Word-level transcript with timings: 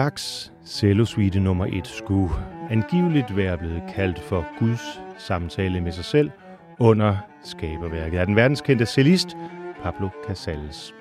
Bachs 0.00 0.52
cellosuite 0.64 1.40
nummer 1.40 1.66
1 1.66 1.86
skulle 1.86 2.30
angiveligt 2.70 3.36
være 3.36 3.58
blevet 3.58 3.82
kaldt 3.94 4.18
for 4.18 4.46
Guds 4.58 5.00
samtale 5.18 5.80
med 5.80 5.92
sig 5.92 6.04
selv 6.04 6.30
under 6.78 7.16
skaberværket 7.44 8.18
af 8.18 8.26
den 8.26 8.36
verdenskendte 8.36 8.86
cellist 8.86 9.36
Pablo 9.82 10.08
Casals. 10.26 10.94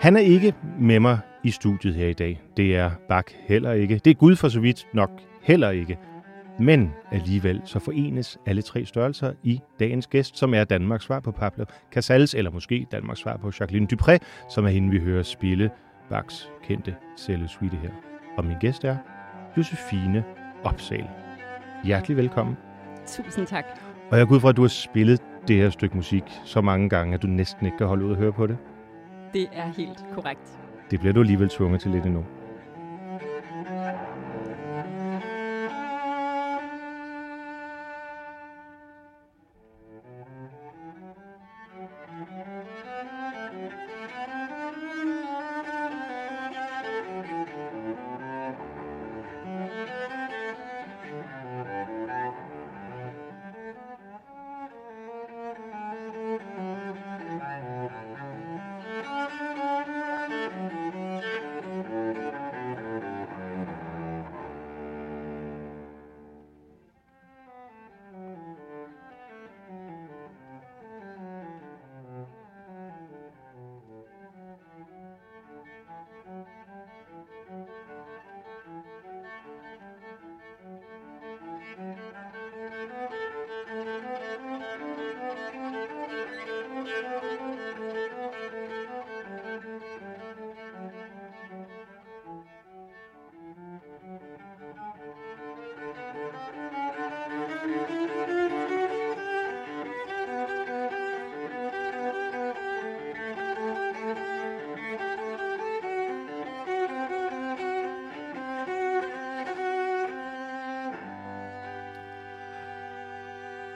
Han 0.00 0.16
er 0.16 0.20
ikke 0.20 0.54
med 0.78 1.00
mig 1.00 1.18
i 1.44 1.50
studiet 1.50 1.94
her 1.94 2.06
i 2.06 2.12
dag. 2.12 2.42
Det 2.56 2.76
er 2.76 2.90
Bach 3.08 3.34
heller 3.48 3.72
ikke. 3.72 4.00
Det 4.04 4.10
er 4.10 4.14
Gud 4.14 4.36
for 4.36 4.48
så 4.48 4.60
vidt 4.60 4.86
nok 4.94 5.10
heller 5.42 5.70
ikke. 5.70 5.98
Men 6.58 6.92
alligevel 7.12 7.62
så 7.64 7.78
forenes 7.78 8.38
alle 8.46 8.62
tre 8.62 8.84
størrelser 8.84 9.32
i 9.42 9.60
dagens 9.80 10.06
gæst, 10.06 10.38
som 10.38 10.54
er 10.54 10.64
Danmarks 10.64 11.04
svar 11.04 11.20
på 11.20 11.30
Pablo 11.30 11.64
Casals, 11.92 12.34
eller 12.34 12.50
måske 12.50 12.86
Danmarks 12.92 13.20
svar 13.20 13.36
på 13.36 13.52
Jacqueline 13.60 13.88
Dupré, 13.92 14.18
som 14.48 14.64
er 14.64 14.68
hende, 14.68 14.90
vi 14.90 14.98
hører 14.98 15.22
spille 15.22 15.70
Bachs 16.08 16.48
kendte 16.62 16.96
cellosuite 17.18 17.76
her. 17.76 18.09
Og 18.36 18.44
min 18.44 18.58
gæst 18.58 18.84
er 18.84 18.96
Josefine 19.56 20.24
Opsal. 20.64 21.08
Hjertelig 21.84 22.16
velkommen. 22.16 22.56
Tusind 23.06 23.46
tak. 23.46 23.64
Og 24.10 24.18
jeg 24.18 24.26
går 24.26 24.34
ud 24.34 24.40
fra, 24.40 24.48
at 24.48 24.56
du 24.56 24.62
har 24.62 24.68
spillet 24.68 25.22
det 25.48 25.56
her 25.56 25.70
stykke 25.70 25.96
musik 25.96 26.24
så 26.44 26.60
mange 26.60 26.88
gange, 26.88 27.14
at 27.14 27.22
du 27.22 27.26
næsten 27.26 27.66
ikke 27.66 27.78
kan 27.78 27.86
holde 27.86 28.04
ud 28.04 28.10
at 28.10 28.16
høre 28.16 28.32
på 28.32 28.46
det. 28.46 28.58
Det 29.32 29.46
er 29.52 29.66
helt 29.76 30.04
korrekt. 30.14 30.58
Det 30.90 31.00
bliver 31.00 31.12
du 31.12 31.20
alligevel 31.20 31.48
tvunget 31.48 31.80
til 31.80 31.90
lidt 31.90 32.04
endnu. 32.06 32.24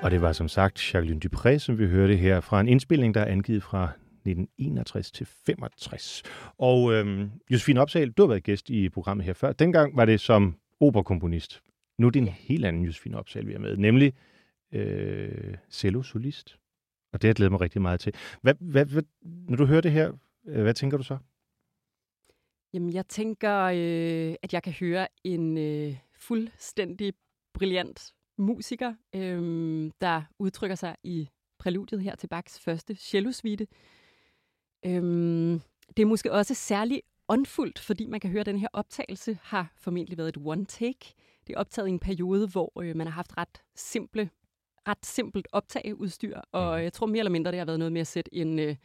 Og 0.04 0.10
det 0.10 0.20
var 0.20 0.32
som 0.32 0.48
sagt 0.48 0.94
Jacqueline 0.94 1.20
Dupré, 1.24 1.58
som 1.58 1.78
vi 1.78 1.86
hørte 1.86 2.16
her 2.16 2.40
fra 2.40 2.60
en 2.60 2.68
indspilning, 2.68 3.14
der 3.14 3.20
er 3.20 3.32
angivet 3.32 3.62
fra 3.62 3.84
1961 3.84 5.10
til 5.10 5.26
65. 5.26 6.22
Og 6.58 6.92
øhm, 6.92 7.30
Josefine 7.50 7.80
Opsal, 7.80 8.10
du 8.10 8.22
har 8.22 8.28
været 8.28 8.42
gæst 8.42 8.70
i 8.70 8.88
programmet 8.88 9.26
her 9.26 9.32
før. 9.32 9.52
Dengang 9.52 9.96
var 9.96 10.04
det 10.04 10.20
som 10.20 10.56
operkomponist. 10.80 11.62
Nu 11.98 12.06
er 12.06 12.10
det 12.10 12.20
en 12.20 12.28
helt 12.28 12.64
anden 12.64 12.84
Josefine 12.84 13.18
Opsal, 13.18 13.46
vi 13.46 13.52
er 13.52 13.58
med, 13.58 13.76
nemlig 13.76 14.12
øh, 14.72 15.56
cello-solist. 15.70 16.58
Og 17.12 17.22
det 17.22 17.28
har 17.28 17.28
jeg 17.28 17.34
glædet 17.34 17.52
mig 17.52 17.60
rigtig 17.60 17.82
meget 17.82 18.00
til. 18.00 18.14
Hvad, 18.42 18.54
hvad, 18.60 18.86
hvad, 18.86 19.02
når 19.22 19.56
du 19.56 19.64
hører 19.64 19.80
det 19.80 19.92
her, 19.92 20.12
øh, 20.46 20.62
hvad 20.62 20.74
tænker 20.74 20.96
du 20.96 21.02
så? 21.02 21.18
Jamen, 22.72 22.92
jeg 22.92 23.06
tænker, 23.06 23.60
øh, 23.60 24.34
at 24.42 24.52
jeg 24.52 24.62
kan 24.62 24.72
høre 24.72 25.06
en 25.24 25.58
øh, 25.58 25.96
fuldstændig 26.14 27.14
brilliant 27.54 28.14
musiker, 28.38 28.94
øh, 29.14 29.90
der 30.00 30.22
udtrykker 30.38 30.74
sig 30.74 30.96
i 31.04 31.28
præludiet 31.58 32.02
her 32.02 32.14
til 32.14 32.26
Bachs 32.26 32.60
første 32.60 32.94
cello-suite. 32.94 33.66
Øh, 34.86 35.60
det 35.96 36.02
er 36.02 36.06
måske 36.06 36.32
også 36.32 36.54
særligt 36.54 37.00
åndfuldt, 37.28 37.78
fordi 37.78 38.06
man 38.06 38.20
kan 38.20 38.30
høre, 38.30 38.40
at 38.40 38.46
den 38.46 38.58
her 38.58 38.68
optagelse 38.72 39.38
har 39.42 39.72
formentlig 39.76 40.18
været 40.18 40.28
et 40.28 40.42
one-take. 40.46 41.14
Det 41.46 41.54
er 41.54 41.58
optaget 41.58 41.88
i 41.88 41.90
en 41.90 41.98
periode, 41.98 42.48
hvor 42.48 42.80
øh, 42.82 42.96
man 42.96 43.06
har 43.06 43.14
haft 43.14 43.38
ret 43.38 43.62
simple 43.74 44.30
ret 44.88 45.06
simpelt 45.06 45.48
optageudstyr, 45.52 46.40
og 46.52 46.82
jeg 46.82 46.92
tror 46.92 47.06
mere 47.06 47.18
eller 47.18 47.30
mindre, 47.30 47.50
det 47.50 47.58
har 47.58 47.66
været 47.66 47.78
noget 47.78 47.92
med 47.92 48.00
at 48.00 48.06
sætte 48.06 48.34
en, 48.34 48.58
øh, 48.58 48.76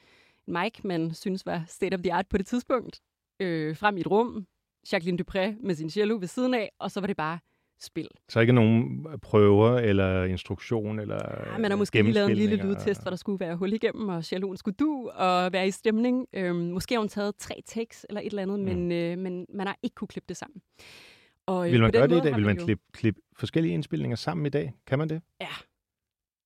en 0.47 0.53
mic, 0.53 0.83
man 0.83 1.13
synes 1.13 1.45
var 1.45 1.63
state 1.67 1.95
of 1.95 1.99
the 2.01 2.13
art 2.13 2.27
på 2.27 2.37
det 2.37 2.47
tidspunkt, 2.47 3.01
øh, 3.39 3.77
frem 3.77 3.97
i 3.97 3.99
et 3.99 4.11
rum, 4.11 4.47
Jacqueline 4.91 5.23
Dupré 5.23 5.65
med 5.65 5.75
sin 5.75 5.89
cello 5.89 6.17
ved 6.19 6.27
siden 6.27 6.53
af, 6.53 6.71
og 6.79 6.91
så 6.91 6.99
var 6.99 7.07
det 7.07 7.17
bare 7.17 7.39
spil. 7.79 8.07
Så 8.29 8.39
ikke 8.39 8.53
nogen 8.53 9.07
prøver 9.21 9.77
eller 9.77 10.23
instruktion 10.23 10.99
eller 10.99 11.51
ja, 11.51 11.57
Man 11.57 11.71
har 11.71 11.77
måske 11.77 12.01
lige 12.01 12.13
lavet 12.13 12.29
en 12.29 12.37
lille 12.37 12.55
lydtest, 12.55 13.01
hvor 13.01 13.09
der 13.09 13.15
skulle 13.15 13.39
være 13.39 13.55
hul 13.55 13.73
igennem, 13.73 14.09
og 14.09 14.25
celloen 14.25 14.57
skulle 14.57 14.75
du 14.79 15.09
og 15.09 15.53
være 15.53 15.67
i 15.67 15.71
stemning. 15.71 16.27
Øhm, 16.33 16.55
måske 16.55 16.95
har 16.95 16.99
hun 16.99 17.09
taget 17.09 17.35
tre 17.35 17.61
takes 17.65 18.05
eller 18.09 18.21
et 18.21 18.27
eller 18.27 18.41
andet, 18.41 18.59
mm. 18.59 18.65
men, 18.65 18.91
øh, 18.91 19.17
men 19.17 19.45
man 19.53 19.67
har 19.67 19.77
ikke 19.83 19.95
kunne 19.95 20.07
klippe 20.07 20.25
det 20.29 20.37
sammen. 20.37 20.61
Og, 21.45 21.67
øh, 21.67 21.71
Vil 21.73 21.81
man 21.81 21.91
gøre 21.91 22.07
det 22.07 22.17
i 22.17 22.19
dag? 22.19 22.35
Vil 22.35 22.45
man 22.45 22.57
klippe, 22.57 22.83
klippe 22.93 23.21
forskellige 23.35 23.73
indspilninger 23.73 24.15
sammen 24.15 24.45
i 24.45 24.49
dag? 24.49 24.73
Kan 24.87 24.99
man 24.99 25.09
det? 25.09 25.21
Ja, 25.41 25.47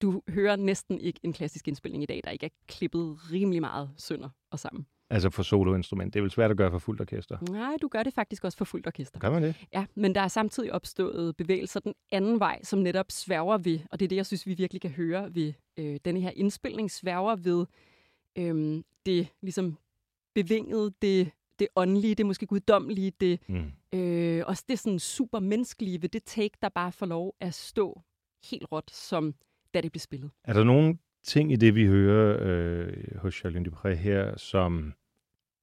du 0.01 0.21
hører 0.29 0.55
næsten 0.55 0.99
ikke 0.99 1.19
en 1.23 1.33
klassisk 1.33 1.67
indspilning 1.67 2.03
i 2.03 2.05
dag, 2.05 2.21
der 2.23 2.31
ikke 2.31 2.45
er 2.45 2.49
klippet 2.67 3.31
rimelig 3.31 3.61
meget 3.61 3.89
sønder 3.97 4.29
og 4.51 4.59
sammen. 4.59 4.85
Altså 5.13 5.29
for 5.29 5.43
soloinstrument. 5.43 6.13
Det 6.13 6.19
er 6.19 6.23
vel 6.23 6.31
svært 6.31 6.51
at 6.51 6.57
gøre 6.57 6.71
for 6.71 6.79
fuldt 6.79 7.01
orkester? 7.01 7.37
Nej, 7.51 7.77
du 7.81 7.87
gør 7.87 8.03
det 8.03 8.13
faktisk 8.13 8.43
også 8.43 8.57
for 8.57 8.65
fuldt 8.65 8.87
orkester. 8.87 9.19
Gør 9.19 9.29
man 9.29 9.43
det? 9.43 9.55
Ja, 9.73 9.85
men 9.95 10.15
der 10.15 10.21
er 10.21 10.27
samtidig 10.27 10.73
opstået 10.73 11.37
bevægelser 11.37 11.79
den 11.79 11.93
anden 12.11 12.39
vej, 12.39 12.59
som 12.63 12.79
netop 12.79 13.05
sværger 13.09 13.57
ved, 13.57 13.79
og 13.91 13.99
det 13.99 14.05
er 14.05 14.09
det, 14.09 14.15
jeg 14.15 14.25
synes, 14.25 14.47
vi 14.47 14.53
virkelig 14.53 14.81
kan 14.81 14.91
høre 14.91 15.35
ved 15.35 15.53
øh, 15.79 15.99
denne 16.05 16.21
her 16.21 16.31
indspilning, 16.35 16.91
sværger 16.91 17.35
ved 17.35 17.65
øh, 18.37 18.83
det 19.05 19.27
ligesom 19.41 19.77
bevingede, 20.35 20.93
det, 21.01 21.31
det 21.59 21.67
åndelige, 21.75 22.15
det 22.15 22.25
måske 22.25 22.45
guddommelige, 22.45 23.11
det 23.19 23.39
mm. 23.47 23.99
øh, 23.99 24.43
også 24.47 24.63
det 24.69 24.79
sådan 24.79 24.99
super 24.99 25.39
menneskelige 25.39 26.01
ved 26.01 26.09
det 26.09 26.23
take, 26.23 26.57
der 26.61 26.69
bare 26.69 26.91
får 26.91 27.05
lov 27.05 27.35
at 27.39 27.53
stå 27.53 28.01
helt 28.49 28.65
råt 28.71 28.91
som 28.91 29.35
da 29.73 29.81
det 29.81 29.91
blev 29.91 29.99
spillet. 29.99 30.31
Er 30.43 30.53
der 30.53 30.63
nogle 30.63 30.97
ting 31.23 31.51
i 31.51 31.55
det, 31.55 31.75
vi 31.75 31.85
hører 31.85 32.37
øh, 32.41 32.93
hos 33.17 33.35
Charlene 33.35 33.69
Dupré 33.69 33.89
her, 33.89 34.37
som 34.37 34.93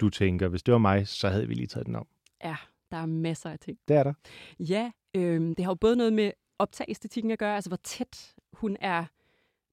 du 0.00 0.11
tænker, 0.11 0.49
hvis 0.49 0.62
det 0.62 0.73
var 0.73 0.79
mig, 0.79 1.08
så 1.08 1.29
havde 1.29 1.49
vi 1.49 1.55
lige 1.55 1.67
taget 1.67 1.87
den 1.87 1.97
om? 1.97 2.06
Ja, 2.44 2.56
der 2.91 2.97
er 2.97 3.06
masser 3.06 3.50
af 3.50 3.58
ting. 3.58 3.79
Det 3.88 3.97
er 3.97 4.02
der? 4.02 4.12
Ja, 4.58 4.91
øh, 5.14 5.41
det 5.41 5.64
har 5.64 5.70
jo 5.70 5.75
både 5.75 5.97
noget 5.97 6.12
med 6.12 6.32
optageæstetikken 6.58 7.31
at 7.31 7.38
gøre, 7.38 7.55
altså 7.55 7.70
hvor 7.70 7.81
tæt 7.85 8.35
hun 8.52 8.76
er 8.81 9.05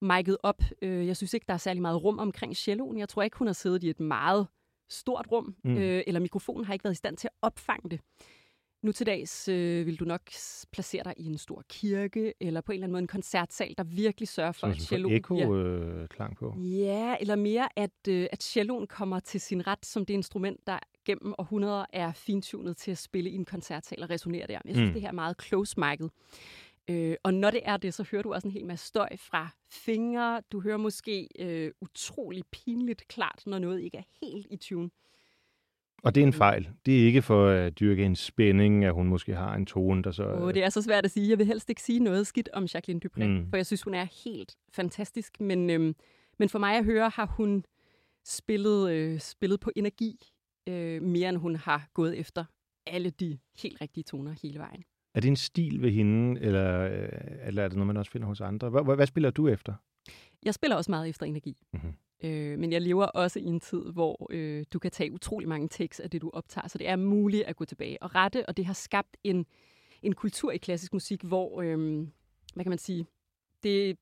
mic'et 0.04 0.36
op. 0.42 0.62
Øh, 0.82 1.06
jeg 1.06 1.16
synes 1.16 1.34
ikke, 1.34 1.44
der 1.48 1.54
er 1.54 1.58
særlig 1.58 1.82
meget 1.82 2.04
rum 2.04 2.18
omkring 2.18 2.56
celloen. 2.56 2.98
Jeg 2.98 3.08
tror 3.08 3.22
ikke, 3.22 3.36
hun 3.36 3.46
har 3.46 3.54
siddet 3.54 3.84
i 3.84 3.90
et 3.90 4.00
meget 4.00 4.46
stort 4.88 5.26
rum, 5.32 5.56
mm. 5.64 5.76
øh, 5.76 6.02
eller 6.06 6.20
mikrofonen 6.20 6.64
har 6.64 6.72
ikke 6.72 6.84
været 6.84 6.94
i 6.94 6.96
stand 6.96 7.16
til 7.16 7.28
at 7.28 7.38
opfange 7.42 7.90
det. 7.90 8.00
Nu 8.82 8.92
til 8.92 9.06
dags 9.06 9.48
øh, 9.48 9.86
vil 9.86 9.96
du 10.00 10.04
nok 10.04 10.20
placere 10.72 11.04
dig 11.04 11.14
i 11.16 11.26
en 11.26 11.38
stor 11.38 11.62
kirke, 11.68 12.34
eller 12.40 12.60
på 12.60 12.72
en 12.72 12.76
eller 12.76 12.84
anden 12.84 12.92
måde 12.92 13.02
en 13.02 13.06
koncertsal, 13.06 13.74
der 13.78 13.84
virkelig 13.84 14.28
sørger 14.28 14.52
for, 14.52 14.66
at 14.66 14.76
celloen 14.76 15.14
eko, 15.14 15.54
øh, 15.54 16.08
klang 16.08 16.36
på. 16.36 16.54
Ja, 16.58 17.16
eller 17.20 17.36
mere, 17.36 17.68
at, 17.76 18.08
øh, 18.08 18.26
at 18.32 18.42
celloen 18.42 18.86
kommer 18.86 19.20
til 19.20 19.40
sin 19.40 19.66
ret 19.66 19.86
som 19.86 20.06
det 20.06 20.14
instrument, 20.14 20.60
der 20.66 20.78
gennem 21.04 21.34
århundreder 21.38 21.84
er 21.92 22.12
fintunet 22.12 22.76
til 22.76 22.90
at 22.90 22.98
spille 22.98 23.30
i 23.30 23.34
en 23.34 23.44
koncertsal 23.44 24.02
og 24.02 24.10
resonere 24.10 24.46
der. 24.46 24.58
Jeg 24.64 24.74
synes, 24.74 24.88
mm. 24.88 24.92
det 24.92 25.02
her 25.02 25.08
er 25.08 25.12
meget 25.12 25.36
close-mic'et. 25.42 26.08
Øh, 26.90 27.16
og 27.22 27.34
når 27.34 27.50
det 27.50 27.60
er 27.64 27.76
det, 27.76 27.94
så 27.94 28.04
hører 28.10 28.22
du 28.22 28.34
også 28.34 28.48
en 28.48 28.52
hel 28.52 28.66
masse 28.66 28.86
støj 28.86 29.08
fra 29.16 29.48
fingre. 29.70 30.42
Du 30.52 30.60
hører 30.60 30.76
måske 30.76 31.28
øh, 31.38 31.70
utrolig 31.80 32.44
pinligt 32.52 33.08
klart, 33.08 33.42
når 33.46 33.58
noget 33.58 33.80
ikke 33.80 33.98
er 33.98 34.02
helt 34.20 34.46
i 34.50 34.56
tune. 34.56 34.90
Og 36.02 36.14
det 36.14 36.22
er 36.22 36.26
en 36.26 36.32
fejl. 36.32 36.68
Det 36.86 37.02
er 37.02 37.06
ikke 37.06 37.22
for 37.22 37.48
at 37.48 37.80
dyrke 37.80 38.04
en 38.04 38.16
spænding, 38.16 38.84
at 38.84 38.92
hun 38.94 39.06
måske 39.06 39.34
har 39.34 39.54
en 39.54 39.66
tone, 39.66 40.02
der 40.02 40.10
så... 40.10 40.24
Oh, 40.24 40.54
det 40.54 40.64
er 40.64 40.68
så 40.68 40.82
svært 40.82 41.04
at 41.04 41.10
sige. 41.10 41.30
Jeg 41.30 41.38
vil 41.38 41.46
helst 41.46 41.70
ikke 41.70 41.82
sige 41.82 42.00
noget 42.00 42.26
skidt 42.26 42.48
om 42.52 42.66
Jacqueline 42.74 43.00
Dupré, 43.06 43.26
mm. 43.26 43.50
for 43.50 43.56
jeg 43.56 43.66
synes, 43.66 43.82
hun 43.82 43.94
er 43.94 44.06
helt 44.24 44.56
fantastisk. 44.72 45.40
Men, 45.40 45.70
øhm, 45.70 45.94
men 46.38 46.48
for 46.48 46.58
mig 46.58 46.76
at 46.76 46.84
høre, 46.84 47.08
har 47.08 47.26
hun 47.26 47.64
spillet, 48.24 48.90
øh, 48.90 49.20
spillet 49.20 49.60
på 49.60 49.70
energi, 49.76 50.32
øh, 50.68 51.02
mere 51.02 51.28
end 51.28 51.36
hun 51.36 51.56
har 51.56 51.88
gået 51.94 52.18
efter 52.18 52.44
alle 52.86 53.10
de 53.10 53.38
helt 53.62 53.80
rigtige 53.80 54.04
toner 54.04 54.34
hele 54.42 54.58
vejen. 54.58 54.84
Er 55.14 55.20
det 55.20 55.28
en 55.28 55.36
stil 55.36 55.82
ved 55.82 55.90
hende, 55.90 56.40
eller, 56.40 56.80
øh, 56.80 57.08
eller 57.46 57.62
er 57.62 57.68
det 57.68 57.76
noget, 57.76 57.86
man 57.86 57.96
også 57.96 58.10
finder 58.10 58.26
hos 58.26 58.40
andre? 58.40 58.70
Hvad, 58.70 58.96
hvad 58.96 59.06
spiller 59.06 59.30
du 59.30 59.48
efter? 59.48 59.74
Jeg 60.44 60.54
spiller 60.54 60.76
også 60.76 60.90
meget 60.90 61.08
efter 61.08 61.26
energi. 61.26 61.56
Mm-hmm. 61.72 61.92
Øh, 62.22 62.58
men 62.58 62.72
jeg 62.72 62.82
lever 62.82 63.04
også 63.04 63.38
i 63.38 63.44
en 63.44 63.60
tid, 63.60 63.82
hvor 63.92 64.26
øh, 64.30 64.64
du 64.72 64.78
kan 64.78 64.90
tage 64.90 65.12
utrolig 65.12 65.48
mange 65.48 65.68
tekster 65.68 66.04
af 66.04 66.10
det, 66.10 66.22
du 66.22 66.30
optager, 66.32 66.68
så 66.68 66.78
det 66.78 66.88
er 66.88 66.96
muligt 66.96 67.44
at 67.44 67.56
gå 67.56 67.64
tilbage 67.64 68.02
og 68.02 68.14
rette, 68.14 68.48
og 68.48 68.56
det 68.56 68.66
har 68.66 68.74
skabt 68.74 69.16
en, 69.24 69.46
en 70.02 70.14
kultur 70.14 70.50
i 70.50 70.56
klassisk 70.56 70.92
musik, 70.92 71.22
hvor, 71.22 71.62
øh, 71.62 72.06
hvad 72.54 72.64
kan 72.64 72.70
man 72.70 72.78
sige, 72.78 73.06
det, 73.62 73.98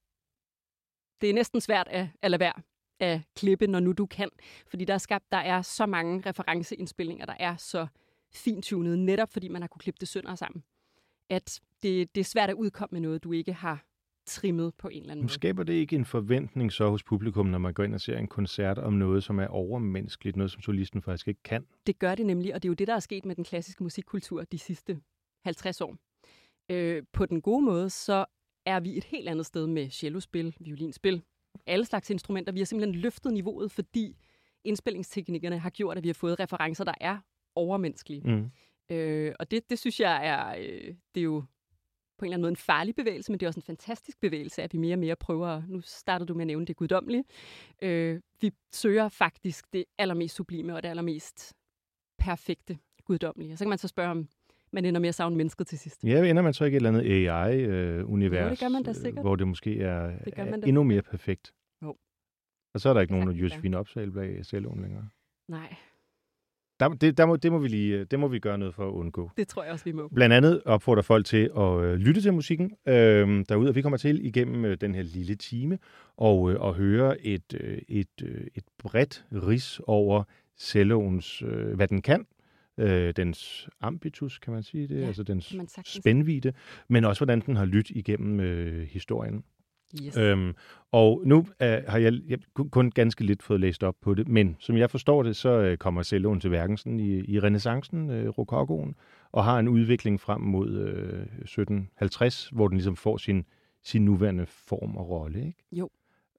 det 1.20 1.30
er 1.30 1.34
næsten 1.34 1.60
svært 1.60 1.88
at, 1.90 2.08
at 2.22 2.30
lade 2.30 2.40
være 2.40 2.62
at 3.00 3.20
klippe, 3.36 3.66
når 3.66 3.80
nu 3.80 3.92
du 3.92 4.06
kan. 4.06 4.30
Fordi 4.66 4.84
der 4.84 4.94
er 4.94 4.98
skabt, 4.98 5.32
der 5.32 5.38
er 5.38 5.62
så 5.62 5.86
mange 5.86 6.22
referenceindspilninger, 6.26 7.26
der 7.26 7.34
er 7.38 7.56
så 7.56 7.86
fintunet, 8.32 8.98
netop 8.98 9.32
fordi 9.32 9.48
man 9.48 9.62
har 9.62 9.68
kunne 9.68 9.80
klippe 9.80 9.98
det 10.00 10.08
sønder 10.08 10.34
sammen. 10.34 10.64
At 11.28 11.60
det, 11.82 12.14
det 12.14 12.20
er 12.20 12.24
svært 12.24 12.50
at 12.50 12.54
udkomme 12.54 12.94
med 12.94 13.00
noget, 13.00 13.24
du 13.24 13.32
ikke 13.32 13.52
har 13.52 13.84
trimmet 14.26 14.74
på 14.74 14.88
en 14.88 15.00
eller 15.00 15.10
anden 15.10 15.24
måde. 15.24 15.32
Skaber 15.32 15.62
det 15.62 15.72
ikke 15.72 15.96
en 15.96 16.04
forventning 16.04 16.72
så 16.72 16.90
hos 16.90 17.02
publikum, 17.02 17.46
når 17.46 17.58
man 17.58 17.74
går 17.74 17.84
ind 17.84 17.94
og 17.94 18.00
ser 18.00 18.18
en 18.18 18.28
koncert 18.28 18.78
om 18.78 18.92
noget, 18.92 19.24
som 19.24 19.38
er 19.38 19.46
overmenneskeligt, 19.46 20.36
noget 20.36 20.50
som 20.50 20.62
solisten 20.62 21.02
faktisk 21.02 21.28
ikke 21.28 21.42
kan? 21.42 21.66
Det 21.86 21.98
gør 21.98 22.14
det 22.14 22.26
nemlig, 22.26 22.54
og 22.54 22.62
det 22.62 22.68
er 22.68 22.70
jo 22.70 22.74
det, 22.74 22.88
der 22.88 22.94
er 22.94 23.00
sket 23.00 23.24
med 23.24 23.34
den 23.34 23.44
klassiske 23.44 23.82
musikkultur 23.82 24.44
de 24.44 24.58
sidste 24.58 25.00
50 25.44 25.80
år. 25.80 25.96
Øh, 26.70 27.02
på 27.12 27.26
den 27.26 27.40
gode 27.40 27.64
måde, 27.64 27.90
så 27.90 28.24
er 28.66 28.80
vi 28.80 28.96
et 28.96 29.04
helt 29.04 29.28
andet 29.28 29.46
sted 29.46 29.66
med 29.66 29.90
cellospil, 29.90 30.56
violinspil, 30.60 31.22
alle 31.66 31.84
slags 31.84 32.10
instrumenter. 32.10 32.52
Vi 32.52 32.60
har 32.60 32.64
simpelthen 32.64 33.00
løftet 33.00 33.32
niveauet, 33.32 33.72
fordi 33.72 34.16
indspillingsteknikerne 34.64 35.58
har 35.58 35.70
gjort, 35.70 35.96
at 35.96 36.02
vi 36.02 36.08
har 36.08 36.14
fået 36.14 36.40
referencer, 36.40 36.84
der 36.84 36.94
er 37.00 37.18
overmenneskelige. 37.54 38.22
Mm. 38.24 38.50
Øh, 38.90 39.34
og 39.38 39.50
det, 39.50 39.70
det 39.70 39.78
synes 39.78 40.00
jeg 40.00 40.26
er, 40.26 40.54
øh, 40.58 40.94
det 41.14 41.20
er 41.20 41.24
jo 41.24 41.44
på 42.18 42.24
en 42.24 42.26
eller 42.26 42.34
anden 42.34 42.42
måde 42.42 42.50
en 42.50 42.56
farlig 42.56 42.94
bevægelse, 42.94 43.32
men 43.32 43.40
det 43.40 43.46
er 43.46 43.48
også 43.48 43.60
en 43.60 43.64
fantastisk 43.66 44.20
bevægelse, 44.20 44.62
at 44.62 44.72
vi 44.72 44.78
mere 44.78 44.94
og 44.94 44.98
mere 44.98 45.16
prøver, 45.16 45.62
nu 45.68 45.80
startede 45.80 46.28
du 46.28 46.34
med 46.34 46.42
at 46.42 46.46
nævne 46.46 46.66
det 46.66 46.76
guddommelige, 46.76 47.24
øh, 47.82 48.20
vi 48.40 48.52
søger 48.72 49.08
faktisk 49.08 49.72
det 49.72 49.84
allermest 49.98 50.36
sublime 50.36 50.74
og 50.74 50.82
det 50.82 50.88
allermest 50.88 51.54
perfekte 52.18 52.78
guddommelige. 53.04 53.52
Og 53.52 53.58
så 53.58 53.64
kan 53.64 53.68
man 53.68 53.78
så 53.78 53.88
spørge, 53.88 54.10
om 54.10 54.28
man 54.72 54.84
ender 54.84 55.00
med 55.00 55.08
at 55.08 55.14
savne 55.14 55.36
mennesket 55.36 55.66
til 55.66 55.78
sidst. 55.78 56.04
Ja, 56.04 56.30
ender 56.30 56.42
man 56.42 56.54
så 56.54 56.64
ikke 56.64 56.76
et 56.76 56.86
eller 56.86 57.00
andet 57.00 57.28
AI-univers, 57.28 58.44
øh, 58.44 58.50
det 58.50 58.60
gør 58.60 58.68
man 58.68 58.82
da 58.82 58.92
sikkert. 58.92 59.24
hvor 59.24 59.36
det 59.36 59.48
måske 59.48 59.80
er, 59.80 60.18
det 60.24 60.34
er 60.36 60.54
endnu 60.66 60.82
mere 60.82 61.02
perfekt? 61.02 61.52
Jo. 61.82 61.96
Og 62.74 62.80
så 62.80 62.88
er 62.88 62.92
der 62.92 63.00
ikke 63.00 63.18
nogen 63.18 63.36
Josefine 63.36 63.78
Opsal 63.78 64.10
bag 64.10 64.44
celloen 64.44 64.82
længere? 64.82 65.08
Nej. 65.48 65.76
Der, 66.80 66.88
det, 66.88 67.18
der 67.18 67.26
må, 67.26 67.36
det, 67.36 67.52
må 67.52 67.58
vi 67.58 67.68
lige, 67.68 68.04
det 68.04 68.20
må 68.20 68.28
vi 68.28 68.38
gøre 68.38 68.58
noget 68.58 68.74
for 68.74 68.88
at 68.88 68.92
undgå. 68.92 69.30
Det 69.36 69.48
tror 69.48 69.64
jeg 69.64 69.72
også, 69.72 69.84
vi 69.84 69.92
må. 69.92 70.08
Blandt 70.08 70.34
andet 70.34 70.62
opfordrer 70.64 71.02
folk 71.02 71.26
til 71.26 71.50
at 71.56 71.82
øh, 71.82 71.94
lytte 71.94 72.20
til 72.20 72.34
musikken 72.34 72.72
øh, 72.88 73.44
derude, 73.48 73.68
og 73.68 73.74
vi 73.74 73.82
kommer 73.82 73.96
til 73.96 74.26
igennem 74.26 74.64
øh, 74.64 74.76
den 74.80 74.94
her 74.94 75.02
lille 75.02 75.34
time 75.34 75.78
og, 76.16 76.52
øh, 76.52 76.60
og 76.60 76.74
høre 76.74 77.20
et, 77.20 77.54
øh, 77.60 77.78
et, 77.88 78.22
øh, 78.22 78.46
et 78.54 78.64
bredt 78.78 79.24
ris 79.32 79.80
over 79.86 80.22
celloens, 80.58 81.42
øh, 81.42 81.74
hvad 81.74 81.88
den 81.88 82.02
kan, 82.02 82.26
øh, 82.78 83.12
dens 83.16 83.68
ambitus, 83.80 84.38
kan 84.38 84.52
man 84.52 84.62
sige 84.62 84.88
det, 84.88 85.00
ja, 85.00 85.06
altså 85.06 85.22
dens 85.22 85.56
spændvide, 85.84 86.52
men 86.88 87.04
også 87.04 87.20
hvordan 87.20 87.40
den 87.40 87.56
har 87.56 87.64
lyttet 87.64 87.96
igennem 87.96 88.40
øh, 88.40 88.86
historien. 88.86 89.44
Yes. 90.02 90.16
Øhm, 90.16 90.54
og 90.92 91.22
nu 91.24 91.38
øh, 91.62 91.82
har 91.88 91.98
jeg, 91.98 92.12
jeg 92.28 92.38
kun 92.70 92.90
ganske 92.90 93.24
lidt 93.24 93.42
fået 93.42 93.60
læst 93.60 93.84
op 93.84 93.96
på 94.00 94.14
det, 94.14 94.28
men 94.28 94.56
som 94.58 94.76
jeg 94.76 94.90
forstår 94.90 95.22
det, 95.22 95.36
så 95.36 95.48
øh, 95.48 95.78
kommer 95.78 96.02
celloen 96.02 96.40
til 96.40 96.50
værken 96.50 96.76
sådan 96.76 97.00
i, 97.00 97.24
i 97.24 97.40
renaissancen, 97.40 98.10
øh, 98.10 98.28
rokokoen, 98.28 98.94
og 99.32 99.44
har 99.44 99.58
en 99.58 99.68
udvikling 99.68 100.20
frem 100.20 100.40
mod 100.40 100.68
øh, 100.68 101.22
1750, 101.22 102.48
hvor 102.48 102.68
den 102.68 102.76
ligesom 102.76 102.96
får 102.96 103.16
sin, 103.16 103.44
sin 103.82 104.04
nuværende 104.04 104.46
form 104.46 104.96
og 104.96 105.08
rolle. 105.08 105.46
Ikke? 105.46 105.64
Jo. 105.72 105.90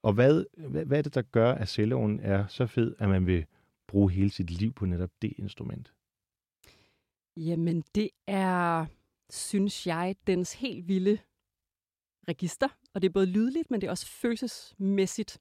Og 0.03 0.13
hvad, 0.13 0.45
hvad, 0.57 0.85
hvad 0.85 0.97
er 0.97 1.01
det, 1.01 1.15
der 1.15 1.21
gør, 1.21 1.51
at 1.51 1.69
celloen 1.69 2.19
er 2.19 2.47
så 2.47 2.65
fed, 2.65 2.95
at 2.99 3.09
man 3.09 3.27
vil 3.27 3.45
bruge 3.87 4.11
hele 4.11 4.29
sit 4.29 4.51
liv 4.51 4.73
på 4.73 4.85
netop 4.85 5.09
det 5.21 5.33
instrument? 5.37 5.93
Jamen, 7.37 7.83
det 7.95 8.09
er, 8.27 8.85
synes 9.29 9.87
jeg, 9.87 10.15
dens 10.27 10.53
helt 10.53 10.87
vilde 10.87 11.17
register, 12.27 12.67
og 12.93 13.01
det 13.01 13.09
er 13.09 13.13
både 13.13 13.25
lydligt, 13.25 13.71
men 13.71 13.81
det 13.81 13.87
er 13.87 13.91
også 13.91 14.07
følelsesmæssigt, 14.07 15.39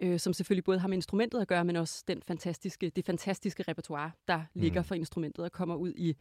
øh, 0.00 0.20
som 0.20 0.32
selvfølgelig 0.32 0.64
både 0.64 0.78
har 0.78 0.88
med 0.88 0.96
instrumentet 0.96 1.40
at 1.40 1.48
gøre, 1.48 1.64
men 1.64 1.76
også 1.76 2.04
den 2.08 2.22
fantastiske, 2.22 2.90
det 2.90 3.04
fantastiske 3.04 3.62
repertoire, 3.68 4.10
der 4.28 4.38
mm. 4.38 4.60
ligger 4.60 4.82
for 4.82 4.94
instrumentet 4.94 5.44
og 5.44 5.52
kommer 5.52 5.74
ud 5.74 5.92
i 5.96 6.16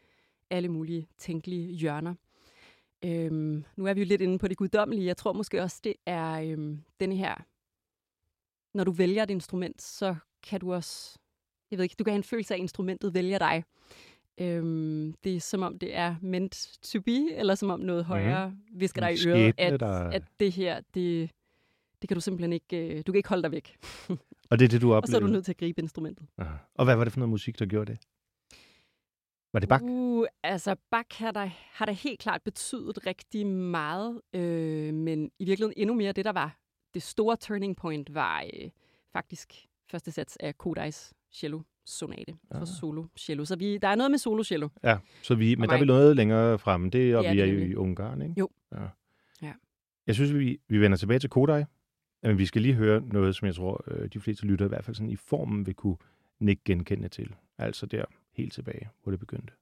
alle 0.49 0.69
mulige 0.69 1.07
tænkelige 1.17 1.71
hjørner. 1.71 2.15
Øhm, 3.05 3.65
nu 3.75 3.85
er 3.85 3.93
vi 3.93 4.01
jo 4.01 4.05
lidt 4.05 4.21
inde 4.21 4.37
på 4.39 4.47
det 4.47 4.57
guddommelige. 4.57 5.05
Jeg 5.05 5.17
tror 5.17 5.33
måske 5.33 5.61
også, 5.61 5.79
det 5.83 5.93
er 6.05 6.41
øhm, 6.41 6.83
denne 6.99 7.15
her... 7.15 7.35
Når 8.73 8.83
du 8.83 8.91
vælger 8.91 9.23
et 9.23 9.29
instrument, 9.29 9.81
så 9.81 10.15
kan 10.43 10.59
du 10.59 10.73
også... 10.73 11.19
Jeg 11.71 11.77
ved 11.77 11.83
ikke, 11.83 11.95
du 11.99 12.03
kan 12.03 12.11
have 12.11 12.17
en 12.17 12.23
følelse 12.23 12.53
af, 12.53 12.57
at 12.57 12.61
instrumentet 12.61 13.13
vælger 13.13 13.37
dig. 13.37 13.63
Øhm, 14.37 15.13
det 15.23 15.35
er 15.35 15.39
som 15.39 15.61
om, 15.61 15.79
det 15.79 15.95
er 15.95 16.15
meant 16.21 16.77
to 16.81 17.01
be, 17.01 17.33
eller 17.33 17.55
som 17.55 17.69
om 17.69 17.79
noget 17.79 18.01
mhm. 18.01 18.07
højere 18.07 18.49
mm. 18.49 18.79
visker 18.79 19.01
dig 19.01 19.13
i 19.13 19.27
øret, 19.27 19.53
at, 19.57 19.79
der... 19.79 20.09
at 20.09 20.23
det 20.39 20.51
her, 20.51 20.81
det, 20.93 21.31
det 22.01 22.07
kan 22.07 22.15
du 22.15 22.21
simpelthen 22.21 22.53
ikke, 22.53 22.97
øh, 22.97 23.03
du 23.07 23.11
kan 23.11 23.15
ikke 23.17 23.29
holde 23.29 23.43
dig 23.43 23.51
væk. 23.51 23.77
og 24.51 24.59
det 24.59 24.65
er 24.65 24.69
det, 24.69 24.81
du 24.81 24.93
oplevede? 24.93 25.03
Og 25.03 25.07
så 25.07 25.15
er 25.15 25.19
du 25.19 25.27
nødt 25.27 25.45
til 25.45 25.51
at 25.51 25.57
gribe 25.57 25.81
instrumentet. 25.81 26.27
Aha. 26.37 26.55
Og 26.75 26.85
hvad 26.85 26.95
var 26.95 27.03
det 27.03 27.13
for 27.13 27.19
noget 27.19 27.29
musik, 27.29 27.59
der 27.59 27.65
gjorde 27.65 27.91
det? 27.91 27.99
Var 29.53 29.59
det 29.59 29.69
Bach? 29.69 29.83
Uh, 29.83 30.25
altså, 30.43 30.75
Bach 30.91 31.21
har 31.23 31.31
der, 31.31 31.49
har 31.71 31.85
der 31.85 31.93
helt 31.93 32.19
klart 32.19 32.41
betydet 32.41 33.07
rigtig 33.07 33.47
meget, 33.47 34.21
øh, 34.33 34.93
men 34.93 35.31
i 35.39 35.45
virkeligheden 35.45 35.73
endnu 35.77 35.95
mere 35.95 36.11
det, 36.11 36.25
der 36.25 36.31
var 36.31 36.57
det 36.93 37.03
store 37.03 37.35
turning 37.35 37.75
point, 37.75 38.13
var 38.13 38.43
øh, 38.53 38.69
faktisk 39.11 39.67
første 39.91 40.11
sats 40.11 40.37
af 40.39 40.57
Kodais 40.57 41.13
cello 41.33 41.61
sonate 41.85 42.35
for 42.51 42.59
ja. 42.59 42.65
solo 42.65 43.05
cello. 43.17 43.45
Så 43.45 43.55
vi, 43.55 43.77
der 43.77 43.87
er 43.87 43.95
noget 43.95 44.11
med 44.11 44.19
solo 44.19 44.43
cello. 44.43 44.69
Ja, 44.83 44.97
så 45.21 45.35
vi, 45.35 45.55
men 45.55 45.69
der 45.69 45.75
er 45.75 45.79
vi 45.79 45.85
noget 45.85 46.15
længere 46.15 46.59
fremme. 46.59 46.89
Det 46.89 47.15
og 47.15 47.23
ja, 47.23 47.33
vi 47.33 47.39
er 47.39 47.45
jo 47.45 47.59
i 47.59 47.75
Ungarn, 47.75 48.21
ikke? 48.21 48.33
Jo. 48.37 48.49
Ja. 48.71 48.87
ja. 49.41 49.53
Jeg 50.07 50.15
synes, 50.15 50.33
vi, 50.33 50.59
vi 50.67 50.81
vender 50.81 50.97
tilbage 50.97 51.19
til 51.19 51.29
Kodai. 51.29 51.63
Men 52.23 52.37
vi 52.37 52.45
skal 52.45 52.61
lige 52.61 52.73
høre 52.73 53.01
noget, 53.01 53.35
som 53.35 53.45
jeg 53.45 53.55
tror, 53.55 53.83
øh, 53.87 54.09
de 54.13 54.19
fleste 54.19 54.45
lytter 54.45 54.65
i 54.65 54.67
hvert 54.67 54.85
fald 54.85 54.95
sådan 54.95 55.09
i 55.09 55.15
formen 55.15 55.65
vil 55.65 55.73
kunne 55.75 55.97
nikke 56.39 56.61
genkende 56.65 57.09
til. 57.09 57.35
Altså 57.57 57.85
der 57.85 58.05
helt 58.33 58.53
tilbage, 58.53 58.89
hvor 59.03 59.11
det 59.11 59.19
begyndte. 59.19 59.53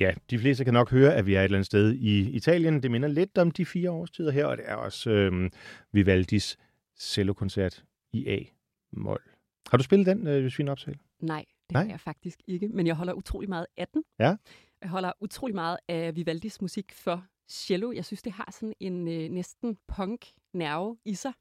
Ja, 0.00 0.14
de 0.30 0.38
fleste 0.38 0.64
kan 0.64 0.74
nok 0.74 0.90
høre, 0.90 1.14
at 1.14 1.26
vi 1.26 1.34
er 1.34 1.40
et 1.40 1.44
eller 1.44 1.58
andet 1.58 1.66
sted 1.66 1.94
i 1.94 2.30
Italien. 2.30 2.82
Det 2.82 2.90
minder 2.90 3.08
lidt 3.08 3.38
om 3.38 3.50
de 3.50 3.66
fire 3.66 3.90
årstider 3.90 4.30
her, 4.30 4.44
og 4.46 4.56
det 4.56 4.64
er 4.68 4.74
også 4.74 5.10
øh, 5.10 5.50
Vivaldis 5.92 6.56
cellokoncert 6.98 7.84
i 8.12 8.26
A-mol. 8.28 9.22
Har 9.70 9.78
du 9.78 9.84
spillet 9.84 10.06
den, 10.06 10.26
øh, 10.26 10.44
Josefine 10.44 10.70
Opsal? 10.70 10.98
Nej, 11.20 11.44
Det 11.68 11.72
Nej. 11.72 11.82
har 11.82 11.90
jeg 11.90 12.00
faktisk 12.00 12.40
ikke, 12.46 12.68
men 12.68 12.86
jeg 12.86 12.94
holder 12.94 13.12
utrolig 13.12 13.48
meget 13.48 13.66
af 13.76 13.88
den. 13.94 14.04
Ja. 14.18 14.36
Jeg 14.82 14.90
holder 14.90 15.12
utrolig 15.20 15.54
meget 15.54 15.78
af 15.88 16.16
Vivaldis 16.16 16.60
musik 16.60 16.92
for 16.92 17.26
cello. 17.48 17.92
Jeg 17.92 18.04
synes, 18.04 18.22
det 18.22 18.32
har 18.32 18.48
sådan 18.52 18.74
en 18.80 19.08
øh, 19.08 19.28
næsten 19.28 19.76
punk-nerve 19.88 20.96
i 21.04 21.14
sig. 21.14 21.32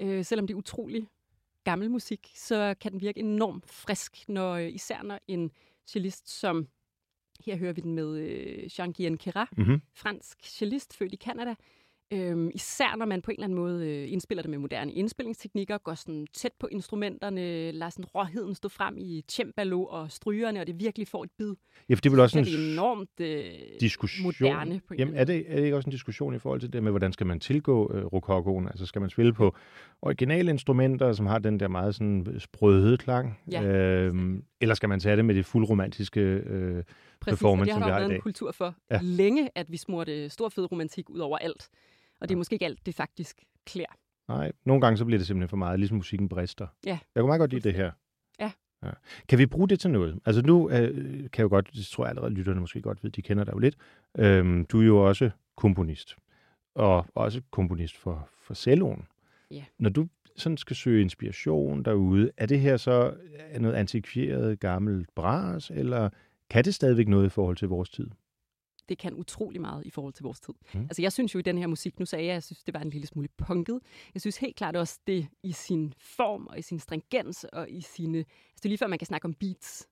Øh, 0.00 0.24
selvom 0.24 0.46
det 0.46 0.54
er 0.54 0.58
utrolig 0.58 1.08
gammel 1.64 1.90
musik, 1.90 2.32
så 2.34 2.74
kan 2.80 2.92
den 2.92 3.00
virke 3.00 3.20
enormt 3.20 3.66
frisk, 3.70 4.28
når, 4.28 4.52
øh, 4.54 4.68
især 4.68 5.02
når 5.02 5.18
en 5.28 5.50
cellist 5.86 6.40
som, 6.40 6.68
her 7.46 7.56
hører 7.56 7.72
vi 7.72 7.80
den 7.80 7.94
med 7.94 8.18
øh, 8.18 8.58
Jean-Guyen 8.64 9.16
Kera, 9.16 9.48
Mm-hmm. 9.56 9.80
fransk 9.94 10.38
cellist, 10.44 10.96
født 10.96 11.12
i 11.12 11.16
Canada. 11.16 11.54
Øhm, 12.12 12.50
især 12.54 12.96
når 12.96 13.06
man 13.06 13.22
på 13.22 13.30
en 13.30 13.34
eller 13.34 13.44
anden 13.44 13.58
måde 13.58 13.86
øh, 13.88 14.12
indspiller 14.12 14.42
det 14.42 14.50
med 14.50 14.58
moderne 14.58 14.92
indspillingsteknikker, 14.92 15.78
går 15.78 15.94
sådan 15.94 16.26
tæt 16.34 16.50
på 16.60 16.68
instrumenterne, 16.72 17.70
lader 17.72 17.90
sådan 17.90 18.04
råheden 18.04 18.54
stå 18.54 18.68
frem 18.68 18.94
i 18.98 19.24
cembalo 19.30 19.84
og 19.84 20.10
strygerne, 20.12 20.60
og 20.60 20.66
det 20.66 20.80
virkelig 20.80 21.08
får 21.08 21.24
et 21.24 21.30
bid. 21.38 21.54
Ja, 21.88 21.94
for 21.94 22.00
det 22.00 22.06
er 22.06 22.10
vel 22.10 22.20
også 22.20 22.32
Så 22.32 22.38
en 22.38 22.44
det 22.44 22.72
enormt 22.72 23.20
øh, 23.20 23.44
diskussion. 23.80 24.22
moderne 24.24 24.80
på 24.88 24.94
en 24.94 25.00
Jamen, 25.00 25.14
er 25.14 25.24
det, 25.24 25.44
er 25.48 25.56
det 25.56 25.64
ikke 25.64 25.76
også 25.76 25.86
en 25.88 25.92
diskussion 25.92 26.34
i 26.34 26.38
forhold 26.38 26.60
til 26.60 26.72
det 26.72 26.82
med, 26.82 26.90
hvordan 26.92 27.12
skal 27.12 27.26
man 27.26 27.40
tilgå 27.40 27.92
øh, 27.94 28.04
rokokoen? 28.04 28.66
Altså, 28.68 28.86
skal 28.86 29.00
man 29.00 29.10
spille 29.10 29.32
på 29.32 29.54
originale 30.02 30.50
instrumenter, 30.50 31.12
som 31.12 31.26
har 31.26 31.38
den 31.38 31.60
der 31.60 31.68
meget 31.68 31.94
sådan 31.94 32.26
sprøde 32.38 32.96
klang? 32.96 33.38
Ja, 33.52 33.62
øhm, 33.62 34.42
eller 34.60 34.74
skal 34.74 34.88
man 34.88 35.00
tage 35.00 35.16
det 35.16 35.24
med 35.24 35.34
det 35.34 35.44
fuldromantiske 35.46 36.20
øh, 36.20 36.84
Præcis, 37.20 37.38
performance, 37.38 37.62
og 37.72 37.76
det 37.76 37.84
har 37.84 37.90
der 37.90 37.98
været 37.98 38.14
en 38.14 38.20
kultur 38.20 38.52
for 38.52 38.74
Ja. 38.90 38.98
længe, 39.02 39.50
at 39.54 39.72
vi 39.72 39.76
smurte 39.76 40.28
stor 40.30 40.48
fed 40.48 40.72
romantik 40.72 41.10
ud 41.10 41.18
over 41.18 41.38
alt. 41.38 41.68
Og 42.20 42.28
det 42.28 42.34
er 42.34 42.36
Ja. 42.36 42.38
måske 42.38 42.52
ikke 42.54 42.64
alt, 42.64 42.86
det 42.86 42.94
faktisk 42.94 43.44
klæder. 43.66 43.88
Nej, 44.28 44.52
nogle 44.64 44.80
gange 44.80 44.96
så 44.96 45.04
bliver 45.04 45.18
det 45.18 45.26
simpelthen 45.26 45.48
for 45.48 45.56
meget, 45.56 45.78
ligesom 45.78 45.96
musikken 45.96 46.28
brister. 46.28 46.66
Ja. 46.86 46.90
Jeg 46.90 46.98
kan 47.22 47.26
meget 47.26 47.38
godt 47.40 47.50
lide 47.50 47.68
det 47.68 47.74
her. 47.74 47.90
Ja. 48.40 48.50
ja. 48.82 48.90
Kan 49.28 49.38
vi 49.38 49.46
bruge 49.46 49.68
det 49.68 49.80
til 49.80 49.90
noget? 49.90 50.18
Altså 50.26 50.42
nu 50.42 50.70
øh, 50.70 50.94
kan 50.94 51.22
jeg 51.22 51.38
jo 51.38 51.48
godt, 51.48 51.70
det 51.74 51.86
tror 51.86 52.04
jeg 52.04 52.08
allerede, 52.10 52.30
lytterne 52.34 52.60
måske 52.60 52.82
godt 52.82 53.04
ved, 53.04 53.10
de 53.10 53.22
kender 53.22 53.44
dig 53.44 53.52
jo 53.52 53.58
lidt. 53.58 53.76
Øhm, 54.18 54.64
du 54.66 54.80
er 54.80 54.84
jo 54.84 55.08
også 55.08 55.30
komponist, 55.56 56.16
og 56.74 57.06
også 57.14 57.40
komponist 57.50 57.96
for, 57.96 58.28
for 58.42 58.54
celloen. 58.54 59.06
Ja. 59.50 59.64
Når 59.78 59.90
du 59.90 60.08
sådan 60.36 60.56
skal 60.56 60.76
søge 60.76 61.00
inspiration 61.00 61.82
derude, 61.82 62.30
er 62.36 62.46
det 62.46 62.60
her 62.60 62.76
så 62.76 63.14
noget 63.60 63.74
antikvieret 63.74 64.60
gammelt 64.60 65.14
bras, 65.14 65.70
eller 65.74 66.10
kan 66.50 66.64
det 66.64 66.74
stadigvæk 66.74 67.08
noget 67.08 67.26
i 67.26 67.28
forhold 67.28 67.56
til 67.56 67.68
vores 67.68 67.90
tid? 67.90 68.10
det 68.88 68.98
kan 68.98 69.14
utrolig 69.14 69.60
meget 69.60 69.86
i 69.86 69.90
forhold 69.90 70.14
til 70.14 70.22
vores 70.22 70.40
tid. 70.40 70.54
Mm. 70.74 70.80
Altså 70.80 71.02
jeg 71.02 71.12
synes 71.12 71.34
jo 71.34 71.38
i 71.38 71.42
den 71.42 71.58
her 71.58 71.66
musik, 71.66 71.98
nu 72.00 72.06
sagde 72.06 72.24
jeg, 72.24 72.30
at 72.30 72.34
jeg 72.34 72.42
synes, 72.42 72.64
det 72.64 72.74
var 72.74 72.80
en 72.80 72.90
lille 72.90 73.06
smule 73.06 73.28
punket. 73.36 73.80
Jeg 74.14 74.20
synes 74.20 74.36
helt 74.36 74.56
klart 74.56 74.76
også 74.76 74.98
det 75.06 75.28
i 75.42 75.52
sin 75.52 75.94
form 75.98 76.46
og 76.46 76.58
i 76.58 76.62
sin 76.62 76.78
stringens 76.78 77.44
og 77.44 77.70
i 77.70 77.80
sine... 77.80 78.18
Altså 78.18 78.28
det 78.56 78.64
er 78.64 78.68
lige 78.68 78.78
før, 78.78 78.86
man 78.86 78.98
kan 78.98 79.06
snakke 79.06 79.24
om 79.24 79.34
beats 79.34 79.88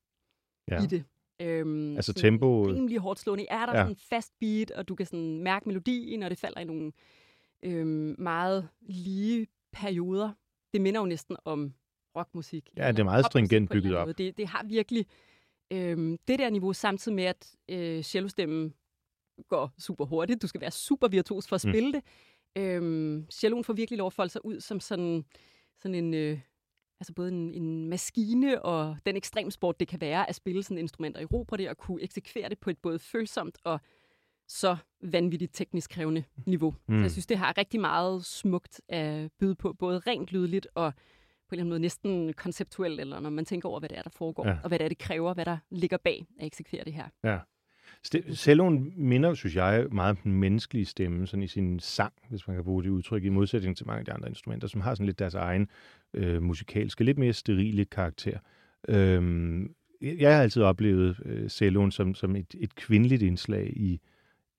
Ja. 0.70 0.82
i 0.82 0.86
det. 0.86 1.04
Øhm, 1.40 1.96
Altså 1.96 2.12
tempo- 2.12 2.66
Rimelig 2.74 2.98
hårdt 2.98 3.20
slående. 3.20 3.46
Er 3.50 3.66
der 3.66 3.72
Ja. 3.72 3.78
sådan 3.80 3.92
en 3.92 3.96
fast 3.96 4.32
beat, 4.40 4.70
og 4.70 4.88
du 4.88 4.94
kan 4.94 5.06
sådan 5.06 5.42
mærke 5.42 5.68
melodien, 5.68 6.22
og 6.22 6.30
det 6.30 6.38
falder 6.38 6.60
i 6.60 6.64
nogle 6.64 6.92
øhm, 7.62 8.14
meget 8.18 8.68
lige 8.80 9.46
perioder. 9.72 10.32
Det 10.72 10.80
minder 10.80 11.00
jo 11.00 11.06
næsten 11.06 11.36
om 11.44 11.74
rockmusik. 12.16 12.70
Ja, 12.76 12.92
det 12.92 12.98
er 12.98 13.04
meget 13.04 13.24
stringent 13.26 13.70
bygget 13.70 13.92
måde. 13.92 14.12
Det, 14.12 14.36
det 14.36 14.46
har 14.48 14.64
virkelig 14.64 15.06
øhm, 15.70 16.18
det 16.28 16.38
der 16.38 16.50
niveau, 16.50 16.72
samtidig 16.72 17.14
med, 17.16 17.24
at 17.24 17.54
øh, 17.68 18.02
cellostemmen 18.02 18.74
går 19.48 19.72
super 19.78 20.04
hurtigt. 20.04 20.42
Du 20.42 20.46
skal 20.46 20.60
være 20.60 20.70
super 20.70 21.08
virtuos 21.08 21.48
for 21.48 21.56
at 21.56 21.64
Mm. 21.64 21.70
spille 21.72 21.92
det. 21.92 22.02
Øhm, 22.58 23.26
celloen 23.30 23.64
får 23.64 23.72
virkelig 23.72 23.98
lov 23.98 24.06
at 24.06 24.12
folde 24.12 24.32
sig 24.32 24.44
ud 24.44 24.60
som 24.60 24.80
sådan, 24.80 25.24
sådan 25.78 25.94
en... 25.94 26.14
Øh, 26.14 26.40
altså 27.00 27.12
både 27.12 27.28
en, 27.32 27.54
en 27.54 27.88
maskine 27.88 28.62
og 28.62 28.96
den 29.06 29.16
ekstremsport, 29.16 29.80
det 29.80 29.88
kan 29.88 30.00
være 30.00 30.28
at 30.28 30.34
spille 30.34 30.62
sådan 30.62 30.78
instrumenter 30.78 31.20
i 31.20 31.24
ro 31.24 31.42
på 31.42 31.56
det 31.56 31.68
og 31.68 31.76
kunne 31.76 32.02
eksekvere 32.02 32.48
det 32.48 32.58
på 32.58 32.70
et 32.70 32.78
både 32.78 32.98
følsomt 32.98 33.58
og 33.64 33.80
så 34.48 34.76
vanvittigt 35.02 35.54
teknisk 35.54 35.90
krævende 35.90 36.24
niveau. 36.46 36.70
Mm. 36.70 36.76
Så 36.86 36.92
Mm. 36.92 37.02
jeg 37.02 37.10
synes, 37.10 37.26
det 37.26 37.38
har 37.38 37.58
rigtig 37.58 37.80
meget 37.80 38.24
smukt 38.24 38.80
at 38.88 39.32
byde 39.38 39.54
på, 39.54 39.72
både 39.72 39.98
rent 39.98 40.32
lydligt 40.32 40.68
og 40.74 40.92
på 41.48 41.54
en 41.54 41.56
eller 41.58 41.62
anden 41.62 41.70
måde 41.70 41.80
næsten 41.80 42.32
konceptuelt, 42.32 43.00
eller 43.00 43.20
når 43.20 43.30
man 43.30 43.44
tænker 43.44 43.68
over, 43.68 43.78
hvad 43.78 43.88
det 43.88 43.98
er, 43.98 44.02
der 44.02 44.10
foregår, 44.10 44.48
Ja. 44.48 44.56
og 44.62 44.68
hvad 44.68 44.78
det 44.78 44.84
er, 44.84 44.88
det 44.88 44.98
kræver, 44.98 45.34
hvad 45.34 45.44
der 45.44 45.56
ligger 45.70 45.96
bag 46.04 46.26
at 46.40 46.46
eksekvere 46.46 46.84
det 46.84 46.92
her. 46.92 47.04
Ja. 47.24 47.38
Celloen 48.34 48.92
minder, 48.96 49.34
synes 49.34 49.56
jeg, 49.56 49.86
meget 49.92 50.10
om 50.10 50.16
den 50.16 50.32
menneskelige 50.32 50.84
stemme, 50.84 51.26
sådan 51.26 51.42
i 51.42 51.46
sin 51.46 51.80
sang, 51.80 52.12
hvis 52.30 52.46
man 52.48 52.56
kan 52.56 52.64
bruge 52.64 52.82
det 52.82 52.88
udtryk, 52.90 53.24
i 53.24 53.28
modsætning 53.28 53.76
til 53.76 53.86
mange 53.86 53.98
af 53.98 54.04
de 54.04 54.12
andre 54.12 54.28
instrumenter, 54.28 54.68
som 54.68 54.80
har 54.80 54.94
sådan 54.94 55.06
lidt 55.06 55.18
deres 55.18 55.34
egen 55.34 55.68
øh, 56.14 56.42
musikalske, 56.42 57.04
lidt 57.04 57.18
mere 57.18 57.32
sterile 57.32 57.84
karakter. 57.84 58.38
Øhm, 58.88 59.74
jeg 60.02 60.36
har 60.36 60.42
altid 60.42 60.62
oplevet 60.62 61.20
øh, 61.24 61.48
celloen 61.48 61.90
som, 61.92 62.14
som 62.14 62.36
et, 62.36 62.54
et 62.58 62.74
kvindeligt 62.74 63.22
indslag 63.22 63.72
i, 63.76 64.00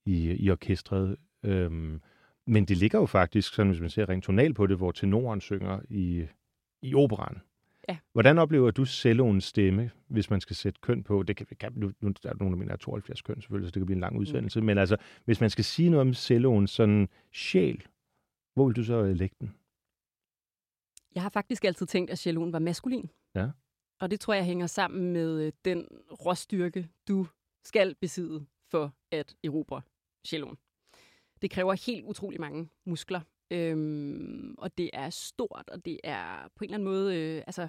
i, 0.05 0.35
i 0.45 0.51
orkestret. 0.51 1.15
Øhm, 1.45 2.01
men 2.47 2.65
det 2.65 2.77
ligger 2.77 2.99
jo 2.99 3.05
faktisk, 3.05 3.53
sådan 3.53 3.69
hvis 3.71 3.81
man 3.81 3.89
ser 3.89 4.09
rent 4.09 4.23
tonalt 4.23 4.55
på 4.55 4.67
det, 4.67 4.77
hvor 4.77 4.91
tenoren 4.91 5.41
synger 5.41 5.79
i, 5.89 6.25
i 6.81 6.95
operan. 6.95 7.41
Ja. 7.89 7.97
Hvordan 8.13 8.37
oplever 8.37 8.71
du 8.71 8.85
celloens 8.85 9.43
stemme, 9.43 9.91
hvis 10.07 10.29
man 10.29 10.41
skal 10.41 10.55
sætte 10.55 10.79
køn 10.81 11.03
på? 11.03 11.23
Det 11.23 11.35
kan, 11.35 11.47
kan 11.59 11.73
nu, 11.75 11.91
nu 11.99 12.13
der 12.23 12.29
er 12.29 12.33
nogen, 12.33 12.53
der 12.53 12.57
mener, 12.57 12.73
at 12.73 12.79
72 12.79 13.21
køn 13.21 13.41
selvfølgelig, 13.41 13.67
så 13.67 13.71
det 13.71 13.79
kan 13.79 13.85
blive 13.85 13.95
en 13.95 14.01
lang 14.01 14.19
udsendelse. 14.19 14.59
Mm. 14.59 14.65
Men 14.65 14.77
altså, 14.77 14.97
hvis 15.25 15.41
man 15.41 15.49
skal 15.49 15.63
sige 15.63 15.89
noget 15.89 16.01
om 16.01 16.13
celloens 16.13 16.71
sådan 16.71 17.09
sjæl, 17.33 17.87
hvor 18.53 18.65
vil 18.65 18.75
du 18.75 18.83
så 18.83 19.03
øh, 19.03 19.15
lægge 19.15 19.35
den? 19.39 19.53
Jeg 21.15 21.23
har 21.23 21.29
faktisk 21.29 21.65
altid 21.65 21.85
tænkt, 21.85 22.11
at 22.11 22.19
celloen 22.19 22.53
var 22.53 22.59
maskulin. 22.59 23.09
Ja. 23.35 23.49
Og 23.99 24.11
det 24.11 24.19
tror 24.19 24.33
jeg 24.33 24.45
hænger 24.45 24.67
sammen 24.67 25.13
med 25.13 25.41
øh, 25.41 25.51
den 25.65 25.87
råstyrke, 26.25 26.87
du 27.07 27.27
skal 27.63 27.95
besidde 27.95 28.45
for 28.71 28.93
at 29.11 29.35
erobre 29.43 29.81
celloen. 30.25 30.57
Det 31.41 31.51
kræver 31.51 31.73
helt 31.85 32.05
utrolig 32.05 32.41
mange 32.41 32.69
muskler. 32.85 33.21
Øhm, 33.51 34.55
og 34.57 34.77
det 34.77 34.89
er 34.93 35.09
stort, 35.09 35.69
og 35.71 35.85
det 35.85 35.99
er 36.03 36.47
på 36.55 36.63
en 36.63 36.65
eller 36.69 36.75
anden 36.77 36.89
måde... 36.89 37.15
Øh, 37.17 37.43
altså, 37.47 37.67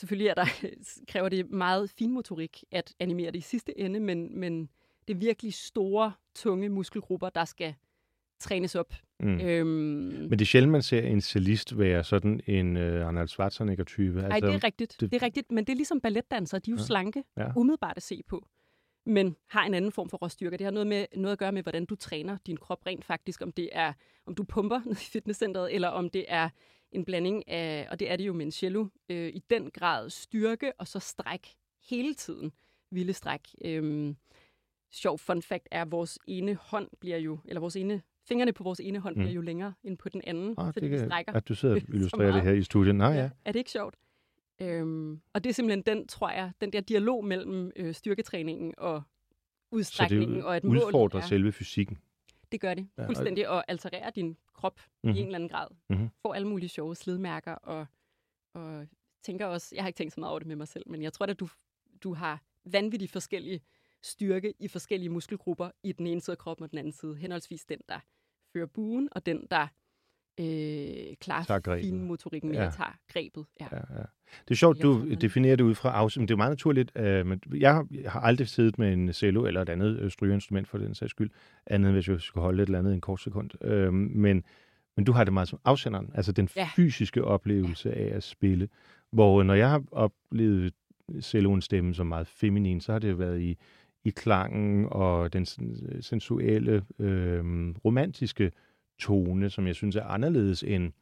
selvfølgelig 0.00 0.28
er 0.28 0.34
der, 0.34 0.44
kræver 1.12 1.28
det 1.28 1.50
meget 1.50 1.90
finmotorik 1.90 2.64
at 2.72 2.94
animere 3.00 3.30
det 3.30 3.38
i 3.38 3.40
sidste 3.40 3.78
ende, 3.78 4.00
men, 4.00 4.38
men 4.40 4.68
det 5.08 5.14
er 5.14 5.18
virkelig 5.18 5.54
store, 5.54 6.12
tunge 6.34 6.68
muskelgrupper, 6.68 7.28
der 7.28 7.44
skal 7.44 7.74
trænes 8.40 8.74
op. 8.74 8.94
Mm. 9.20 9.40
Øhm, 9.40 9.66
Men 9.68 10.30
det 10.30 10.40
er 10.40 10.44
sjældent, 10.46 10.72
man 10.72 10.82
ser 10.82 11.00
en 11.02 11.20
cellist 11.20 11.78
være 11.78 12.04
sådan 12.04 12.40
en 12.46 12.76
øh, 12.76 13.06
Arnold 13.06 13.28
Schwarzenegger-type. 13.28 14.20
Nej, 14.20 14.40
det 14.40 14.54
er 14.54 14.64
rigtigt. 14.64 14.96
det- 15.00 15.10
Det... 15.12 15.16
er 15.22 15.26
rigtigt, 15.26 15.52
men 15.52 15.64
det 15.64 15.72
er 15.72 15.76
ligesom 15.76 16.00
balletdansere. 16.00 16.60
De 16.60 16.70
er 16.70 16.72
jo 16.74 16.78
Ja. 16.78 16.84
slanke, 16.84 17.24
ja. 17.36 17.52
umiddelbart 17.56 17.96
at 17.96 18.02
se 18.02 18.20
på, 18.28 18.46
men 19.06 19.36
har 19.46 19.64
en 19.66 19.74
anden 19.74 19.92
form 19.92 20.08
for 20.08 20.16
råstyrke. 20.16 20.56
Det 20.56 20.64
har 20.64 20.70
noget, 20.70 20.86
med, 20.86 21.06
noget 21.16 21.32
at 21.32 21.38
gøre 21.38 21.52
med, 21.52 21.62
hvordan 21.62 21.84
du 21.84 21.94
træner 21.94 22.36
din 22.46 22.56
krop 22.56 22.86
rent 22.86 23.04
faktisk. 23.04 23.42
Om 23.42 23.52
det 23.52 23.68
er, 23.72 23.92
om 24.26 24.34
du 24.34 24.44
pumper 24.44 24.80
ned 24.86 24.92
i 24.92 25.04
fitnesscenteret, 25.04 25.74
eller 25.74 25.88
om 25.88 26.10
det 26.10 26.24
er 26.28 26.48
en 26.92 27.04
blanding 27.04 27.48
af, 27.48 27.88
og 27.90 28.00
det 28.00 28.10
er 28.10 28.16
det 28.16 28.26
jo 28.26 28.32
med 28.32 28.46
en 28.46 28.52
cello, 28.52 28.86
øh, 29.08 29.28
i 29.28 29.42
den 29.50 29.70
grad 29.70 30.10
styrke 30.10 30.72
og 30.78 30.88
så 30.88 30.98
stræk 30.98 31.48
hele 31.88 32.14
tiden. 32.14 32.52
Vilde 32.90 33.12
stræk. 33.12 33.40
Øhm, 33.64 34.16
sjov 34.92 35.18
fun 35.18 35.42
fact 35.42 35.68
er, 35.70 35.82
at 35.82 35.90
vores 35.92 36.18
ene 36.26 36.54
hånd 36.54 36.88
bliver 37.00 37.16
jo, 37.18 37.38
eller 37.44 37.60
vores 37.60 37.76
ene, 37.76 38.02
fingrene 38.28 38.52
på 38.52 38.62
vores 38.62 38.80
ene 38.80 38.98
hånd 38.98 39.16
Mm. 39.16 39.20
bliver 39.22 39.34
jo 39.34 39.40
længere 39.40 39.72
end 39.84 39.98
på 39.98 40.08
den 40.08 40.20
anden, 40.26 40.54
Ah, 40.58 40.72
fordi 40.72 40.88
det 40.88 40.90
vi 40.90 40.98
strækker. 41.06 41.32
at 41.32 41.48
du 41.48 41.54
sidder 41.54 41.74
og 41.74 41.80
illustrerer 41.94 42.32
det 42.32 42.42
her 42.42 42.52
i 42.52 42.62
studiet. 42.62 42.94
Nej, 42.94 43.08
ja. 43.12 43.30
Er 43.44 43.52
det 43.52 43.58
ikke 43.58 43.70
sjovt? 43.70 43.94
Øhm, 44.60 45.20
og 45.32 45.44
det 45.44 45.50
er 45.50 45.54
simpelthen 45.54 45.82
den, 45.82 46.06
tror 46.08 46.30
jeg, 46.30 46.52
den 46.60 46.72
der 46.72 46.80
dialog 46.80 47.24
mellem 47.24 47.72
øh, 47.76 47.94
styrketræningen 47.94 48.74
og 48.78 49.02
Så 49.02 49.76
udstrækningen 49.76 50.36
det 50.36 50.44
og 50.44 50.60
mål. 50.64 50.76
udfordrer 50.76 51.20
er- 51.20 51.26
selve 51.26 51.52
fysikken. 51.52 51.98
Det 52.52 52.60
gør 52.60 52.74
det. 52.74 52.88
Ja, 52.98 53.06
Fuldstændig 53.06 53.48
at 53.58 53.64
alterere 53.68 54.10
din 54.14 54.36
krop 54.52 54.80
mm-hmm. 54.80 55.10
Mhm. 55.10 55.16
i 55.16 55.20
en 55.20 55.26
eller 55.26 55.34
anden 55.38 55.48
grad. 55.48 55.66
Mhm. 55.90 56.08
Får 56.22 56.34
alle 56.34 56.48
mulige 56.48 56.68
sjove 56.68 56.94
slidmærker 56.96 57.52
og, 57.52 57.86
og 58.54 58.86
tænker 59.22 59.46
også, 59.46 59.74
jeg 59.74 59.82
har 59.84 59.88
ikke 59.88 59.96
tænkt 59.96 60.12
så 60.14 60.20
meget 60.20 60.30
over 60.30 60.38
det 60.38 60.48
med 60.48 60.56
mig 60.56 60.68
selv, 60.68 60.84
men 60.90 61.02
jeg 61.02 61.12
tror 61.12 61.26
at 61.26 61.40
du, 61.40 61.48
du 62.02 62.14
har 62.14 62.42
vanvittigt 62.64 63.12
forskellige 63.12 63.60
styrke 64.02 64.54
i 64.58 64.68
forskellige 64.68 65.08
muskelgrupper 65.08 65.70
i 65.82 65.92
den 65.92 66.06
ene 66.06 66.20
side 66.20 66.34
af 66.34 66.38
kroppen 66.38 66.64
og 66.64 66.70
den 66.70 66.78
anden 66.78 66.92
side. 66.92 67.16
Henholdsvis 67.16 67.64
den, 67.64 67.78
der 67.88 68.00
fører 68.52 68.66
buen, 68.66 69.08
og 69.12 69.26
den, 69.26 69.46
der 69.50 69.66
øh, 70.40 70.46
Tager 71.20 71.58
grebet. 71.60 71.84
finmotorikken 71.84 72.50
med 72.50 72.58
Ja. 72.58 72.66
at 72.66 72.72
tage 72.74 72.88
grebet. 73.12 73.44
Ja. 73.60 73.66
Ja, 73.72 73.76
ja. 73.76 74.02
Det 74.48 74.50
er 74.50 74.54
sjovt, 74.54 74.76
Jeg 74.78 74.82
du 74.84 75.14
definerer 75.20 75.56
det 75.56 75.64
ud 75.64 75.74
fra 75.74 75.90
afsæt. 75.90 76.20
Det 76.20 76.30
er 76.30 76.36
meget 76.36 76.50
naturligt. 76.50 76.92
Øh, 76.96 77.26
men 77.26 77.40
jeg, 77.54 77.74
har, 77.74 77.86
jeg 77.90 78.12
aldrig 78.14 78.48
siddet 78.48 78.78
med 78.78 78.92
en 78.92 79.12
cello 79.12 79.44
eller 79.46 79.62
et 79.62 79.68
andet 79.68 79.98
øh, 80.00 80.10
strygeinstrument 80.10 80.68
for 80.68 80.78
den 80.78 80.94
sags 80.94 81.10
skyld, 81.10 81.30
andet 81.66 81.88
end 81.88 81.96
hvis 81.96 82.08
jeg 82.08 82.20
skulle 82.20 82.42
holde 82.44 82.62
et 82.62 82.66
eller 82.66 82.78
andet 82.78 82.90
i 82.92 82.94
en 82.94 83.00
kort 83.00 83.20
sekund. 83.20 83.50
Øh, 83.64 83.92
men, 83.92 84.44
men 84.96 85.04
du 85.04 85.12
har 85.12 85.24
det 85.24 85.32
meget 85.32 85.48
som 85.48 85.58
afsenderen, 85.64 86.10
altså 86.14 86.32
den 86.32 86.48
Ja. 86.56 86.68
fysiske 86.76 87.24
oplevelse 87.24 87.88
ja. 87.88 87.94
af 87.94 88.16
at 88.16 88.22
spille. 88.22 88.68
Hvor 89.12 89.40
øh, 89.40 89.46
når 89.46 89.54
jeg 89.54 89.70
har 89.70 89.82
oplevet 89.92 90.74
celloens 91.20 91.64
stemme 91.64 91.94
som 91.94 92.06
meget 92.06 92.26
feminin, 92.26 92.80
så 92.80 92.92
har 92.92 92.98
det 92.98 93.18
været 93.18 93.40
i, 93.40 93.56
i 94.04 94.10
klangen 94.10 94.86
og 94.90 95.32
den 95.32 95.44
sen- 95.46 96.02
sensuelle, 96.02 96.82
øh, 96.98 97.44
romantiske 97.84 98.52
tone, 98.98 99.50
som 99.50 99.66
jeg 99.66 99.74
synes 99.74 99.96
er 99.96 100.04
anderledes 100.04 100.62
end 100.62 100.92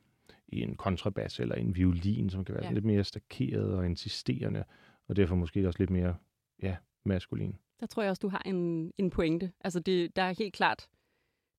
i 0.49 0.61
en 0.61 0.77
kontrabas 0.77 1.41
eller 1.41 1.55
en 1.55 1.77
violin, 1.77 2.31
som 2.31 2.45
kan 2.45 2.55
være 2.55 2.65
Ja. 2.65 2.73
lidt 2.73 2.85
mere 2.85 3.05
stakeret 3.05 3.75
og 3.75 3.87
insisterende. 3.87 4.65
og 5.09 5.17
derfor 5.17 5.35
måske 5.35 5.67
også 5.67 5.79
lidt 5.79 5.91
mere 5.91 6.17
ja, 6.63 6.77
maskulin. 7.05 7.57
Der 7.81 7.87
tror 7.87 8.03
jeg 8.03 8.11
også, 8.11 8.21
du 8.21 8.29
har 8.29 8.43
en, 8.47 8.93
en 8.99 9.11
pointe. 9.11 9.53
Altså, 9.61 9.81
det, 9.81 10.17
der 10.17 10.23
er 10.23 10.35
helt 10.39 10.55
klart 10.55 10.89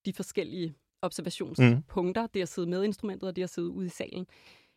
de 0.06 0.14
forskellige 0.14 0.76
observationspunkter, 1.02 2.22
mm. 2.22 2.30
det 2.34 2.42
at 2.42 2.48
sidde 2.50 2.70
med 2.70 2.84
instrumentet 2.84 3.30
og 3.30 3.36
det 3.36 3.44
at 3.44 3.50
sidde 3.50 3.70
ude 3.70 3.86
i 3.86 3.90
salen. 3.90 4.28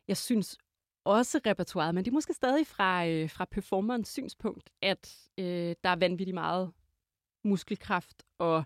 Jeg 0.08 0.16
synes 0.16 0.58
også 1.04 1.40
repertoiret, 1.46 1.94
men 1.94 2.04
det 2.04 2.10
er 2.10 2.14
måske 2.14 2.32
stadig 2.34 2.66
fra, 2.66 3.06
øh, 3.08 3.30
fra 3.30 3.44
performerens 3.44 4.08
synspunkt, 4.08 4.70
at 4.82 5.28
øh, 5.38 5.74
der 5.84 5.90
er 5.90 5.96
vanvittigt 5.96 6.34
meget 6.34 6.70
muskelkraft 7.44 8.22
og 8.38 8.64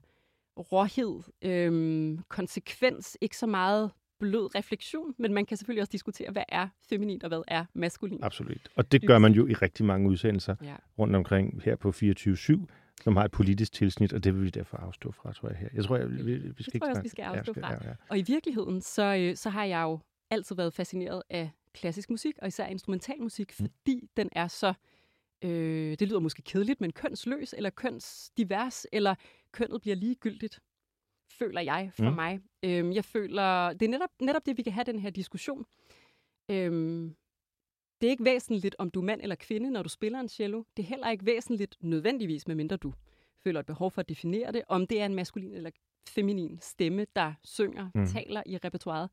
råhed, 0.61 1.23
øh, 1.43 2.19
konsekvens, 2.29 3.17
ikke 3.21 3.37
så 3.37 3.47
meget 3.47 3.91
blød 4.21 4.55
refleksion, 4.55 5.15
men 5.19 5.35
man 5.35 5.47
kan 5.47 5.57
selvfølgelig 5.57 5.83
også 5.83 5.93
diskutere, 5.93 6.31
hvad 6.31 6.43
er 6.49 6.69
feminin 6.89 7.23
og 7.23 7.29
hvad 7.29 7.43
er 7.49 7.65
maskulin. 7.75 8.19
Absolut. 8.23 8.69
Og 8.77 8.93
det 8.93 9.07
gør 9.07 9.19
man 9.19 9.33
jo 9.33 9.47
i 9.47 9.55
rigtig 9.55 9.87
mange 9.87 10.09
udsendelser 10.09 10.57
ja. 10.63 10.75
rundt 10.99 11.17
omkring 11.17 11.63
her 11.65 11.77
på 11.77 11.89
24-7, 11.89 12.67
som 13.03 13.17
har 13.17 13.25
et 13.25 13.31
politisk 13.31 13.73
tilsnit, 13.73 14.13
og 14.13 14.25
det 14.25 14.35
vil 14.35 14.45
vi 14.45 14.51
derfor 14.51 14.77
afstå 14.77 15.13
fra, 15.13 15.33
tror 15.33 15.49
jeg 15.49 15.59
her. 15.59 15.69
Jeg 15.75 15.85
tror, 15.85 15.97
jeg, 15.97 16.11
vi, 16.11 16.35
vi 16.35 16.63
skal 16.63 16.73
det 16.73 16.81
tror 16.81 16.87
jeg 16.87 16.91
også, 16.91 17.03
vi 17.03 17.09
skal 17.09 17.23
afstå 17.23 17.53
fra. 17.53 17.73
Ja, 17.73 17.79
ja. 17.85 17.95
Og 18.09 18.19
i 18.19 18.23
virkeligheden, 18.23 18.81
så, 18.81 19.17
øh, 19.17 19.37
så 19.37 19.51
har 19.51 19.65
jeg 19.65 19.83
jo 19.83 19.99
altid 20.31 20.57
været 20.57 20.73
fascineret 20.73 21.23
af 21.31 21.51
klassisk 21.75 22.11
musik, 22.11 22.35
og 22.43 22.49
især 22.49 22.67
instrumentalmusik, 22.67 23.55
mm. 23.61 23.67
fordi 23.67 24.09
den 24.17 24.29
er 24.33 24.49
så, 24.49 24.75
øh, 25.45 25.97
det 25.99 26.09
lyder 26.09 26.21
måske 26.21 26.43
kedeligt, 26.43 26.81
men 26.81 26.93
kønsløs, 26.93 27.55
eller 27.57 27.71
kønsdivers, 27.71 28.87
eller 28.93 29.15
kønnet 29.53 29.81
bliver 29.81 29.97
ligegyldigt, 29.97 30.61
føler 31.39 31.61
jeg 31.61 31.91
for 31.95 32.11
mm. 32.11 32.15
mig. 32.15 32.41
Øhm, 32.63 32.93
jeg 32.93 33.05
føler, 33.05 33.73
det 33.73 33.83
er 33.83 33.91
netop, 33.91 34.11
netop 34.21 34.47
det, 34.47 34.57
vi 34.57 34.63
kan 34.63 34.73
have 34.73 34.85
den 34.85 34.99
her 34.99 35.11
diskussion. 35.11 35.65
Øhm, 36.51 37.15
det 38.01 38.07
er 38.07 38.11
ikke 38.11 38.25
væsentligt, 38.25 38.77
om 38.79 38.91
du 38.91 39.01
er 39.01 39.05
mand 39.05 39.21
eller 39.23 39.37
kvinde, 39.37 39.71
når 39.71 39.83
du 39.83 39.89
spiller 39.89 40.21
en 40.21 40.29
cello. 40.29 40.63
Det 40.77 40.83
er 40.83 40.87
heller 40.87 41.11
ikke 41.11 41.27
væsentligt 41.27 41.77
nødvendigvis, 41.81 42.49
medmindre 42.49 42.77
du 42.77 42.95
føler 43.45 43.61
et 43.61 43.67
behov 43.67 43.91
for 43.91 44.01
at 44.01 44.09
definere 44.09 44.53
det, 44.53 44.63
om 44.69 44.87
det 44.87 45.01
er 45.01 45.07
en 45.07 45.15
maskulin 45.15 45.55
eller 45.55 45.71
feminin 46.09 46.59
stemme, 46.61 47.07
der 47.17 47.33
synger, 47.45 47.91
mm. 47.95 48.07
taler 48.07 48.43
i 48.47 48.57
repertoiret. 48.57 49.11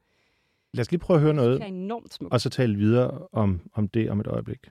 Lad 0.74 0.82
os 0.82 0.92
lige 0.92 1.00
prøve 1.00 1.18
at 1.18 1.22
høre 1.22 1.34
noget, 1.34 1.60
det 1.60 1.64
er 1.64 1.68
enormt 1.68 2.14
smukt. 2.14 2.34
og 2.34 2.42
så 2.42 2.50
tale 2.50 2.78
videre 2.78 3.28
om, 3.32 3.62
om 3.74 3.88
det 3.88 4.10
om 4.10 4.20
et 4.20 4.28
øjeblik. 4.28 4.70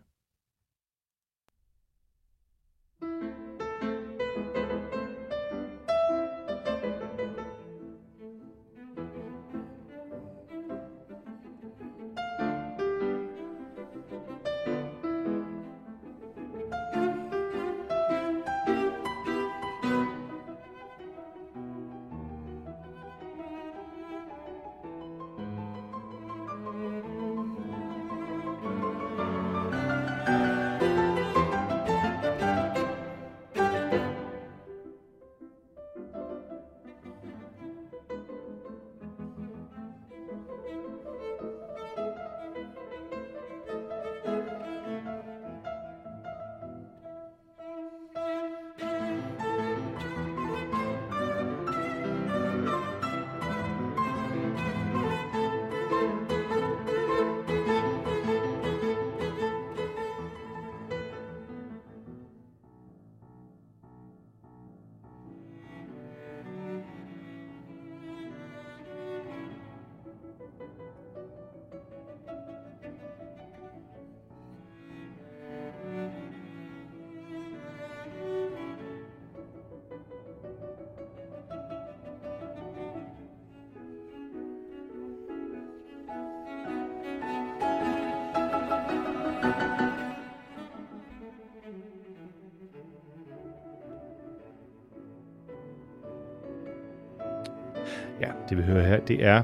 Det 98.49 98.59
vi 98.59 98.63
hører 98.63 98.87
her, 98.87 99.01
det 99.01 99.25
er 99.25 99.43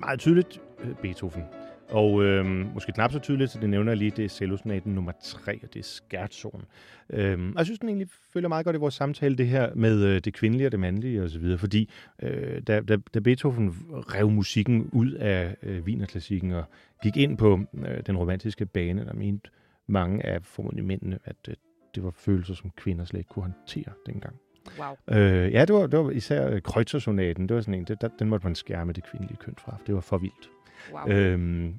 meget 0.00 0.20
tydeligt 0.20 0.60
øh, 0.84 0.94
Beethoven. 1.02 1.44
Og 1.90 2.24
øh, 2.24 2.46
måske 2.74 2.92
knap 2.92 3.12
så 3.12 3.18
tydeligt, 3.18 3.50
så 3.50 3.58
det 3.60 3.70
nævner 3.70 3.92
jeg 3.92 3.96
lige, 3.96 4.10
det 4.10 4.24
er 4.24 4.28
cellosonaten 4.28 4.94
nummer 4.94 5.12
3, 5.22 5.60
og 5.62 5.74
det 5.74 5.80
er 5.80 5.84
skærtsonen. 5.84 6.64
Øh, 7.10 7.38
og 7.48 7.54
jeg 7.56 7.64
synes, 7.64 7.78
den 7.78 7.88
egentlig 7.88 8.08
følger 8.32 8.48
meget 8.48 8.64
godt 8.64 8.76
i 8.76 8.78
vores 8.78 8.94
samtale, 8.94 9.36
det 9.36 9.46
her 9.46 9.74
med 9.74 10.04
øh, 10.04 10.20
det 10.20 10.34
kvindelige 10.34 10.68
og 10.68 10.72
det 10.72 10.80
mandlige 10.80 11.22
osv., 11.22 11.58
fordi 11.58 11.90
øh, 12.22 12.62
da, 12.62 12.80
da, 12.80 12.96
da 13.14 13.20
Beethoven 13.20 13.76
rev 13.90 14.30
musikken 14.30 14.90
ud 14.92 15.12
af 15.12 15.56
øh, 15.62 15.82
Wienerklassikken 15.82 16.52
og 16.52 16.64
gik 17.02 17.16
ind 17.16 17.38
på 17.38 17.60
øh, 17.74 18.02
den 18.06 18.16
romantiske 18.16 18.66
bane, 18.66 19.04
der 19.04 19.12
mente 19.14 19.50
mange 19.86 20.26
af 20.26 20.42
formodentlig 20.42 20.84
mændene, 20.84 21.18
at 21.24 21.36
øh, 21.48 21.54
det 21.94 22.04
var 22.04 22.10
følelser, 22.10 22.54
som 22.54 22.70
kvinder 22.76 23.04
slet 23.04 23.20
ikke 23.20 23.28
kunne 23.28 23.42
håndtere 23.42 23.92
dengang. 24.06 24.36
Wow. 24.78 25.18
Øh, 25.18 25.52
ja, 25.52 25.64
det 25.64 25.74
var, 25.74 25.86
det 25.86 25.98
var 25.98 26.10
især 26.10 26.60
Kreuzersonaten. 26.60 27.48
Det 27.48 27.54
var 27.54 27.60
sådan 27.60 27.74
en, 27.74 27.84
det, 27.84 28.00
der, 28.00 28.08
den 28.18 28.28
måtte 28.28 28.46
man 28.46 28.54
skærme 28.54 28.92
det 28.92 29.04
kvindelige 29.04 29.36
køn 29.36 29.54
fra. 29.58 29.76
Det 29.86 29.94
var 29.94 30.00
for 30.00 30.18
vildt. 30.18 30.50
Wow. 30.92 31.08
Øhm, 31.16 31.74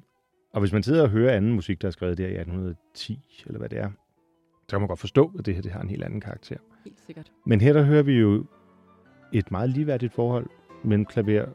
og 0.52 0.60
hvis 0.60 0.72
man 0.72 0.82
sidder 0.82 1.02
og 1.02 1.08
hører 1.08 1.36
anden 1.36 1.52
musik, 1.52 1.82
der 1.82 1.88
er 1.88 1.92
skrevet 1.92 2.18
der 2.18 2.24
i 2.26 2.34
1810, 2.34 3.42
eller 3.46 3.58
hvad 3.58 3.68
det 3.68 3.78
er, 3.78 3.90
så 4.68 4.76
kan 4.76 4.80
man 4.80 4.88
godt 4.88 5.00
forstå, 5.00 5.32
at 5.38 5.46
det 5.46 5.54
her 5.54 5.62
det 5.62 5.72
har 5.72 5.80
en 5.80 5.88
helt 5.88 6.04
anden 6.04 6.20
karakter. 6.20 6.56
Helt 6.84 7.00
sikkert. 7.06 7.32
Men 7.46 7.60
her 7.60 7.72
der 7.72 7.82
hører 7.82 8.02
vi 8.02 8.12
jo 8.12 8.46
et 9.32 9.50
meget 9.50 9.70
ligeværdigt 9.70 10.12
forhold 10.12 10.46
mellem 10.84 11.04
klaver 11.06 11.46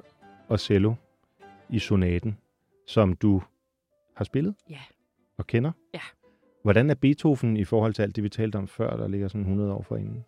og 0.48 0.60
cello 0.60 0.94
i 1.70 1.80
sonaten, 1.80 2.38
som 2.88 3.14
du 3.16 3.42
har 4.16 4.26
spillet 4.26 4.56
Ja. 4.70 4.80
og 5.38 5.48
kender. 5.48 5.72
Ja. 5.94 6.00
Hvordan 6.64 6.90
er 6.90 6.96
Beethoven 6.96 7.58
i 7.58 7.64
forhold 7.64 7.94
til 7.94 8.02
alt 8.02 8.16
det, 8.16 8.24
vi 8.24 8.30
talte 8.30 8.56
om 8.58 8.68
før, 8.68 8.98
der 8.98 9.08
ligger 9.08 9.28
sådan 9.28 9.42
100 9.42 9.74
år 9.74 9.82
forinden? 9.82 10.26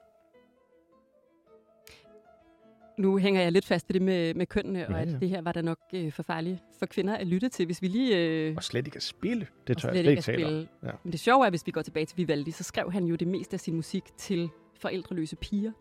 Nu 2.97 3.17
hænger 3.17 3.41
jeg 3.41 3.51
lidt 3.51 3.65
fast 3.65 3.89
i 3.89 3.93
det 3.93 4.01
med, 4.01 4.33
med 4.33 4.45
kønnene, 4.45 4.79
Ja, 4.79 4.93
og 4.93 5.01
at 5.01 5.07
det 5.21 5.29
her 5.29 5.41
var 5.41 5.51
da 5.51 5.61
nok 5.61 5.77
øh, 5.93 6.11
for 6.11 6.23
farligt 6.23 6.59
for 6.79 6.85
kvinder 6.85 7.15
at 7.15 7.27
lytte 7.27 7.49
til. 7.49 7.65
Hvis 7.65 7.81
vi 7.81 7.87
lige... 7.87 8.17
Øh, 8.17 8.53
Og 8.57 8.63
slet 8.63 8.87
ikke 8.87 8.95
at 8.95 9.03
spille. 9.03 9.47
Det 9.67 9.77
tør 9.77 9.89
jeg 9.89 10.03
slet 10.03 10.11
ikke 10.11 10.21
tale. 10.21 10.67
Ja. 10.83 10.91
Men 11.03 11.11
det 11.11 11.19
sjove 11.19 11.45
er, 11.45 11.49
hvis 11.49 11.65
vi 11.67 11.71
går 11.71 11.81
tilbage 11.81 12.05
til 12.05 12.17
Vivaldi, 12.17 12.51
så 12.51 12.63
skrev 12.63 12.91
han 12.91 13.05
jo 13.05 13.15
det 13.15 13.27
meste 13.27 13.53
af 13.53 13.59
sin 13.59 13.75
musik 13.75 14.03
til 14.17 14.49
forældreløse 14.75 15.35
piger. 15.35 15.71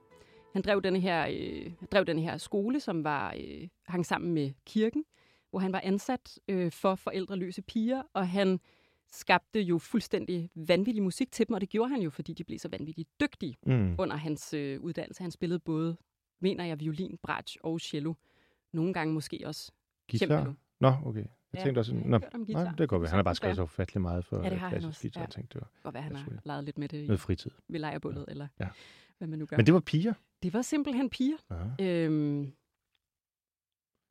Han 0.52 0.62
drev 0.62 0.82
denne 0.82 1.00
her, 1.00 1.26
øh, 1.30 1.70
drev 1.92 2.04
denne 2.04 2.22
her 2.22 2.36
skole, 2.36 2.80
som 2.80 3.04
var 3.04 3.34
øh, 3.40 3.68
hang 3.86 4.06
sammen 4.06 4.32
med 4.34 4.50
kirken, 4.66 5.04
hvor 5.50 5.58
han 5.58 5.72
var 5.72 5.80
ansat 5.84 6.38
øh, 6.48 6.72
for 6.72 6.94
forældreløse 6.94 7.62
piger, 7.62 8.02
og 8.14 8.28
han 8.28 8.60
skabte 9.12 9.60
jo 9.60 9.78
fuldstændig 9.78 10.50
vanvittig 10.54 11.02
musik 11.02 11.32
til 11.32 11.48
dem, 11.48 11.54
og 11.54 11.60
det 11.60 11.68
gjorde 11.68 11.90
han 11.90 12.02
jo, 12.02 12.10
fordi 12.10 12.32
de 12.32 12.44
blev 12.44 12.58
så 12.58 12.68
vanvittigt 12.68 13.08
dygtige 13.20 13.56
Mm. 13.66 13.94
under 13.98 14.16
hans 14.16 14.54
øh, 14.54 14.80
uddannelse. 14.80 15.22
Han 15.22 15.30
spillede 15.30 15.58
både, 15.58 15.96
mener 16.40 16.64
jeg, 16.64 16.80
violin, 16.80 17.18
bratsch 17.22 17.56
og 17.62 17.80
cello. 17.80 18.14
Nogle 18.72 18.92
gange 18.94 19.14
måske 19.14 19.40
også 19.44 19.72
cembalo. 20.16 20.44
Guitar? 20.44 20.54
Nå, 20.80 20.94
okay. 21.08 21.20
Jeg 21.20 21.28
Ja, 21.54 21.62
tænkte 21.64 21.78
også... 21.78 21.94
Nå, 21.94 22.18
nej, 22.48 22.70
det 22.78 22.88
går 22.88 22.98
vi. 22.98 23.06
Han 23.06 23.16
har 23.16 23.22
bare 23.22 23.34
skrevet 23.34 23.56
så 23.56 23.62
ufattelig 23.62 24.00
meget 24.02 24.24
for 24.24 24.42
Ja, 24.44 24.50
det 24.50 24.58
har 24.58 24.68
klassisk 24.70 24.88
også, 24.88 25.00
guitar. 25.02 25.20
ja. 25.20 25.24
Jeg 25.24 25.30
tænkte, 25.32 25.54
det 25.54 25.60
var 25.60 25.70
Godt 25.82 25.94
være, 25.94 26.02
han 26.02 26.16
har 26.16 26.32
leget 26.44 26.64
lidt 26.64 26.78
med 26.78 26.88
det 26.88 27.02
i, 27.02 27.06
noget 27.06 27.20
fritid. 27.20 27.50
ved 27.68 27.80
lejrbålet, 27.80 28.24
eller 28.28 28.48
Ja. 28.60 28.68
hvad 29.18 29.28
man 29.28 29.38
nu 29.38 29.46
gør. 29.46 29.56
Men 29.56 29.66
det 29.66 29.74
var 29.74 29.80
piger? 29.80 30.12
det 30.42 30.52
var 30.52 30.62
simpelthen 30.62 31.10
piger. 31.10 31.36
Aha. 31.50 31.84
Øhm, 31.84 32.52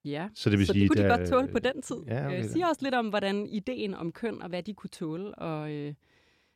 ja, 0.05 0.29
Så 0.33 0.49
det 0.49 0.57
vil 0.59 0.67
så 0.67 0.73
sige, 0.73 0.81
det 0.83 0.89
kunne 0.91 1.03
de 1.03 1.07
der- 1.09 1.17
godt 1.17 1.29
tåle 1.29 1.47
på 1.47 1.59
den 1.59 1.81
tid. 1.81 1.95
Ja, 2.07 2.25
okay, 2.25 2.43
øh, 2.43 2.49
siger 2.49 2.67
også 2.67 2.81
lidt 2.83 2.95
om, 2.95 3.09
hvordan 3.09 3.45
ideen 3.47 3.93
om 3.93 4.11
køn 4.11 4.41
og 4.41 4.49
hvad 4.49 4.63
de 4.63 4.73
kunne 4.73 4.89
tåle, 4.89 5.35
og 5.35 5.71
øh, 5.71 5.93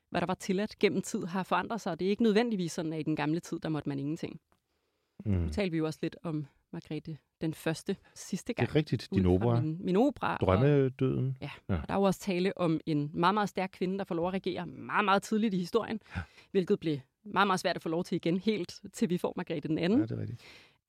hvad 0.09 0.21
der 0.21 0.27
var 0.27 0.33
tilladt 0.33 0.79
gennem 0.79 1.01
tid, 1.01 1.25
har 1.25 1.43
forandret 1.43 1.81
sig. 1.81 1.99
Det 1.99 2.05
er 2.05 2.09
ikke 2.09 2.23
nødvendigvis 2.23 2.71
sådan, 2.71 2.93
at 2.93 2.99
i 2.99 3.03
den 3.03 3.15
gamle 3.15 3.39
tid, 3.39 3.59
der 3.59 3.69
måtte 3.69 3.89
man 3.89 3.99
ingenting. 3.99 4.39
Mm. 5.25 5.31
Nu 5.31 5.49
talte 5.49 5.71
vi 5.71 5.77
jo 5.77 5.85
også 5.85 5.99
lidt 6.01 6.15
om 6.23 6.45
Margrethe 6.71 7.17
den 7.41 7.53
første 7.53 7.95
sidste 8.15 8.53
gang. 8.53 8.67
Det 8.67 8.75
er 8.75 8.75
rigtigt, 8.75 9.07
din 9.13 9.25
opera. 9.25 9.61
Min, 9.61 9.77
min 9.85 9.95
opera. 9.95 10.33
Og, 10.33 10.39
Drømmedøden. 10.47 11.37
ja, 11.41 11.49
Ja. 11.69 11.73
ja. 11.75 11.81
Og 11.81 11.87
der 11.87 11.93
er 11.93 11.97
jo 11.97 12.03
også 12.03 12.19
tale 12.19 12.57
om 12.57 12.79
en 12.85 13.11
meget, 13.13 13.33
meget 13.33 13.49
stærk 13.49 13.69
kvinde, 13.73 13.97
der 13.97 14.03
får 14.03 14.15
lov 14.15 14.27
at 14.27 14.33
regere 14.33 14.65
meget, 14.65 15.05
meget 15.05 15.23
tidligt 15.23 15.53
i 15.53 15.57
historien, 15.57 15.99
ja. 16.15 16.21
hvilket 16.51 16.79
blev 16.79 16.99
meget, 17.23 17.47
meget 17.47 17.59
svært 17.59 17.75
at 17.75 17.81
få 17.81 17.89
lov 17.89 18.03
til 18.03 18.15
igen, 18.15 18.37
helt 18.37 18.81
til 18.93 19.09
vi 19.09 19.17
får 19.17 19.33
Margrethe 19.35 19.67
den 19.67 19.77
anden. 19.77 19.99
Ja, 19.99 20.05
det 20.05 20.11
er 20.11 20.21
rigtigt. 20.21 20.41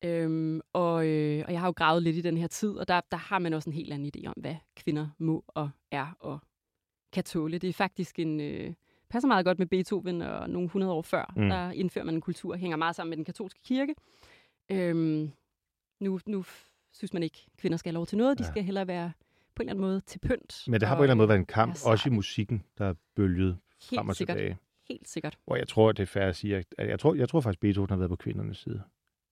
Øhm, 0.05 0.61
og, 0.73 1.07
øh, 1.07 1.45
og 1.47 1.53
jeg 1.53 1.61
har 1.61 1.67
jo 1.69 1.73
gravet 1.77 2.03
lidt 2.03 2.17
i 2.17 2.21
den 2.21 2.37
her 2.37 2.47
tid, 2.47 2.71
og 2.71 2.89
der, 2.89 3.01
der 3.11 3.17
har 3.17 3.39
man 3.39 3.53
også 3.55 3.71
en 3.71 3.75
helt 3.75 3.93
anden 3.93 4.13
idé 4.17 4.27
om, 4.27 4.35
hvad 4.37 4.57
kvinder 4.77 5.09
må 5.19 5.45
og 5.49 5.71
er 5.91 6.17
og 6.21 6.39
kan 7.13 7.25
tåle. 7.25 7.59
Det 7.59 7.69
er 7.69 7.73
faktisk 7.73 8.19
en... 8.19 8.41
Øh, 8.41 8.73
passer 9.11 9.29
meget 9.29 9.45
godt 9.45 9.59
med 9.59 9.67
Beethoven 9.67 10.23
og 10.23 10.51
nogle 10.51 10.69
hundrede 10.69 10.93
år 10.93 11.03
før. 11.03 11.33
Mm. 11.37 11.49
Der 11.49 11.71
indfører 11.71 12.05
man 12.05 12.15
en 12.15 12.21
kultur, 12.21 12.57
hænger 12.57 12.77
meget 12.77 12.97
sammen 12.97 13.11
med 13.11 13.17
den 13.17 13.25
katolske 13.25 13.61
kirke. 13.65 13.95
Øhm, 14.71 15.31
nu, 16.01 16.21
nu 16.27 16.45
synes 16.93 17.13
man 17.13 17.23
ikke, 17.23 17.47
kvinder 17.59 17.79
skal 17.79 17.91
have 17.91 17.95
lov 17.95 18.07
til 18.07 18.19
noget. 18.19 18.39
De 18.39 18.45
Ja. 18.45 18.49
skal 18.51 18.63
hellere 18.63 18.87
være 18.87 19.13
på 19.55 19.63
en 19.63 19.69
eller 19.69 19.73
anden 19.73 19.81
måde 19.91 20.01
til 20.01 20.19
pynt. 20.19 20.65
Men 20.69 20.81
det 20.81 20.89
har 20.89 20.95
og, 20.95 20.99
på 20.99 21.03
en 21.03 21.05
eller 21.05 21.13
anden 21.13 21.19
måde 21.19 21.29
været 21.29 21.39
en 21.39 21.47
kamp, 21.47 21.77
også 21.87 22.09
i 22.09 22.13
musikken, 22.13 22.63
der 22.79 22.85
er 22.85 22.95
bølget 23.17 23.59
frem 23.83 24.09
og 24.09 24.17
sikkert. 24.17 24.37
tilbage. 24.37 24.59
Helt 24.89 25.09
sikkert. 25.09 25.39
Hvor 25.47 25.57
jeg 25.57 25.69
tror, 25.69 25.93
det 25.93 26.03
er 26.03 26.07
fair 26.07 26.25
at 26.25 26.37
sige, 26.37 26.57
at 26.57 26.89
jeg 26.89 27.01
tror, 27.01 27.15
jeg 27.15 27.29
tror 27.29 27.41
faktisk, 27.41 27.61
Beethoven 27.61 27.91
har 27.91 27.97
været 27.97 28.11
på 28.11 28.17
kvindernes 28.17 28.59
side. 28.59 28.83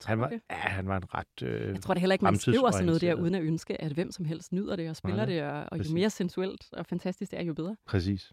Tror 0.00 0.08
Han 0.08 0.20
var, 0.20 0.28
det? 0.28 0.40
ja, 0.50 0.54
han 0.56 0.86
var 0.88 0.96
en 0.96 1.14
ret... 1.14 1.42
Øh, 1.42 1.68
Jeg 1.72 1.80
tror 1.82 1.94
da 1.94 2.00
heller 2.00 2.12
ikke, 2.14 2.24
man 2.24 2.36
skriver 2.36 2.70
sådan 2.70 2.86
noget 2.86 3.00
der, 3.00 3.14
uden 3.14 3.34
at 3.34 3.42
ønske, 3.42 3.80
at 3.80 3.92
hvem 3.92 4.10
som 4.12 4.24
helst 4.24 4.52
nyder 4.52 4.76
det 4.76 4.90
og 4.90 4.96
spiller 4.96 5.16
Nej, 5.16 5.34
det, 5.34 5.42
og, 5.42 5.64
og 5.72 5.78
jo 5.78 5.94
mere 5.94 6.10
sensuelt 6.10 6.68
og 6.72 6.86
fantastisk 6.86 7.30
det 7.30 7.38
er, 7.40 7.42
jo 7.44 7.54
bedre. 7.54 7.76
Præcis. 7.86 8.32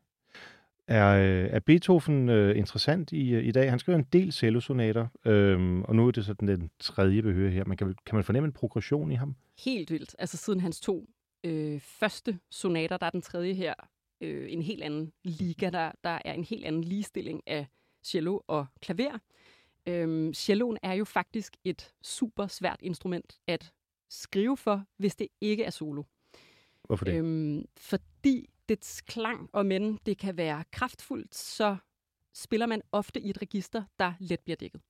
Er, 0.88 1.08
øh, 1.08 1.50
er 1.52 1.60
Beethoven 1.60 2.30
øh, 2.30 2.58
interessant 2.58 3.12
i, 3.12 3.30
øh, 3.30 3.46
i 3.46 3.52
dag? 3.52 3.70
Han 3.70 3.80
skriver 3.80 4.00
en 4.00 4.08
del 4.14 4.32
cellosonater, 4.32 5.08
øhm, 5.26 5.84
og 5.84 5.96
nu 5.96 6.08
er 6.08 6.12
det 6.12 6.26
sådan 6.26 6.48
den 6.48 6.72
tredje, 6.80 7.24
vi 7.24 7.32
hører 7.32 7.52
her. 7.52 7.66
Man 7.66 7.78
kan, 7.78 7.96
kan 8.06 8.16
man 8.16 8.24
fornemme 8.24 8.48
en 8.48 8.54
progression 8.54 9.12
i 9.12 9.16
ham? 9.16 9.36
Helt 9.60 9.92
vildt. 9.92 10.16
Altså 10.20 10.38
siden 10.38 10.60
hans 10.60 10.80
to 10.80 11.10
øh, 11.44 11.80
første 11.80 12.40
sonater, 12.50 12.98
der 12.98 13.06
er 13.06 13.10
den 13.10 13.22
tredje 13.22 13.54
her 13.54 13.74
øh, 14.22 14.52
en 14.52 14.62
helt 14.62 14.84
anden 14.84 15.12
liga. 15.24 15.70
Der, 15.70 15.92
der 16.04 16.20
er 16.26 16.34
en 16.34 16.44
helt 16.44 16.66
anden 16.66 16.84
ligestilling 16.84 17.42
af 17.48 17.68
cello 18.04 18.40
og 18.48 18.66
klaver. 18.82 19.18
Øhm, 19.88 20.34
celloen 20.34 20.78
er 20.84 20.94
jo 20.94 21.06
faktisk 21.06 21.58
et 21.64 21.92
super 22.02 22.48
svært 22.48 22.80
instrument 22.82 23.38
at 23.48 23.72
skrive 24.10 24.58
for, 24.58 24.84
hvis 24.98 25.16
det 25.16 25.28
ikke 25.42 25.64
er 25.64 25.70
solo. 25.70 26.04
Hvorfor 26.84 27.06
det? 27.06 27.16
Øhm, 27.16 27.66
fordi 27.78 28.50
dets 28.70 29.02
klang, 29.02 29.50
og 29.54 29.66
men 29.66 30.00
det 30.06 30.18
kan 30.18 30.38
være 30.38 30.64
kraftfuldt, 30.72 31.36
så 31.36 31.76
spiller 32.34 32.66
man 32.66 32.82
ofte 32.92 33.20
i 33.22 33.30
et 33.30 33.42
register, 33.42 33.84
der 34.00 34.14
let 34.20 34.40
bliver 34.40 34.56
dækket. 34.56 34.82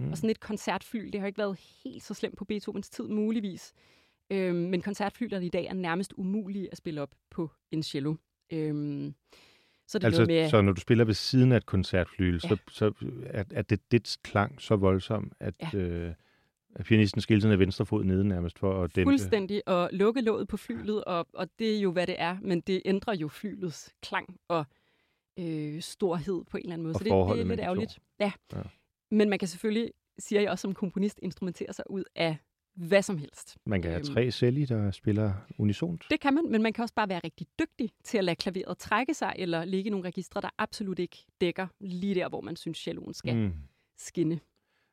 Mm. 0.00 0.10
Og 0.10 0.16
sådan 0.16 0.30
et 0.30 0.40
koncertflyl, 0.40 1.12
det 1.12 1.20
har 1.20 1.26
ikke 1.26 1.38
været 1.38 1.58
helt 1.84 2.02
så 2.02 2.14
slemt 2.14 2.36
på 2.38 2.44
Beethovens 2.44 2.90
tid, 2.90 3.08
muligvis. 3.08 3.72
Øhm, 4.30 4.56
men 4.56 4.82
koncertflylerne 4.82 5.46
i 5.46 5.48
dag 5.48 5.64
er 5.66 5.74
nærmest 5.74 6.12
umulige 6.16 6.68
at 6.72 6.78
spille 6.78 7.02
op 7.02 7.14
på 7.30 7.50
en 7.70 7.82
cello. 7.82 8.14
Øhm, 8.52 9.14
så 9.88 9.98
det 9.98 10.04
Altså, 10.04 10.20
noget 10.26 10.42
med... 10.42 10.50
så 10.50 10.60
når 10.62 10.72
du 10.72 10.80
spiller 10.80 11.04
ved 11.04 11.14
siden 11.14 11.52
af 11.52 11.56
et 11.56 11.66
koncertflyl, 11.66 12.40
Ja. 12.44 12.48
så, 12.48 12.56
så 12.70 12.92
er, 13.26 13.44
er 13.50 13.62
det 13.62 13.92
dit 13.92 14.16
klang 14.22 14.60
så 14.62 14.76
voldsom, 14.76 15.32
at, 15.40 15.54
Ja. 15.74 15.78
øh, 15.78 16.14
pianisten 16.84 17.20
skal 17.20 17.34
hele 17.34 17.40
tiden 17.40 17.50
have 17.50 17.58
venstre 17.58 17.86
fod 17.86 18.04
nede 18.04 18.24
nærmest 18.28 18.58
for 18.58 18.82
at 18.84 18.96
dæmpe. 18.96 19.10
Fuldstændig 19.10 19.62
at 19.66 19.88
lukke 19.92 20.20
låget 20.20 20.48
på 20.48 20.56
flylet, 20.56 21.04
og, 21.04 21.26
og 21.34 21.48
det 21.58 21.76
er 21.76 21.80
jo, 21.80 21.92
hvad 21.92 22.06
det 22.06 22.14
er, 22.18 22.36
men 22.42 22.60
det 22.60 22.82
ændrer 22.84 23.14
jo 23.14 23.28
flylets 23.28 23.94
klang 24.02 24.36
og 24.48 24.64
øh, 25.38 25.80
storhed 25.80 26.44
på 26.50 26.56
en 26.56 26.62
eller 26.62 26.72
anden 26.72 26.82
måde. 26.82 26.94
Og 26.94 26.98
så 26.98 27.04
det, 27.04 27.36
det 27.36 27.40
er 27.40 27.44
lidt 27.48 27.60
ærgerligt. 27.60 27.98
Ja. 28.20 28.32
Ja. 28.52 28.62
Men 29.10 29.28
man 29.30 29.38
kan 29.38 29.48
selvfølgelig, 29.48 29.90
siger 30.18 30.40
jeg 30.40 30.50
også 30.50 30.62
som 30.62 30.74
komponist, 30.74 31.18
instrumentere 31.22 31.72
sig 31.72 31.84
ud 31.90 32.04
af 32.14 32.36
hvad 32.74 33.02
som 33.02 33.18
helst. 33.18 33.56
Man 33.66 33.82
kan 33.82 33.90
have 33.90 34.00
Øhm. 34.00 34.14
tre 34.14 34.30
celli, 34.30 34.64
der 34.64 34.90
spiller 34.90 35.32
unisont. 35.58 36.04
Det 36.10 36.20
kan 36.20 36.34
man, 36.34 36.50
men 36.50 36.62
man 36.62 36.72
kan 36.72 36.82
også 36.82 36.94
bare 36.94 37.08
være 37.08 37.20
rigtig 37.24 37.46
dygtig 37.60 37.90
til 38.04 38.18
at 38.18 38.24
lade 38.24 38.36
klaveret 38.36 38.78
trække 38.78 39.14
sig, 39.14 39.32
eller 39.38 39.64
ligge 39.64 39.88
i 39.88 39.90
nogle 39.90 40.06
registre, 40.06 40.40
der 40.40 40.48
absolut 40.58 40.98
ikke 40.98 41.16
dækker 41.40 41.66
lige 41.80 42.14
der, 42.14 42.28
hvor 42.28 42.40
man 42.40 42.56
synes, 42.56 42.78
celloen 42.78 43.14
skal. 43.14 43.36
Mm. 43.36 43.52
skinne. 43.98 44.40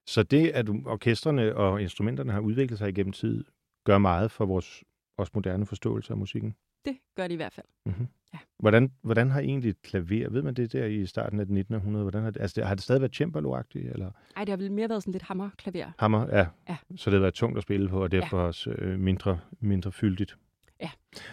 Så 0.08 0.24
det, 0.24 0.50
at 0.50 0.70
orkestrene 0.86 1.56
og 1.56 1.82
instrumenterne 1.82 2.32
har 2.32 2.40
udviklet 2.40 2.80
sig 2.80 2.90
igennem 2.90 3.14
tid, 3.14 3.44
gør 3.86 3.98
meget 3.98 4.32
for 4.32 4.46
vores 4.46 4.84
også 5.18 5.32
moderne 5.36 5.66
forståelse 5.66 6.14
af 6.14 6.18
musikken. 6.18 6.56
Det 6.86 6.98
gør 7.16 7.24
det 7.28 7.34
i 7.34 7.36
hvert 7.36 7.54
fald. 7.54 7.66
Mm-hmm. 7.86 8.08
Ja. 8.34 8.38
Hvordan, 8.60 8.92
hvordan 9.02 9.30
har 9.32 9.40
egentlig 9.40 9.70
et 9.70 9.82
klaver, 9.82 10.30
ved 10.30 10.42
man 10.42 10.54
det 10.54 10.74
der 10.74 10.86
i 10.86 11.06
starten 11.06 11.40
af 11.40 11.44
1900? 11.44 12.04
Hvordan 12.04 12.24
har 12.24 12.32
det, 12.32 12.42
altså, 12.42 12.54
det- 12.62 12.68
har 12.68 12.76
det 12.76 12.84
stadig 12.84 13.02
været 13.02 13.16
cembalo-agtigt, 13.22 13.92
eller 13.92 14.12
Ej, 14.36 14.44
det 14.44 14.50
har 14.50 14.58
vel 14.58 14.72
mere 14.72 14.90
været 14.90 15.04
sådan 15.04 15.12
lidt 15.12 15.24
hammerklaver. 15.24 15.92
hammer? 16.00 16.28
Ja. 16.38 16.48
Ja. 16.70 16.76
Så 16.96 17.10
det 17.10 17.14
har 17.18 17.22
været 17.22 17.34
tungt 17.34 17.58
at 17.58 17.64
spille 17.64 17.90
på, 17.90 18.04
og 18.04 18.12
derfor 18.12 18.38
ja. 18.38 18.44
også 18.44 18.70
øh, 18.72 19.00
mindre, 19.00 19.40
mindre 19.60 19.92
fyldigt. 19.92 20.38
Ja. 20.82 20.90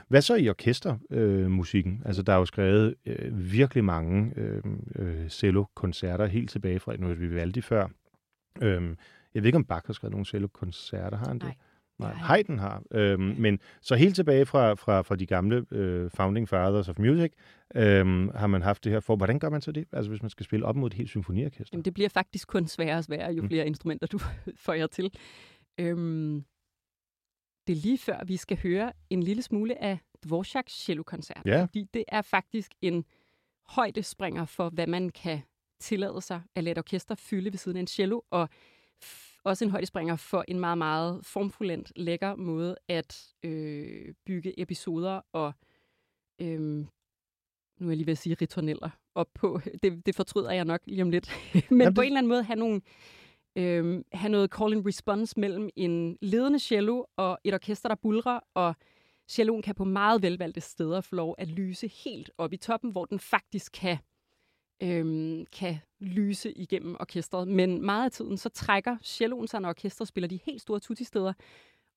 Hvad 0.09 0.23
så 0.23 0.35
i 0.37 0.49
orkestermusikken? 0.49 1.93
Øh, 2.03 2.07
altså, 2.07 2.23
der 2.23 2.33
er 2.33 2.37
jo 2.37 2.45
skrevet 2.45 2.95
øh, 3.07 3.53
virkelig 3.53 3.85
mange 3.85 4.33
øh, 4.37 4.63
øh, 4.97 5.29
cello-koncerter 5.29 6.27
helt 6.27 6.51
tilbage 6.51 6.81
fra, 6.81 6.97
nu 6.97 7.09
vi 7.09 7.15
Vivaldi 7.15 7.61
før. 7.61 7.89
Øhm, 8.63 8.97
jeg 9.35 9.43
ved 9.43 9.47
ikke, 9.49 9.57
om 9.57 9.65
Bach 9.65 9.87
har 9.87 9.93
skrevet 9.93 10.13
nogle 10.13 10.27
cello-koncerter, 10.27 11.17
har 11.17 11.27
han 11.27 11.39
det? 11.39 11.45
Nej. 11.45 11.55
Nej. 11.99 12.13
Haydn 12.13 12.59
har. 12.59 12.83
Øhm, 12.91 13.35
men 13.39 13.59
så 13.81 13.95
helt 13.95 14.15
tilbage 14.15 14.47
fra, 14.47 14.75
fra, 14.75 15.03
fra 15.03 15.17
de 15.17 15.27
gamle 15.27 15.67
øh, 15.71 16.11
Founding 16.11 16.49
Fathers 16.49 16.89
of 16.89 16.99
Music, 16.99 17.33
øhm, 17.75 18.29
har 18.35 18.47
man 18.47 18.63
haft 18.63 18.85
det 18.85 18.93
her 18.93 19.01
for. 19.01 19.17
Hvordan 19.17 19.39
gør 19.39 19.49
man 19.49 19.61
så 19.61 19.73
det? 19.73 19.85
Altså 19.93 20.11
hvis 20.11 20.23
man 20.23 20.31
skal 20.31 20.45
spille 20.47 20.67
op 20.67 20.77
mod 20.77 20.87
et 20.87 20.95
helt 20.95 21.09
symfoniorkester? 21.09 21.71
Jamen, 21.73 21.85
det 21.85 21.95
bliver 21.95 22.09
faktisk 22.09 22.49
kun 22.49 22.67
sværere 22.67 22.99
og 22.99 23.05
sværere, 23.05 23.33
jo 23.33 23.43
Mm. 23.43 23.49
flere 23.49 23.67
instrumenter 23.67 24.07
du 24.07 24.19
får 24.65 24.73
jer 24.73 24.87
til. 24.87 25.11
Øhm, 25.81 26.45
det 27.67 27.73
er 27.73 27.81
lige 27.83 27.99
før, 27.99 28.25
vi 28.25 28.37
skal 28.37 28.59
høre 28.63 28.93
en 29.11 29.23
lille 29.23 29.43
smule 29.43 29.83
af 29.83 29.99
Dvorak's 30.27 30.69
cello-koncert. 30.85 31.43
Ja. 31.47 31.63
Fordi 31.63 31.87
det 31.95 32.05
er 32.09 32.23
faktisk 32.23 32.73
en 32.83 33.05
højdespringer 33.69 34.45
for, 34.45 34.69
hvad 34.71 34.87
man 34.87 35.09
kan 35.11 35.41
tillade 35.81 36.21
sig 36.23 36.43
at 36.55 36.65
lade 36.65 36.73
et 36.73 36.79
orkester 36.79 37.15
fylde 37.15 37.53
ved 37.53 37.59
siden 37.59 37.77
af 37.77 37.81
en 37.81 37.87
cello, 37.87 38.21
og 38.31 38.49
også 39.45 39.65
en 39.65 39.71
højdespringer 39.71 40.17
for 40.17 40.45
en 40.49 40.61
meget, 40.61 40.79
meget 40.79 41.27
formfuldendt, 41.27 41.93
lækker 41.97 42.35
måde 42.37 42.77
at 42.89 43.35
øh, 43.43 44.15
bygge 44.27 44.61
episoder 44.61 45.21
og, 45.33 45.53
øh, 46.41 46.61
nu 46.61 47.87
er 47.87 47.91
jeg 47.91 47.97
lige 47.97 48.07
ved 48.07 48.13
at 48.13 48.19
sige 48.19 48.37
ritorneller, 48.41 48.91
op 49.15 49.29
på. 49.35 49.61
Det, 49.83 50.07
det 50.07 50.15
fortryder 50.15 50.51
jeg 50.51 50.65
nok 50.65 50.81
lige 50.87 51.03
om 51.03 51.11
lidt. 51.11 51.31
Men 51.55 51.63
Jamen, 51.71 51.81
Jamen, 51.81 51.95
på 51.95 52.01
det- 52.01 52.07
en 52.07 52.13
eller 52.13 52.19
anden 52.19 52.29
måde 52.29 52.43
have, 52.43 52.57
nogle, 52.59 52.81
øh, 53.57 54.05
have 54.13 54.31
noget 54.31 54.51
call 54.51 54.73
and 54.73 54.87
response 54.87 55.41
mellem 55.41 55.69
en 55.77 56.19
ledende 56.23 56.59
cello 56.59 57.05
og 57.17 57.39
et 57.45 57.55
orkester, 57.55 57.89
der 57.89 57.97
bulrer, 57.97 58.41
og 58.55 58.75
celloen 59.29 59.63
kan 59.63 59.75
på 59.75 59.85
meget 59.85 60.23
velvalgte 60.23 60.61
steder 60.61 61.01
få 61.01 61.15
lov 61.15 61.35
at 61.39 61.49
lyse 61.49 61.89
helt 61.89 62.31
op 62.39 62.53
i 62.53 62.57
toppen, 62.57 62.91
hvor 62.93 63.05
den 63.05 63.19
faktisk 63.19 63.73
kan, 63.73 63.99
øhm, 64.83 65.47
kan 65.47 65.77
lyse 66.01 66.53
igennem 66.53 66.97
orkestret. 67.01 67.49
Men 67.49 67.83
meget 67.85 68.05
af 68.05 68.11
tiden, 68.11 68.37
så 68.37 68.49
trækker 68.49 68.97
celloen 69.03 69.49
sig, 69.49 69.61
når 69.61 69.69
orkestret 69.69 70.09
spiller 70.09 70.29
de 70.29 70.41
helt 70.47 70.63
store 70.63 70.81
tutti-steder, 70.81 71.33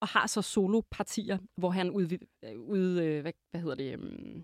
og 0.02 0.08
har 0.08 0.28
så 0.28 0.42
solopartier, 0.42 1.38
hvor 1.58 1.70
han 1.70 1.90
ud, 1.90 2.18
ud 2.58 3.00
øh, 3.02 3.22
hvad, 3.22 3.32
hvad 3.52 3.62
hedder 3.62 3.76
det, 3.76 3.94
øhm, 3.94 4.44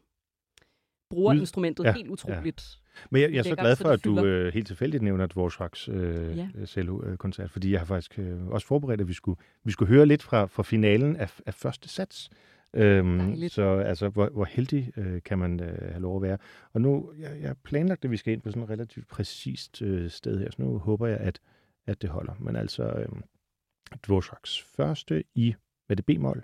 bruger 1.10 1.34
Ud- 1.34 1.39
instrumentet 1.39 1.84
ja, 1.84 1.93
helt 1.93 2.10
utroligt. 2.10 2.80
Men 3.10 3.21
jeg, 3.21 3.32
jeg 3.32 3.39
er 3.39 3.43
så 3.43 3.56
glad 3.56 3.75
for, 3.75 3.89
at 3.89 4.06
du 4.06 4.25
øh, 4.25 4.54
helt 4.54 4.67
tilfældigt 4.67 5.04
nævner 5.04 5.28
Dvorak's 5.28 5.91
øh, 5.91 6.38
Ja. 6.38 6.49
ja. 6.60 6.65
cello-koncert, 6.65 7.52
fordi 7.52 7.71
jeg 7.71 7.80
har 7.80 7.86
faktisk 7.86 8.19
øh, 8.19 8.47
også 8.47 8.67
forberedt, 8.67 9.02
at 9.02 9.08
vi 9.08 9.13
skulle, 9.13 9.39
vi 9.63 9.71
skulle 9.71 9.89
høre 9.89 10.06
lidt 10.06 10.23
fra, 10.23 10.45
fra 10.45 10.63
finalen 10.63 11.15
af, 11.15 11.39
af 11.45 11.54
første 11.54 11.89
sats. 11.89 12.30
Øhm, 12.73 13.17
Dejligt. 13.19 13.53
så 13.53 13.77
altså, 13.77 14.10
hvor, 14.10 14.29
hvor 14.29 14.45
heldig 14.45 14.91
øh, 14.97 15.21
kan 15.23 15.39
man 15.39 15.60
øh, 15.60 15.91
have 15.91 16.01
lov 16.01 16.15
at 16.15 16.21
være. 16.21 16.38
Og 16.73 16.82
nu, 16.82 17.13
jeg, 17.19 17.41
jeg 17.41 17.55
planlagt, 17.63 18.05
at 18.05 18.12
vi 18.12 18.17
skal 18.17 18.34
ind 18.34 18.41
på 18.41 18.49
sådan 18.49 18.63
et 18.63 18.69
relativt 18.69 19.08
præcist 19.08 19.82
øh, 19.82 20.10
sted 20.10 20.39
her, 20.39 20.51
så 20.51 20.62
nu 20.62 20.77
håber 20.77 21.08
jeg, 21.08 21.17
at, 21.17 21.39
at 21.88 22.01
det 22.01 22.10
holder. 22.10 22.34
Men 22.39 22.55
altså, 22.55 22.84
øh, 22.84 23.10
Dvorak's 24.08 24.75
første 24.75 25.23
i, 25.36 25.55
hvad 25.88 25.95
det, 25.95 26.05
B-mol? 26.05 26.43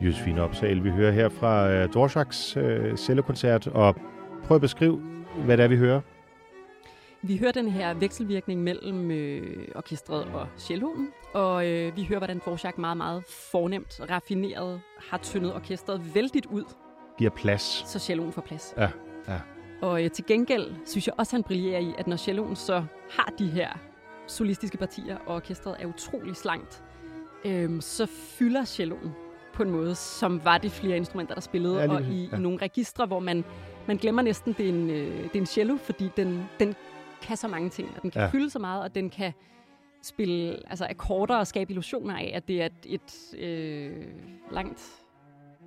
Josefine 0.00 0.42
Opsal, 0.42 0.84
vi 0.84 0.90
hører 0.90 1.12
her 1.12 1.28
fra 1.28 1.70
øh, 1.70 1.84
Dvorak's 1.84 2.58
øh, 2.58 2.96
cellokoncert, 2.96 3.66
og 3.66 3.96
prøv 4.44 4.54
at 4.54 4.60
beskrive, 4.60 5.00
hvad 5.44 5.56
det 5.56 5.64
er, 5.64 5.68
vi 5.68 5.76
hører. 5.76 6.00
Vi 7.22 7.36
hører 7.36 7.52
den 7.52 7.68
her 7.68 7.94
vekselvirkning 7.94 8.62
mellem 8.62 9.10
øh, 9.10 9.68
orkestret 9.74 10.24
og 10.24 10.46
celloen, 10.56 11.08
og 11.34 11.66
øh, 11.66 11.96
vi 11.96 12.04
hører, 12.04 12.18
hvordan 12.18 12.38
Dvorak 12.44 12.78
meget, 12.78 12.96
meget 12.96 13.24
fornemt, 13.52 14.00
raffineret, 14.10 14.80
har 15.10 15.18
tyndet 15.18 15.54
orkestret 15.54 16.14
vældigt 16.14 16.46
ud, 16.46 16.64
Giver 17.18 17.30
plads. 17.30 17.82
så 17.86 17.98
celloen 17.98 18.32
får 18.32 18.42
plads. 18.42 18.74
Ja, 18.76 18.88
ja. 19.28 19.40
Og 19.82 20.04
øh, 20.04 20.10
til 20.10 20.26
gengæld 20.26 20.74
synes 20.86 21.06
jeg 21.06 21.14
også, 21.18 21.36
han 21.36 21.42
brillerer 21.42 21.78
i, 21.80 21.94
at 21.98 22.06
når 22.06 22.16
celloen 22.16 22.56
så 22.56 22.84
har 23.10 23.32
de 23.38 23.46
her 23.46 23.68
solistiske 24.26 24.78
partier, 24.78 25.16
og 25.26 25.34
orkestret 25.34 25.76
er 25.80 25.86
utrolig 25.86 26.36
slankt, 26.36 26.82
øh, 27.44 27.80
så 27.80 28.06
fylder 28.06 28.64
celloen 28.64 29.12
på 29.58 29.62
en 29.62 29.70
måde, 29.70 29.94
som 29.94 30.44
var 30.44 30.58
det 30.58 30.70
flere 30.70 30.96
instrumenter, 30.96 31.34
der 31.34 31.40
spillede, 31.40 31.80
Ja, 31.82 31.90
og 31.94 32.02
i, 32.02 32.28
ja. 32.32 32.36
i 32.36 32.40
nogle 32.40 32.58
registre, 32.62 33.06
hvor 33.06 33.18
man, 33.20 33.44
man 33.86 33.96
glemmer 33.96 34.22
næsten, 34.22 34.52
det 34.52 34.64
er 34.64 34.68
en, 34.68 34.90
øh, 34.90 35.22
det 35.24 35.34
er 35.36 35.40
en 35.40 35.46
cello, 35.46 35.76
fordi 35.76 36.10
den, 36.16 36.42
den 36.60 36.74
kan 37.22 37.36
så 37.36 37.48
mange 37.48 37.70
ting, 37.70 37.88
og 37.96 38.02
den 38.02 38.10
kan 38.10 38.22
Ja. 38.22 38.28
fylde 38.28 38.50
så 38.50 38.58
meget, 38.58 38.82
og 38.82 38.94
den 38.94 39.10
kan 39.10 39.32
spille 40.02 40.56
altså 40.70 40.86
akkorder 40.90 41.36
og 41.36 41.46
skabe 41.46 41.70
illusioner 41.70 42.16
af, 42.16 42.32
at 42.34 42.48
det 42.48 42.62
er 42.62 42.66
et, 42.66 42.72
et 43.34 43.40
øh, 43.40 44.04
langt, 44.52 44.90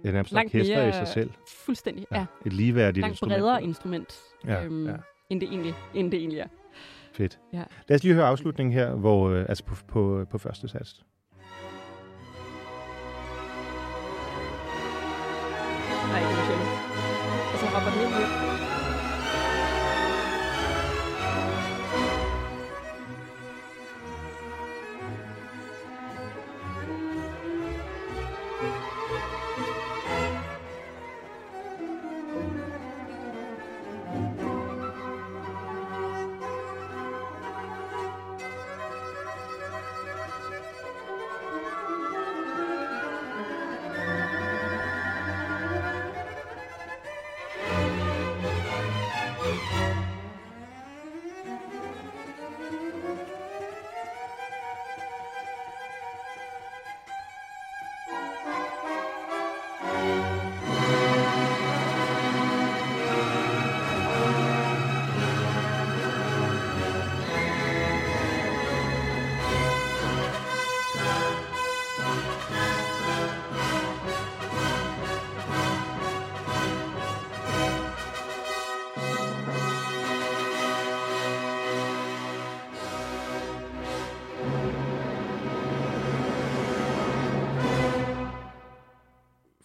Det 0.04 0.10
er 0.10 0.13
nærmest 0.13 0.32
langt 0.34 0.56
orkester 0.56 0.77
mere 0.77 0.89
i 0.89 0.91
sig 0.91 1.08
selv. 1.08 1.32
fuldstændig, 1.65 2.06
ja, 2.12 2.17
Ja. 2.19 2.25
Et 2.45 2.54
ligeværdigt 2.54 3.01
langt 3.01 3.12
instrument. 3.13 3.39
bredere 3.41 3.63
instrument, 3.63 4.19
Ja, 4.45 4.63
øhm, 4.65 4.88
ja. 4.88 4.93
End, 5.30 5.41
det 5.41 5.49
egentlig, 5.49 5.73
end 5.93 6.12
det 6.12 6.19
egentlig 6.19 6.39
er. 6.39 6.47
Fedt. 7.13 7.39
Ja. 7.54 7.63
Lad 7.88 7.95
os 7.95 8.04
lige 8.04 8.13
høre 8.13 8.25
afslutningen 8.27 8.73
her, 8.73 8.95
hvor, 8.95 9.30
øh, 9.30 9.45
altså 9.49 9.63
på, 9.63 9.75
på, 9.88 10.25
på 10.32 10.38
første 10.38 10.67
sats. 10.67 11.04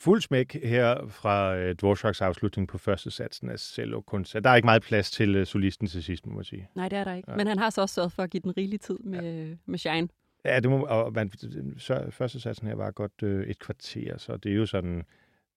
Fuld 0.07 0.21
smæk 0.21 0.57
her 0.65 1.09
fra 1.09 1.57
øh, 1.57 1.77
Dvorak's 1.83 2.23
afslutning 2.23 2.69
på 2.69 2.79
første 2.79 3.11
satsen 3.11 3.51
af 3.51 3.59
cello-koncert. 3.59 4.45
Der 4.45 4.51
er 4.51 4.57
ikke 4.57 4.67
meget 4.67 4.83
plads 4.83 5.11
til 5.11 5.37
øh, 5.37 5.47
solisten 5.47 5.87
til 5.87 6.03
sidst, 6.03 6.27
må 6.27 6.35
man 6.35 6.45
sige. 6.45 6.69
Nej, 6.75 6.89
det 6.89 6.99
er 6.99 7.05
der 7.05 7.15
ikke. 7.15 7.31
Ja. 7.31 7.37
Men 7.37 7.47
han 7.47 7.59
har 7.59 7.71
så 7.71 7.81
også 7.81 7.95
sørget 7.95 8.13
for 8.13 8.23
at 8.23 8.31
give 8.31 8.41
den 8.41 8.57
rigelig 8.57 8.81
tid 8.81 8.99
med, 8.99 9.49
ja. 9.49 9.55
med 9.67 9.79
Shine. 9.79 10.09
Ja, 10.45 10.61
det 10.61 10.71
må, 10.71 10.85
og 10.85 11.13
man, 11.13 11.31
så, 11.79 12.07
første 12.11 12.41
satsen 12.41 12.67
her 12.67 12.75
var 12.75 12.91
godt 12.91 13.23
øh, 13.23 13.47
et 13.47 13.59
kvarter, 13.59 14.19
så 14.19 14.37
det 14.37 14.53
er 14.53 14.57
jo 14.57 14.67
sådan, 14.67 15.03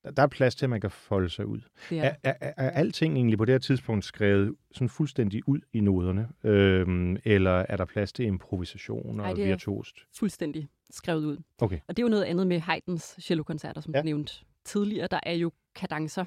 der, 0.03 0.23
er 0.23 0.27
plads 0.27 0.55
til, 0.55 0.65
at 0.65 0.69
man 0.69 0.81
kan 0.81 0.91
folde 0.91 1.29
sig 1.29 1.45
ud. 1.45 1.59
Ja. 1.91 1.95
er. 1.97 2.15
Er, 2.23 2.33
er, 2.41 2.53
er 2.57 2.69
alting 2.69 3.15
egentlig 3.15 3.37
på 3.37 3.45
det 3.45 3.53
her 3.53 3.59
tidspunkt 3.59 4.05
skrevet 4.05 4.55
sådan 4.71 4.89
fuldstændig 4.89 5.47
ud 5.47 5.59
i 5.73 5.79
noderne? 5.79 6.29
Øhm, 6.43 7.17
eller 7.25 7.65
er 7.69 7.77
der 7.77 7.85
plads 7.85 8.13
til 8.13 8.25
improvisation 8.25 9.19
og 9.19 9.25
Ej, 9.25 9.33
det 9.33 9.43
er- 9.43 9.47
virtuost? 9.47 9.95
fuldstændig 10.15 10.67
skrevet 10.89 11.25
ud. 11.25 11.37
Okay. 11.57 11.79
Og 11.87 11.97
det 11.97 12.03
er 12.03 12.05
jo 12.05 12.09
noget 12.09 12.23
andet 12.23 12.47
med 12.47 12.59
Haydns 12.59 13.15
cellokoncerter, 13.19 13.81
som 13.81 13.93
ja. 13.95 13.99
du 14.01 14.05
nævnte 14.05 14.33
tidligere. 14.65 15.07
Der 15.11 15.19
er 15.23 15.33
jo 15.33 15.51
kadencer. 15.75 16.25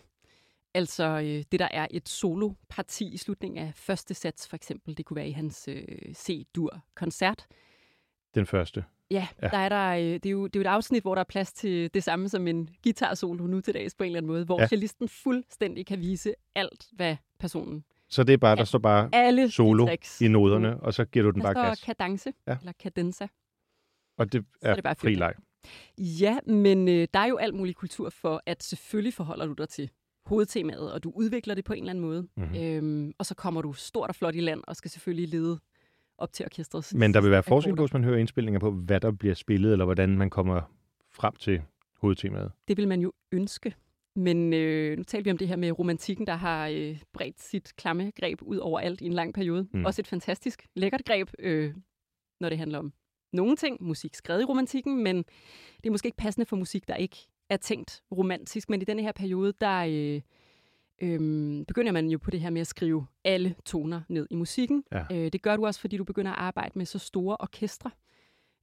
Altså 0.75 1.05
øh, 1.05 1.45
det, 1.53 1.61
der 1.61 1.69
er 1.71 1.87
et 1.91 2.09
soloparti 2.09 3.09
i 3.15 3.17
slutningen 3.17 3.67
af 3.67 3.73
første 3.75 4.15
sats, 4.15 4.49
for 4.49 4.57
eksempel. 4.57 4.97
Det 4.97 5.05
kunne 5.05 5.17
være 5.17 5.29
i 5.29 5.33
hans 5.33 5.69
øh, 5.69 5.85
C-dur-koncert. 6.15 7.47
Den 8.35 8.47
første. 8.47 8.85
Ja, 9.11 9.29
Ja. 9.43 9.49
Der 9.49 9.59
er 9.59 9.69
der, 9.69 9.89
øh, 9.91 10.05
det, 10.15 10.27
er 10.27 10.31
jo, 10.31 10.47
det 10.47 10.57
er 10.57 10.61
jo 10.61 10.71
et 10.71 10.75
afsnit, 10.75 11.03
hvor 11.03 11.15
der 11.15 11.21
er 11.21 11.25
plads 11.29 11.53
til 11.53 11.95
det 11.95 12.05
samme 12.05 12.29
som 12.29 12.47
en 12.49 12.69
guitar-solo 12.85 13.47
nu 13.47 13.61
til 13.61 13.75
dags 13.75 13.95
på 13.95 14.03
en 14.05 14.07
eller 14.07 14.19
anden 14.19 14.33
måde, 14.33 14.45
hvor 14.45 14.61
Ja. 14.61 14.67
cellisten 14.67 15.09
fuldstændig 15.09 15.87
kan 15.87 16.01
vise 16.01 16.35
alt, 16.55 16.87
hvad 16.93 17.17
personen... 17.39 17.85
Så 18.09 18.25
det 18.25 18.33
er 18.33 18.37
bare, 18.37 18.57
der 18.57 18.65
står 18.65 18.79
bare 18.79 19.09
Alle 19.13 19.51
solo 19.51 19.89
i 20.21 20.29
noderne, 20.29 20.81
og 20.81 20.95
så 20.95 21.05
giver 21.05 21.23
du 21.25 21.31
den 21.31 21.41
Der 21.41 21.47
bare 21.53 21.55
står 21.55 21.69
gas. 21.69 21.81
kadence, 21.99 22.33
Ja. 22.47 22.57
eller 22.61 22.73
cadenza. 22.73 23.27
Og 24.19 24.33
det 24.33 24.45
er 24.63 24.71
er, 24.71 24.75
det 24.75 24.85
bare 24.85 24.95
fri 24.95 25.15
leg. 25.15 25.33
Ja, 25.99 26.39
men 26.47 26.89
øh, 26.89 27.09
der 27.15 27.21
er 27.21 27.27
jo 27.27 27.37
alt 27.37 27.55
mulig 27.55 27.75
kultur 27.77 28.11
for, 28.11 28.43
at 28.47 28.63
selvfølgelig 28.63 29.15
forholder 29.15 29.47
du 29.47 29.53
dig 29.53 29.69
til 29.69 29.91
hovedtemaet, 30.27 30.93
og 30.93 31.05
du 31.05 31.13
udvikler 31.15 31.55
det 31.55 31.65
på 31.65 31.73
en 31.73 31.79
eller 31.79 31.91
anden 31.91 32.05
måde. 32.05 32.23
Mhm. 32.37 32.47
Mm-hmm. 32.47 32.63
Øhm, 32.63 33.13
og 33.19 33.27
så 33.27 33.35
kommer 33.35 33.63
du 33.63 33.73
stort 33.73 34.09
og 34.09 34.15
flot 34.15 34.35
i 34.35 34.41
land, 34.41 34.61
og 34.67 34.77
skal 34.77 34.91
selvfølgelig 34.91 35.29
lede 35.29 35.59
op 36.19 36.33
til 36.33 36.45
orkestrets 36.47 36.95
Men 36.95 37.15
der 37.15 37.21
vil 37.21 37.31
være 37.31 37.43
forskel 37.43 37.77
på, 37.77 37.83
hvis 37.83 37.93
man 37.93 38.05
hører 38.05 38.19
indspilninger 38.19 38.61
på, 38.61 38.71
hvad 38.71 39.01
der 39.01 39.11
bliver 39.11 39.35
spillet, 39.35 39.73
eller 39.73 39.85
hvordan 39.85 40.19
man 40.19 40.31
kommer 40.31 40.61
frem 41.11 41.35
til 41.35 41.63
hovedtemaet. 42.01 42.53
Det 42.69 42.77
vil 42.77 42.89
man 42.89 43.01
jo 43.01 43.13
ønske. 43.33 43.75
Men 44.17 44.53
øh, 44.53 44.97
nu 44.97 45.03
talte 45.03 45.25
vi 45.25 45.31
om 45.31 45.39
det 45.39 45.49
her 45.49 45.57
med 45.57 45.79
romantikken, 45.79 46.27
der 46.27 46.35
har 46.35 46.69
øh, 46.69 47.01
bredt 47.13 47.43
sit 47.43 47.77
klamme 47.77 48.13
greb 48.21 48.43
ud 48.43 48.57
over 48.57 48.81
alt 48.81 49.01
i 49.01 49.07
en 49.07 49.13
lang 49.13 49.35
periode. 49.35 49.69
Mm. 49.73 49.85
Også 49.85 50.03
et 50.03 50.07
fantastisk 50.07 50.67
lækkert 50.75 51.05
greb, 51.05 51.31
øh, 51.39 51.75
når 52.41 52.49
det 52.49 52.59
handler 52.59 52.79
om 52.79 52.93
nogle 53.33 53.57
ting, 53.57 53.83
musik 53.83 54.15
skrevet 54.15 54.43
i 54.43 54.45
romantikken, 54.45 55.03
men 55.03 55.17
det 55.77 55.87
er 55.87 55.91
måske 55.91 56.07
ikke 56.07 56.17
passende 56.17 56.47
for 56.47 56.57
musik, 56.57 56.89
der 56.89 56.95
ikke 56.95 57.17
er 57.51 57.57
tænkt 57.57 58.03
romantisk. 58.17 58.71
Men 58.71 58.83
i 58.83 58.85
denne 58.85 59.03
her 59.03 59.13
periode, 59.13 59.53
der 59.61 59.85
øh, 59.89 60.21
øh, 61.03 61.19
begynder 61.67 61.93
man 61.93 62.09
jo 62.09 62.19
på 62.19 62.31
det 62.31 62.41
her 62.41 62.51
med 62.51 62.61
at 62.61 62.67
skrive 62.67 63.07
alle 63.25 63.55
toner 63.65 64.01
ned 64.09 64.27
i 64.31 64.35
musikken. 64.35 64.85
Ja. 64.93 65.05
Øh, 65.13 65.33
det 65.33 65.43
gør 65.43 65.57
du 65.57 65.67
også, 65.67 65.81
fordi 65.81 65.97
du 65.97 66.05
begynder 66.05 66.33
at 66.33 66.39
arbejde 66.39 66.79
med 66.79 66.87
så 66.87 66.99
store 66.99 67.37
orkestre, 67.41 67.91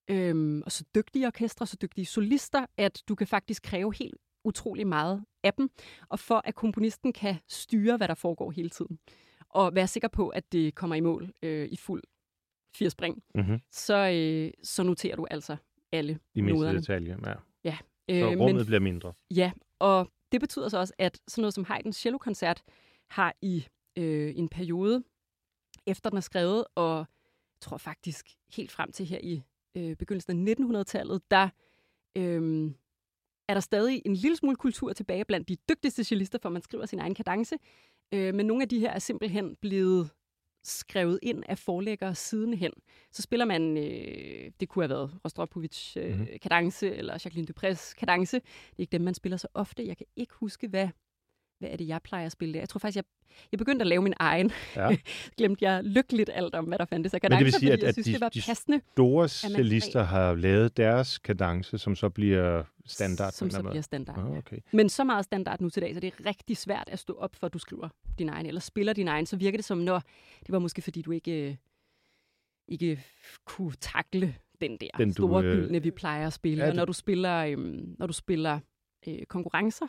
øhm, 0.09 0.61
og 0.65 0.71
så 0.71 0.83
dygtige 0.95 1.27
orkestre, 1.27 1.67
så 1.67 1.77
dygtige 1.81 2.05
solister, 2.05 2.65
at 2.77 3.03
du 3.09 3.15
kan 3.15 3.27
faktisk 3.27 3.63
kræve 3.63 3.93
helt 3.99 4.15
utrolig 4.43 4.87
meget 4.87 5.23
af 5.43 5.53
dem, 5.53 5.69
og 6.09 6.19
for 6.19 6.41
at 6.45 6.55
komponisten 6.55 7.13
kan 7.13 7.35
styre, 7.47 7.97
hvad 7.97 8.07
der 8.07 8.13
foregår 8.13 8.51
hele 8.51 8.69
tiden, 8.69 8.99
og 9.49 9.75
være 9.75 9.87
sikker 9.87 10.07
på, 10.07 10.29
at 10.29 10.51
det 10.51 10.75
kommer 10.75 10.95
i 10.95 10.99
mål 10.99 11.31
øh, 11.43 11.67
i 11.71 11.77
fuld 11.77 12.03
fire 12.75 12.89
spring, 12.89 13.23
Mm-hmm. 13.35 13.59
så, 13.71 14.09
øh, 14.13 14.51
så 14.63 14.83
noterer 14.83 15.15
du 15.15 15.27
altså 15.31 15.57
alle 15.91 16.19
I 16.35 16.41
mindste 16.41 16.59
noderne. 16.59 16.79
detalje, 16.79 17.17
ja. 17.63 17.77
Øh, 18.09 18.19
Så 18.21 18.27
rummet 18.29 18.55
men 18.55 18.65
bliver 18.65 18.79
mindre. 18.79 19.13
Ja, 19.35 19.51
og 19.79 20.11
det 20.31 20.41
betyder 20.41 20.69
så 20.69 20.77
også, 20.79 20.93
at 20.97 21.19
sådan 21.27 21.41
noget 21.41 21.53
som 21.53 21.63
Haydns 21.63 21.97
cellokoncert 21.97 22.63
har 23.07 23.35
i 23.41 23.67
øh, 23.97 24.33
en 24.35 24.49
periode, 24.49 25.03
efter 25.85 26.09
den 26.09 26.17
er 26.17 26.21
skrevet, 26.21 26.65
og 26.75 26.97
jeg 26.97 27.05
tror 27.61 27.77
faktisk 27.77 28.27
helt 28.55 28.71
frem 28.71 28.91
til 28.91 29.05
her 29.05 29.19
i 29.23 29.43
øh, 29.75 29.95
begyndelsen 29.95 30.47
af 30.47 30.55
1900-tallet, 30.55 31.31
der 31.31 31.49
øh, 32.17 32.71
er 33.47 33.53
der 33.53 33.61
stadig 33.61 34.01
en 34.05 34.15
lille 34.15 34.37
smule 34.37 34.55
kultur 34.55 34.93
tilbage 34.93 35.25
blandt 35.25 35.49
de 35.49 35.57
dygtigste 35.69 36.03
cellister, 36.03 36.39
for 36.41 36.49
man 36.49 36.61
skriver 36.61 36.85
sin 36.85 36.99
egen 36.99 37.15
kadence. 37.15 37.55
Øh, 38.13 38.35
men 38.35 38.45
nogle 38.45 38.63
af 38.63 38.69
de 38.69 38.79
her 38.79 38.91
er 38.91 38.99
simpelthen 38.99 39.55
blevet 39.55 40.09
skrevet 40.63 41.19
ind 41.23 41.43
af 41.49 41.57
forlæggere 41.57 42.15
sidenhen. 42.15 42.71
Så 43.11 43.21
spiller 43.21 43.45
man, 43.45 43.77
øh, 43.77 44.51
det 44.59 44.69
kunne 44.69 44.83
have 44.83 44.89
været 44.89 45.19
Rostropovich 45.25 45.97
øh, 45.97 46.05
Mhm. 46.09 46.17
mm-hmm. 46.19 46.27
kadence, 46.41 46.95
eller 46.95 47.13
Jacqueline 47.13 47.47
Duprés 47.51 47.93
kadence. 47.93 48.35
Det 48.39 48.69
er 48.69 48.79
ikke 48.79 48.91
dem, 48.91 49.01
man 49.01 49.13
spiller 49.13 49.37
så 49.37 49.47
ofte. 49.53 49.87
Jeg 49.87 49.97
kan 49.97 50.05
ikke 50.15 50.33
huske, 50.33 50.67
hvad 50.67 50.89
hvad 51.59 51.69
er 51.69 51.77
det, 51.77 51.87
jeg 51.87 52.01
plejer 52.01 52.25
at 52.25 52.31
spille 52.31 52.53
der? 52.53 52.59
Jeg 52.59 52.69
tror 52.69 52.79
faktisk, 52.79 52.95
jeg, 52.95 53.03
jeg 53.51 53.57
begyndte 53.57 53.83
at 53.83 53.87
lave 53.87 54.01
min 54.01 54.13
egen. 54.19 54.51
Ja. 54.75 54.97
Glemte 55.37 55.65
jeg 55.65 55.83
lykkeligt 55.83 56.29
alt 56.33 56.55
om, 56.55 56.65
hvad 56.65 56.77
der 56.77 56.85
fandtes 56.85 57.13
af 57.13 57.19
Men 57.23 57.31
det 57.31 57.45
vil 57.45 57.53
sige, 57.53 57.71
fordi 57.71 57.83
at, 57.83 57.87
at 57.87 57.95
synes, 57.95 58.05
de, 58.05 58.13
det 58.13 58.21
var 58.21 58.29
de 58.29 58.41
passende, 58.47 58.81
store 58.91 59.27
cellister 59.27 60.03
har 60.03 60.35
lavet 60.35 60.77
deres 60.77 61.17
kadence, 61.17 61.77
som 61.77 61.95
så 61.95 62.09
bliver 62.09 62.63
standard. 62.85 63.31
som 63.31 63.49
så 63.49 63.63
bliver 63.63 63.81
standard. 63.81 64.17
Ah, 64.17 64.37
okay. 64.37 64.57
Men 64.73 64.89
så 64.89 65.03
meget 65.03 65.25
standard 65.25 65.61
nu 65.61 65.69
til 65.69 65.81
dag, 65.81 65.93
så 65.93 65.99
det 65.99 66.13
er 66.19 66.25
rigtig 66.25 66.57
svært 66.57 66.89
at 66.91 66.99
stå 66.99 67.13
op, 67.13 67.35
for 67.35 67.47
at 67.47 67.53
du 67.53 67.59
skriver 67.59 67.89
din 68.19 68.29
egen, 68.29 68.45
eller 68.45 68.61
spiller 68.61 68.93
din 68.93 69.07
egen, 69.07 69.25
så 69.25 69.37
virker 69.37 69.57
det 69.57 69.65
som, 69.65 69.77
når 69.77 70.01
det 70.39 70.51
var 70.51 70.59
måske 70.59 70.81
fordi, 70.81 71.01
du 71.01 71.11
ikke, 71.11 71.49
øh, 71.49 71.55
ikke 72.67 73.03
kunne 73.45 73.73
takle 73.81 74.35
den 74.61 74.77
der 74.77 74.87
Den, 74.97 75.07
du, 75.07 75.13
store 75.13 75.43
øh, 75.43 75.51
gyldne, 75.51 75.83
vi 75.83 75.91
plejer 75.91 76.27
at 76.27 76.33
spille. 76.33 76.63
ja, 76.63 76.69
og 76.69 76.75
når 76.75 76.85
du 76.85 76.93
spiller, 76.93 77.45
øhm, 77.45 77.95
når 77.99 78.07
du 78.07 78.13
spiller 78.13 78.59
øh, 79.07 79.25
konkurrencer, 79.25 79.87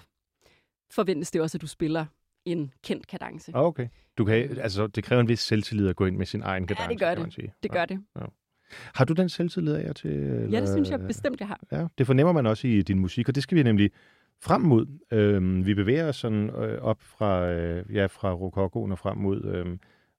forventes 0.90 1.30
det 1.30 1.40
også, 1.40 1.58
at 1.58 1.62
du 1.62 1.66
spiller 1.66 2.06
en 2.44 2.72
kendt 2.82 3.06
kadence. 3.06 3.52
Ah, 3.54 3.64
okay. 3.64 3.88
Du 4.18 4.24
kan, 4.24 4.58
altså, 4.58 4.86
det 4.86 5.04
kræver 5.04 5.20
en 5.20 5.28
vis 5.28 5.40
selvtillid 5.40 5.88
at 5.88 5.96
gå 5.96 6.06
ind 6.06 6.16
med 6.16 6.26
sin 6.26 6.42
egen 6.42 6.66
kadence, 6.66 6.88
det 6.88 6.98
gør 6.98 7.08
kan 7.08 7.18
man 7.18 7.26
det. 7.26 7.34
sige. 7.34 7.52
Det 7.62 7.70
gør 7.70 7.84
det. 7.84 8.04
Har 8.94 9.04
du 9.04 9.12
den 9.12 9.28
selvtillid 9.28 9.72
af 9.74 9.82
jer 9.82 9.92
til? 9.92 10.10
Eller? 10.10 10.48
Ja, 10.50 10.60
det 10.60 10.68
synes 10.68 10.90
jeg 10.90 11.00
bestemt, 11.00 11.40
jeg 11.40 11.48
har. 11.48 11.60
Ja, 11.72 11.86
det 11.98 12.06
fornemmer 12.06 12.32
man 12.32 12.46
også 12.46 12.66
i 12.66 12.82
din 12.82 12.98
musik, 12.98 13.28
og 13.28 13.34
det 13.34 13.42
skal 13.42 13.58
vi 13.58 13.62
nemlig 13.62 13.90
frem 14.42 14.60
mod. 14.60 14.86
Øhm, 15.12 15.66
vi 15.66 15.74
bevæger 15.74 16.08
os 16.08 16.16
sådan 16.16 16.50
øh, 16.50 16.82
op 16.82 17.02
fra, 17.02 17.50
øh, 17.50 17.94
ja, 17.94 18.06
fra 18.06 18.32
rokokoen 18.32 18.92
og 18.92 18.98
frem 18.98 19.18
mod, 19.18 19.44
øh, 19.44 19.66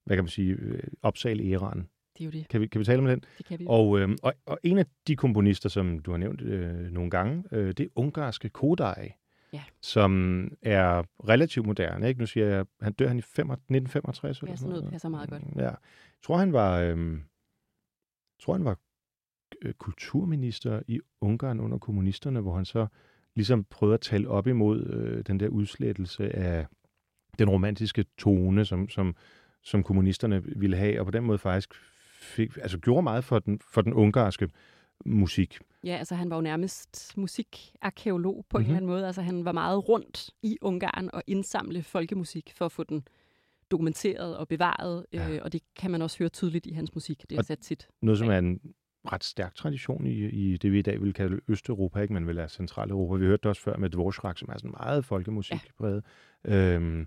hvad 0.04 0.16
kan 0.16 0.24
man 0.24 0.28
sige, 0.28 0.52
øh, 0.52 0.82
opsal-æraen. 1.02 1.88
Det 2.18 2.20
er 2.20 2.24
jo 2.24 2.30
det. 2.30 2.48
Kan 2.48 2.60
vi, 2.60 2.66
kan 2.66 2.78
vi 2.78 2.84
tale 2.84 2.98
om 2.98 3.06
den? 3.06 3.24
Det 3.38 3.46
kan 3.46 3.58
vi. 3.58 3.64
Og, 3.68 4.00
øh, 4.00 4.08
og, 4.22 4.34
og 4.46 4.58
en 4.62 4.78
af 4.78 4.86
de 5.06 5.16
komponister, 5.16 5.68
som 5.68 5.98
du 5.98 6.10
har 6.10 6.18
nævnt 6.18 6.40
øh, 6.40 6.92
nogle 6.92 7.10
gange, 7.10 7.44
øh, 7.52 7.68
det 7.68 7.80
er 7.80 7.88
ungarske 7.96 8.48
Kodai, 8.48 9.08
Ja. 9.52 9.62
som 9.80 10.12
er 10.62 11.02
relativt 11.28 11.66
moderne. 11.66 12.08
Ikke? 12.08 12.20
Nu 12.20 12.26
siger 12.26 12.46
jeg, 12.46 12.66
han 12.80 12.92
dør 12.92 13.08
han 13.08 13.18
i 13.18 13.22
5, 13.22 13.50
1965? 13.50 14.38
eller 14.38 14.52
Ja, 14.52 14.56
sådan 14.56 14.70
noget 14.70 14.90
passer 14.90 15.08
meget 15.08 15.30
godt. 15.30 15.42
Ja. 15.56 15.62
Jeg 15.62 15.76
tror, 16.22 16.36
han 16.36 16.52
var, 16.52 16.78
øh, 16.78 17.18
tror, 18.40 18.52
han 18.52 18.64
var 18.64 18.78
øh, 19.62 19.74
kulturminister 19.74 20.82
i 20.88 21.00
Ungarn 21.20 21.60
under 21.60 21.78
kommunisterne, 21.78 22.40
hvor 22.40 22.56
han 22.56 22.64
så 22.64 22.86
ligesom 23.34 23.64
prøvede 23.64 23.94
at 23.94 24.00
tale 24.00 24.28
op 24.28 24.46
imod 24.46 24.86
øh, 24.86 25.24
den 25.26 25.40
der 25.40 25.48
udslettelse 25.48 26.36
af 26.36 26.66
den 27.38 27.50
romantiske 27.50 28.04
tone, 28.18 28.64
som, 28.64 28.88
som, 28.88 29.16
som 29.62 29.82
kommunisterne 29.82 30.44
ville 30.44 30.76
have, 30.76 31.00
og 31.00 31.04
på 31.06 31.10
den 31.10 31.24
måde 31.24 31.38
faktisk 31.38 31.74
fik, 32.12 32.56
altså 32.56 32.78
gjorde 32.78 33.02
meget 33.02 33.24
for 33.24 33.38
den, 33.38 33.60
for 33.72 33.82
den 33.82 33.92
ungarske 33.92 34.48
musik. 35.04 35.58
Ja, 35.84 35.96
altså 35.96 36.14
han 36.14 36.30
var 36.30 36.36
jo 36.36 36.42
nærmest 36.42 37.12
musikarkeolog 37.16 38.44
på 38.50 38.58
mm-hmm. 38.58 38.64
en 38.64 38.64
Mhm. 38.64 38.76
eller 38.76 38.76
anden 38.76 38.90
måde. 38.90 39.06
Altså 39.06 39.22
han 39.22 39.44
var 39.44 39.52
meget 39.52 39.88
rundt 39.88 40.30
i 40.42 40.58
Ungarn 40.60 41.10
og 41.12 41.22
indsamle 41.26 41.82
folkemusik 41.82 42.52
for 42.56 42.64
at 42.64 42.72
få 42.72 42.84
den 42.84 43.04
dokumenteret 43.70 44.36
og 44.36 44.48
bevaret. 44.48 45.06
Ja. 45.12 45.30
Øh, 45.30 45.40
og 45.42 45.52
det 45.52 45.62
kan 45.76 45.90
man 45.90 46.02
også 46.02 46.18
høre 46.18 46.28
tydeligt 46.28 46.66
i 46.66 46.72
hans 46.72 46.94
musik. 46.94 47.22
Det 47.30 47.32
er 47.36 47.38
Og 47.38 47.44
sat 47.44 47.58
tit. 47.58 47.88
Noget, 48.02 48.18
som 48.18 48.30
er 48.30 48.38
en 48.38 48.60
ret 49.12 49.24
stærk 49.24 49.54
tradition 49.54 50.06
i, 50.06 50.10
i 50.28 50.56
det, 50.56 50.72
vi 50.72 50.78
i 50.78 50.82
dag 50.82 51.02
vil 51.02 51.12
kalde 51.14 51.40
Østeuropa, 51.48 52.00
ikke? 52.00 52.14
men 52.14 52.26
vel 52.26 52.38
er 52.38 52.48
Centraleuropa. 52.48 53.14
Vi 53.20 53.26
hørte 53.26 53.40
det 53.42 53.46
også 53.46 53.62
før 53.62 53.76
med 53.76 53.90
Dvorak, 53.90 54.38
som 54.38 54.48
er 54.48 54.58
sådan 54.58 54.70
meget 54.80 55.04
folkemusikpræget. 55.04 56.04
Ja. 56.44 56.74
Øhm, 56.74 57.06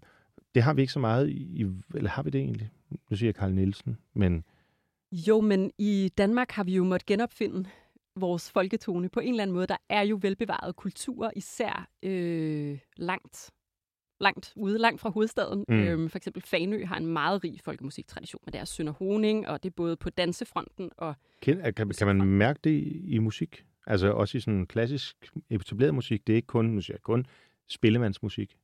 det 0.56 0.64
har 0.64 0.74
vi 0.74 0.82
ikke 0.82 0.94
så 0.94 1.00
meget 1.00 1.30
i, 1.30 1.66
eller 1.96 2.10
har 2.10 2.24
vi 2.24 2.30
det 2.30 2.42
egentlig? 2.42 2.70
Nu 3.10 3.16
siger 3.18 3.28
jeg 3.28 3.36
Karl 3.36 3.52
Nielsen, 3.54 3.98
men 4.14 4.44
Jo, 5.12 5.42
men 5.42 5.72
i 5.78 6.12
Danmark 6.18 6.52
har 6.52 6.64
vi 6.64 6.76
jo 6.76 6.84
måttet 6.84 7.06
genopfinde 7.06 7.66
vores 8.16 8.52
folketone 8.52 9.10
på 9.10 9.20
en 9.20 9.30
eller 9.30 9.44
anden 9.44 9.54
måde. 9.54 9.68
Der 9.68 9.78
er 9.90 10.02
jo 10.02 10.20
velbevaret 10.22 10.76
kultur, 10.76 11.32
især 11.36 11.90
øh, 12.04 12.80
langt 12.98 13.52
langt 14.20 14.54
ude, 14.56 14.78
langt 14.78 15.02
fra 15.02 15.10
hovedstaden. 15.10 15.66
Mm. 15.68 15.76
Øhm, 15.76 16.10
for 16.10 16.18
eksempel 16.18 16.42
Fanø 16.42 16.86
har 16.86 16.98
en 16.98 17.06
meget 17.06 17.44
rig 17.44 17.60
folkemusiktradition 17.64 18.42
med 18.46 18.52
deres 18.54 18.70
Sønder 18.70 18.94
Honing, 18.94 19.48
og 19.48 19.64
det 19.64 19.70
er 19.70 19.74
både 19.74 19.98
på 19.98 20.10
dansefronten 20.10 20.90
og 20.98 21.16
kan, 21.42 21.74
kan, 21.74 21.90
kan 21.90 22.08
man 22.08 22.28
mærke 22.28 22.60
det 22.64 22.70
i, 22.70 23.16
i 23.16 23.20
musik? 23.20 23.66
Altså 23.88 24.12
også 24.12 24.38
i 24.38 24.42
sådan 24.42 24.66
klassisk 24.66 25.32
etableret 25.50 25.96
musik. 25.96 26.28
Det 26.28 26.34
er 26.34 26.38
ikke 26.38 26.48
kun, 26.48 26.66
nu 26.66 26.82
siger 26.82 26.98
kun 26.98 27.26
spillemandsmusik. 27.68 28.58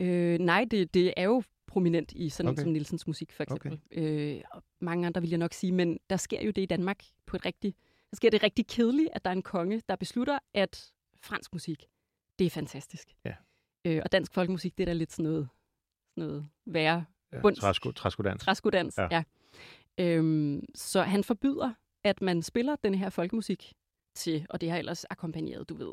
Øh, 0.00 0.38
nej, 0.38 0.66
det, 0.70 0.94
det 0.94 1.14
er 1.16 1.24
jo 1.24 1.42
prominent 1.66 2.12
i 2.12 2.28
sådan 2.28 2.50
Okay. 2.50 2.62
som 2.62 2.72
Nielsens 2.72 3.06
musik, 3.06 3.32
for 3.32 3.42
eksempel. 3.42 3.80
Okay. 3.92 4.36
Øh, 4.36 4.42
og 4.50 4.62
mange 4.80 5.06
andre 5.06 5.20
vil 5.20 5.30
jeg 5.30 5.38
nok 5.38 5.52
sige, 5.52 5.72
men 5.72 5.98
der 6.10 6.16
sker 6.16 6.42
jo 6.42 6.50
det 6.50 6.62
i 6.62 6.66
Danmark 6.66 7.04
på 7.26 7.36
et 7.36 7.46
rigtigt... 7.46 7.76
Der 8.10 8.16
sker 8.16 8.30
det 8.30 8.42
rigtig 8.42 8.66
kedeligt, 8.66 9.08
at 9.12 9.24
der 9.24 9.30
er 9.30 9.34
en 9.34 9.42
konge, 9.42 9.82
der 9.88 9.96
beslutter, 9.96 10.38
at 10.54 10.92
fransk 11.22 11.52
musik, 11.52 11.86
det 12.38 12.46
er 12.46 12.50
fantastisk. 12.50 13.08
Ja. 13.24 13.34
Øh, 13.84 14.00
og 14.04 14.12
dansk 14.12 14.32
folkemusik, 14.34 14.78
det 14.78 14.84
er 14.84 14.86
da 14.86 14.92
lidt 14.92 15.12
sådan 15.12 15.22
noget, 15.30 15.48
sådan 16.14 16.28
noget 16.28 16.48
værre 16.66 17.04
Ja, 17.32 17.40
Bunds. 17.40 17.58
træsko, 17.58 17.92
træskodans. 17.92 18.42
træskodans. 18.42 18.98
Ja. 18.98 19.08
Ja. 19.10 19.22
Ja. 19.98 20.04
Øhm, 20.16 20.64
så 20.74 21.02
han 21.02 21.24
forbyder, 21.24 21.74
at 22.04 22.22
man 22.22 22.42
spiller 22.42 22.76
den 22.76 22.94
her 22.94 23.10
folkemusik 23.10 23.72
til, 24.14 24.46
og 24.50 24.60
det 24.60 24.70
har 24.70 24.78
ellers 24.78 25.04
akkompagneret, 25.10 25.68
du 25.68 25.74
ved, 25.74 25.92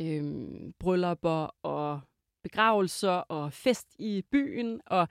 øhm, 0.00 0.72
bryllupper 0.78 1.56
og 1.62 2.00
begravelser 2.42 3.10
og 3.10 3.52
fest 3.52 3.94
i 3.98 4.22
byen, 4.30 4.80
og 4.86 5.08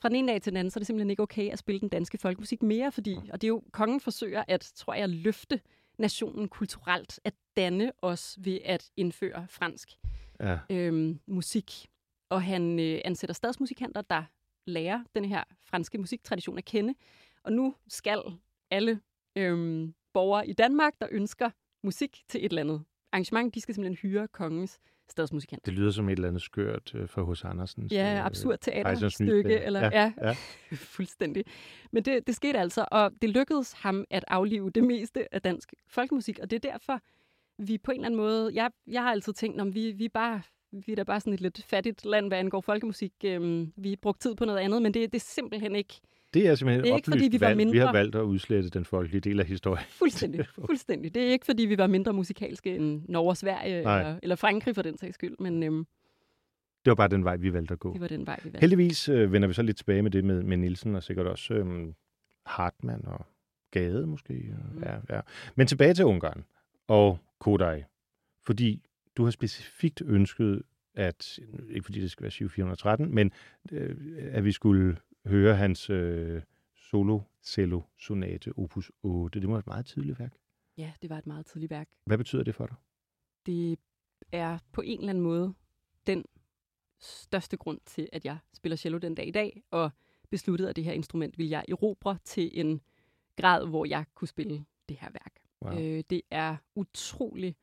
fra 0.00 0.08
den 0.08 0.16
ene 0.16 0.32
dag 0.32 0.42
til 0.42 0.52
den 0.52 0.56
anden, 0.56 0.70
så 0.70 0.78
er 0.78 0.80
det 0.80 0.86
simpelthen 0.86 1.10
ikke 1.10 1.22
okay 1.22 1.50
at 1.50 1.58
spille 1.58 1.80
den 1.80 1.88
danske 1.88 2.18
folkemusik 2.18 2.62
mere, 2.62 2.92
fordi, 2.92 3.16
og 3.32 3.40
det 3.40 3.44
er 3.44 3.48
jo, 3.48 3.62
kongen 3.72 4.00
forsøger 4.00 4.44
at, 4.48 4.72
tror 4.76 4.94
jeg, 4.94 5.08
løfte 5.08 5.60
nationen 5.98 6.48
kulturelt, 6.48 7.20
at 7.24 7.34
danne 7.56 7.92
os 8.02 8.38
ved 8.40 8.58
at 8.64 8.90
indføre 8.96 9.46
fransk 9.48 9.88
Ja. 10.40 10.58
øhm, 10.70 11.20
musik. 11.26 11.86
Og 12.30 12.42
han 12.42 12.80
øh, 12.80 13.00
ansætter 13.04 13.34
stadsmusikanter, 13.34 14.02
der 14.02 14.22
lærer 14.66 15.04
den 15.14 15.24
her 15.24 15.44
franske 15.60 15.98
musiktradition 15.98 16.58
at 16.58 16.64
kende. 16.64 16.94
Og 17.42 17.52
nu 17.52 17.74
skal 17.88 18.22
alle 18.70 19.00
øhm, 19.36 19.94
borgere 20.12 20.48
i 20.48 20.52
Danmark, 20.52 20.94
der 21.00 21.06
ønsker 21.10 21.50
musik 21.82 22.22
til 22.28 22.44
et 22.44 22.48
eller 22.50 22.62
andet 22.62 22.82
arrangement, 23.12 23.54
de 23.54 23.60
skal 23.60 23.74
simpelthen 23.74 23.96
hyre 23.96 24.28
kongens 24.28 24.78
stadsmusikant. 25.10 25.66
Det 25.66 25.74
lyder 25.74 25.90
som 25.90 26.08
et 26.08 26.12
eller 26.12 26.28
andet 26.28 26.42
skørt 26.42 26.94
øh, 26.94 27.08
for 27.08 27.22
hos 27.22 27.44
Andersens. 27.44 27.92
Ja, 27.92 28.14
øh, 28.14 28.26
absurd 28.26 28.58
teaterstykke, 28.60 29.42
Klæder. 29.42 29.60
eller 29.60 29.80
Ja, 29.80 30.12
ja, 30.18 30.28
ja. 30.28 30.36
fuldstændig. 30.96 31.44
Men 31.92 32.02
det, 32.02 32.26
det 32.26 32.34
skete 32.34 32.58
altså, 32.58 32.84
og 32.90 33.12
det 33.22 33.30
lykkedes 33.30 33.72
ham 33.72 34.04
at 34.10 34.24
aflive 34.28 34.70
det 34.70 34.84
meste 34.84 35.34
af 35.34 35.42
dansk 35.42 35.72
folkemusik, 35.88 36.38
og 36.38 36.50
det 36.50 36.64
er 36.64 36.70
derfor, 36.70 37.00
vi 37.58 37.78
på 37.78 37.90
en 37.90 37.96
eller 37.96 38.06
anden 38.06 38.20
måde, 38.20 38.50
jeg, 38.54 38.70
jeg 38.86 39.02
har 39.02 39.10
altid 39.10 39.32
tænkt, 39.32 39.60
om 39.60 39.74
vi, 39.74 39.92
vi 39.92 40.08
bare 40.08 40.42
vi 40.72 40.92
er 40.92 40.96
da 40.96 41.02
bare 41.02 41.20
sådan 41.20 41.32
et 41.32 41.40
lidt 41.40 41.62
fattigt 41.62 42.04
land, 42.04 42.28
hvad 42.28 42.38
angår 42.38 42.60
folkemusik. 42.60 43.12
Øhm, 43.24 43.72
vi 43.76 43.88
har 43.88 43.96
brugt 44.02 44.20
tid 44.20 44.34
på 44.34 44.44
noget 44.44 44.58
andet, 44.58 44.82
men 44.82 44.94
det, 44.94 45.12
det 45.12 45.18
er 45.18 45.24
simpelthen 45.24 45.76
ikke 45.76 46.00
Det 46.34 46.46
er 46.48 46.54
simpelthen 46.54 46.84
Det 46.84 46.90
er 46.92 46.96
ikke, 46.96 47.10
fordi 47.10 47.28
vi 47.28 47.40
var 47.40 47.46
valg. 47.46 47.58
Vi 47.58 47.78
har 47.78 47.86
mindre- 47.86 47.98
valgt 47.98 48.14
at 48.16 48.20
udslette 48.22 48.70
den 48.70 48.84
folkelige 48.84 49.20
del 49.20 49.40
af 49.40 49.46
historien. 49.46 49.84
fuldstændig. 49.88 50.46
fuldstændig. 50.66 51.14
Det 51.14 51.22
er 51.22 51.32
ikke, 51.32 51.46
fordi 51.46 51.62
vi 51.62 51.78
var 51.78 51.86
mindre 51.86 52.12
musikalske 52.12 52.76
end 52.76 53.02
Norge 53.08 53.28
og 53.30 53.36
Sverige, 53.36 53.82
Nej. 53.82 53.98
eller, 54.00 54.18
eller 54.22 54.36
Frankrig 54.36 54.74
for 54.74 54.82
den 54.82 54.98
sags 54.98 55.14
skyld, 55.14 55.36
men 55.38 55.62
øhm, 55.62 55.86
Det 56.84 56.90
var 56.90 56.94
bare 56.94 57.08
den 57.08 57.24
vej, 57.24 57.36
vi 57.36 57.52
valgte 57.52 57.72
at 57.72 57.78
gå. 57.78 57.92
det 57.92 58.00
var 58.00 58.08
den 58.08 58.26
vej, 58.26 58.36
vi 58.44 58.44
valgte. 58.44 58.60
Heldigvis 58.60 59.08
øh, 59.08 59.32
vender 59.32 59.48
vi 59.48 59.54
så 59.54 59.62
lidt 59.62 59.76
tilbage 59.76 60.02
med 60.02 60.10
det 60.10 60.24
med, 60.24 60.42
med 60.42 60.56
Nielsen, 60.56 60.94
og 60.96 61.02
sikkert 61.02 61.26
også 61.26 61.54
øh, 61.54 61.92
Hartmann 62.46 63.04
og 63.06 63.26
Gade 63.70 64.06
måske. 64.06 64.34
Mm. 64.74 64.82
Ja, 64.82 65.16
ja. 65.16 65.20
Men 65.54 65.66
tilbage 65.66 65.94
til 65.94 66.04
Ungarn 66.04 66.44
og 66.88 67.18
Kodai. 67.38 67.82
Fordi 68.42 68.82
du 69.16 69.24
har 69.24 69.30
specifikt 69.30 70.02
ønsket, 70.06 70.62
at, 70.94 71.38
ikke 71.70 71.84
fordi 71.84 72.00
det 72.00 72.10
skal 72.10 72.22
være 72.22 72.30
7413, 72.30 73.14
men 73.14 73.32
øh, 73.72 73.96
at 74.32 74.44
vi 74.44 74.52
skulle 74.52 74.96
høre 75.26 75.56
hans 75.56 75.90
øh, 75.90 76.42
solo 76.74 77.20
cello 77.42 77.80
sonate 77.98 78.52
opus 78.56 78.92
8. 79.02 79.40
Det 79.40 79.48
var 79.48 79.58
et 79.58 79.66
meget 79.66 79.86
tidligt 79.86 80.18
værk. 80.18 80.36
Ja, 80.76 80.92
det 81.02 81.10
var 81.10 81.18
et 81.18 81.26
meget 81.26 81.46
tidligt 81.46 81.70
værk. 81.70 81.88
Hvad 82.06 82.18
betyder 82.18 82.42
det 82.42 82.54
for 82.54 82.66
dig? 82.66 82.76
det 83.46 83.78
er 84.32 84.58
på 84.72 84.80
en 84.80 84.98
eller 84.98 85.10
anden 85.10 85.24
måde 85.24 85.54
den 86.06 86.24
største 86.98 87.56
grund 87.56 87.80
til, 87.86 88.08
at 88.12 88.24
jeg 88.24 88.38
spiller 88.52 88.76
cello 88.76 88.98
den 88.98 89.14
dag 89.14 89.28
i 89.28 89.30
dag, 89.30 89.62
og 89.70 89.90
besluttede, 90.30 90.70
at 90.70 90.76
det 90.76 90.84
her 90.84 90.92
instrument 90.92 91.38
vil 91.38 91.48
jeg 91.48 91.64
erobre 91.68 92.18
til 92.24 92.60
en 92.60 92.80
grad, 93.36 93.66
hvor 93.66 93.84
jeg 93.84 94.04
kunne 94.14 94.28
spille 94.28 94.64
det 94.88 94.96
her 94.96 95.10
værk. 95.10 95.34
Wow. 95.62 95.72
Øh, 95.72 96.04
det 96.10 96.22
er 96.30 96.56
utrolig 96.74 97.56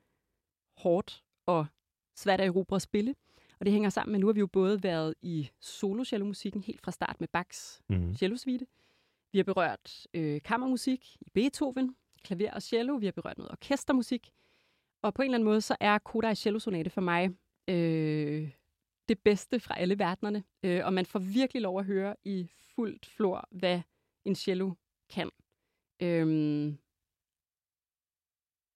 hårdt 0.78 1.24
og 1.46 1.66
svært 2.16 2.42
at 2.42 2.48
erobre 2.48 2.76
og 2.76 2.82
spille, 2.82 3.16
og 3.60 3.66
det 3.66 3.74
hænger 3.74 3.90
sammen 3.90 4.12
med, 4.12 4.20
nu 4.20 4.26
har 4.28 4.34
vi 4.34 4.40
jo 4.40 4.48
både 4.48 4.84
været 4.84 5.14
i 5.22 5.50
solo 5.62 6.04
musikken 6.20 6.62
helt 6.62 6.82
fra 6.82 6.92
start 6.92 7.16
med 7.20 7.28
Bachs 7.28 7.82
Mm. 7.90 8.14
cellosuite. 8.16 8.68
Vi 9.32 9.38
har 9.40 9.44
berørt 9.44 10.08
øh, 10.14 10.42
kammermusik 10.42 11.16
i 11.22 11.30
Beethoven, 11.34 11.96
klaver 12.24 12.52
og 12.54 12.62
cello. 12.62 12.96
Vi 12.96 13.06
har 13.06 13.12
berørt 13.12 13.38
noget 13.38 13.52
orkestermusik. 13.52 14.30
Og 15.02 15.14
på 15.14 15.22
en 15.22 15.26
eller 15.26 15.36
anden 15.38 15.46
måde, 15.50 15.62
så 15.62 15.76
er 15.80 15.98
Kodai 15.98 16.36
Cello 16.36 16.60
Sonate 16.60 16.90
for 16.90 17.02
mig 17.02 17.30
øh, 17.68 18.50
det 19.10 19.20
bedste 19.20 19.60
fra 19.60 19.80
alle 19.80 20.00
verdenerne. 20.00 20.44
Øh, 20.64 20.86
og 20.86 20.94
man 20.94 21.06
får 21.06 21.20
virkelig 21.20 21.62
lov 21.62 21.80
at 21.80 21.86
høre 21.86 22.16
i 22.26 22.48
fuldt 22.76 23.06
flor, 23.06 23.48
hvad 23.52 23.82
en 24.26 24.36
cello 24.36 24.72
kan. 25.10 25.30
Øhm, 26.00 26.78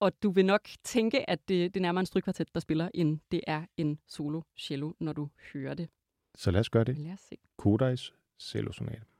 og 0.02 0.24
du 0.24 0.32
vil 0.32 0.46
nok 0.46 0.70
tænke, 0.84 1.30
at 1.30 1.40
det, 1.48 1.74
det 1.74 1.80
er 1.80 1.82
nærmere 1.82 2.00
en 2.00 2.06
strykvartet, 2.06 2.54
der 2.54 2.60
spiller, 2.60 2.90
end 2.94 3.20
det 3.32 3.42
er 3.48 3.66
en 3.78 4.00
solo 4.08 4.42
cello, 4.60 4.92
når 5.00 5.14
du 5.14 5.30
hører 5.54 5.74
det. 5.74 5.90
Så 6.36 6.52
lad 6.52 6.60
os 6.60 6.70
gøre 6.70 6.84
det. 6.84 6.98
Lad 6.98 7.14
os 7.14 7.20
se. 7.20 7.36
Kodais 7.58 8.14
cellosonate. 8.40 9.11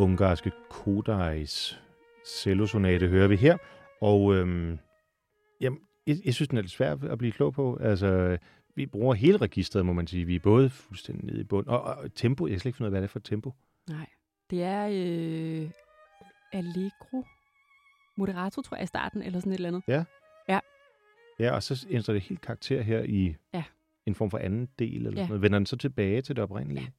Ungarske 0.00 0.52
Kodais 0.70 1.80
cellosonate 2.26 3.08
hører 3.08 3.28
vi 3.28 3.36
her. 3.36 3.56
Og 4.00 4.34
øhm, 4.34 4.78
jamen, 5.60 5.78
jeg, 6.06 6.16
jeg 6.24 6.34
synes, 6.34 6.48
den 6.48 6.58
er 6.58 6.62
lidt 6.62 6.72
svær 6.72 6.96
at 7.10 7.18
blive 7.18 7.32
klog 7.32 7.52
på. 7.52 7.76
Altså, 7.80 8.38
vi 8.76 8.86
bruger 8.86 9.14
hele 9.14 9.36
registret, 9.38 9.86
må 9.86 9.92
man 9.92 10.06
sige. 10.06 10.24
Vi 10.24 10.34
er 10.34 10.40
både 10.40 10.70
fuldstændig 10.70 11.24
nede 11.24 11.40
i 11.40 11.44
bund. 11.44 11.66
Og, 11.66 11.82
og 11.82 12.14
tempo, 12.14 12.46
jeg 12.46 12.52
kan 12.52 12.60
slet 12.60 12.68
ikke 12.68 12.76
finde 12.76 12.86
ud 12.86 12.88
af, 12.88 12.92
hvad 12.92 13.00
det 13.02 13.08
er 13.08 13.10
for 13.12 13.18
et 13.18 13.24
tempo. 13.24 13.52
Nej, 13.88 14.06
det 14.50 14.62
er 14.62 14.86
øh, 14.86 15.70
Allegro 16.52 17.24
Moderato, 18.16 18.62
tror 18.62 18.76
jeg, 18.76 18.84
i 18.84 18.86
starten, 18.86 19.22
eller 19.22 19.40
sådan 19.40 19.52
et 19.52 19.56
eller 19.56 19.68
andet. 19.68 19.82
Ja. 19.88 20.04
Ja. 20.48 20.60
Ja, 21.38 21.54
og 21.54 21.62
så 21.62 21.86
ændrer 21.90 22.12
det 22.12 22.22
helt 22.22 22.40
karakter 22.40 22.82
her 22.82 23.02
i 23.02 23.36
Ja. 23.54 23.64
en 24.06 24.14
form 24.14 24.30
for 24.30 24.38
anden 24.38 24.68
del, 24.78 24.96
eller 24.96 25.10
Ja. 25.10 25.16
sådan 25.16 25.28
noget. 25.28 25.42
Vender 25.42 25.58
den 25.58 25.66
så 25.66 25.76
tilbage 25.76 26.22
til 26.22 26.36
det 26.36 26.42
oprindelige? 26.44 26.92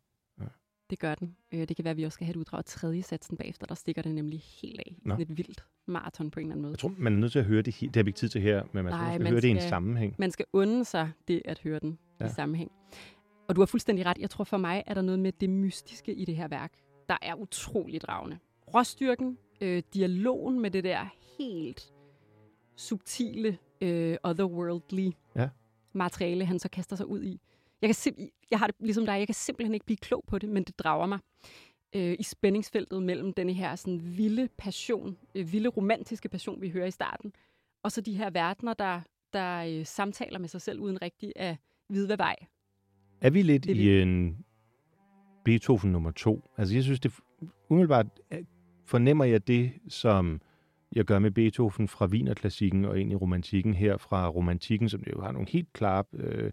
Det 0.92 1.00
gør 1.00 1.16
den. 1.16 1.36
Øh, 1.52 1.68
det 1.68 1.76
kan 1.76 1.86
være, 1.86 1.92
at 1.92 1.98
vi 1.98 2.04
også 2.04 2.14
skal 2.16 2.26
have 2.26 2.32
et 2.32 2.38
uddrag 2.38 2.58
af 2.58 2.66
tredje 2.66 3.02
satsen 3.02 3.38
bagefter. 3.38 3.66
Der 3.68 3.76
stikker 3.76 4.02
det 4.02 4.16
nemlig 4.16 4.40
helt 4.62 4.80
af. 4.80 4.96
Nå. 5.02 5.16
Et 5.20 5.38
vildt 5.38 5.66
maraton 5.86 6.32
på 6.32 6.40
en 6.40 6.46
eller 6.46 6.54
anden 6.54 6.62
måde. 6.62 6.72
Jeg 6.72 6.80
tror, 6.80 6.94
man 6.98 7.14
er 7.14 7.18
nødt 7.18 7.32
til 7.32 7.40
at 7.40 7.46
høre 7.46 7.62
det. 7.62 7.80
Det 7.80 7.96
har 7.96 8.04
vi 8.04 8.10
ikke 8.10 8.18
tid 8.18 8.30
til 8.30 8.42
her, 8.42 8.64
men 8.74 8.84
man 8.84 8.94
skal, 8.94 8.98
Nej, 9.00 9.12
skal 9.14 9.22
man 9.24 9.32
høre 9.32 9.42
det 9.42 9.48
i 9.48 9.52
en 9.52 9.58
skal- 9.58 9.70
sammenhæng. 9.70 10.16
Man 10.18 10.32
skal 10.32 10.46
unde 10.54 10.86
sig 10.86 11.12
det 11.28 11.42
at 11.46 11.60
høre 11.60 11.80
den. 11.80 11.98
Ja. 12.20 12.26
i 12.26 12.30
sammenhæng. 12.30 12.72
Og 13.48 13.56
du 13.56 13.62
har 13.62 13.66
fuldstændig 13.66 14.06
ret. 14.06 14.18
Jeg 14.18 14.30
tror 14.30 14.44
for 14.44 14.58
mig, 14.58 14.84
er 14.88 14.94
der 14.94 15.02
noget 15.02 15.20
med 15.20 15.32
det 15.32 15.50
mystiske 15.50 16.14
i 16.14 16.26
det 16.26 16.36
her 16.36 16.48
værk, 16.48 16.74
der 17.10 17.18
er 17.22 17.36
utrolig 17.36 18.02
dragende. 18.02 18.38
Råstyrken, 18.74 19.38
øh, 19.62 19.84
dialogen 19.94 20.60
med 20.62 20.72
det 20.72 20.84
der 20.84 21.06
helt 21.40 21.94
subtile, 22.76 23.58
øh, 23.82 24.18
otherworldly 24.24 25.10
Ja. 25.36 25.50
materiale, 25.94 26.46
han 26.46 26.60
så 26.60 26.70
kaster 26.70 26.96
sig 26.96 27.06
ud 27.06 27.24
i. 27.24 27.42
Jeg, 27.82 27.88
kan 27.88 27.96
simp- 27.96 28.48
jeg 28.52 28.60
har 28.60 28.68
det 28.68 28.76
ligesom 28.80 29.06
dig, 29.06 29.20
jeg 29.20 29.28
kan 29.28 29.36
simpelthen 29.36 29.74
ikke 29.74 29.86
blive 29.86 29.98
klog 29.98 30.24
på 30.28 30.40
det, 30.40 30.50
men 30.50 30.64
det 30.64 30.80
drager 30.80 31.06
mig 31.06 31.20
øh, 31.96 32.16
i 32.20 32.24
spændingsfeltet 32.24 33.04
mellem 33.04 33.34
denne 33.34 33.54
her 33.54 33.76
sådan 33.76 34.18
vilde 34.18 34.50
passion, 34.58 35.18
øh, 35.36 35.54
vilde 35.54 35.70
romantiske 35.70 36.30
passion, 36.30 36.62
vi 36.62 36.70
hører 36.70 36.86
i 36.86 36.92
starten, 36.92 37.34
og 37.84 37.92
så 37.92 38.02
de 38.02 38.14
her 38.14 38.30
verdener, 38.30 38.74
der, 38.74 39.02
der 39.34 39.80
øh, 39.80 39.86
samtaler 39.86 40.40
med 40.40 40.48
sig 40.48 40.62
selv 40.62 40.80
uden 40.80 41.02
rigtig 41.02 41.34
at 41.36 41.58
vide, 41.90 42.06
hvad 42.06 42.18
vej. 42.18 42.36
Er 43.22 43.30
vi 43.30 43.42
lidt 43.42 43.64
Det 43.64 43.76
i 43.76 44.02
en 44.02 44.46
Beethoven 45.46 45.92
nummer 45.92 46.12
to? 46.12 46.50
Altså, 46.58 46.76
jeg 46.76 46.84
synes, 46.84 47.00
det 47.00 47.14
umiddelbart 47.70 48.06
øh, 48.32 48.44
fornemmer 48.86 49.26
jeg 49.26 49.48
det, 49.48 49.72
som 49.88 50.42
jeg 50.96 51.06
gør 51.06 51.20
med 51.20 51.32
Beethoven 51.32 51.88
fra 51.88 52.06
Wienerklassikken 52.06 52.86
og 52.86 53.00
ind 53.00 53.12
i 53.12 53.16
romantikken 53.16 53.74
her 53.74 53.98
fra 53.98 54.28
romantikken, 54.28 54.90
som 54.90 55.04
jo 55.16 55.22
har 55.22 55.32
nogle 55.32 55.48
helt 55.50 55.74
klare 55.74 56.04
øh, 56.14 56.52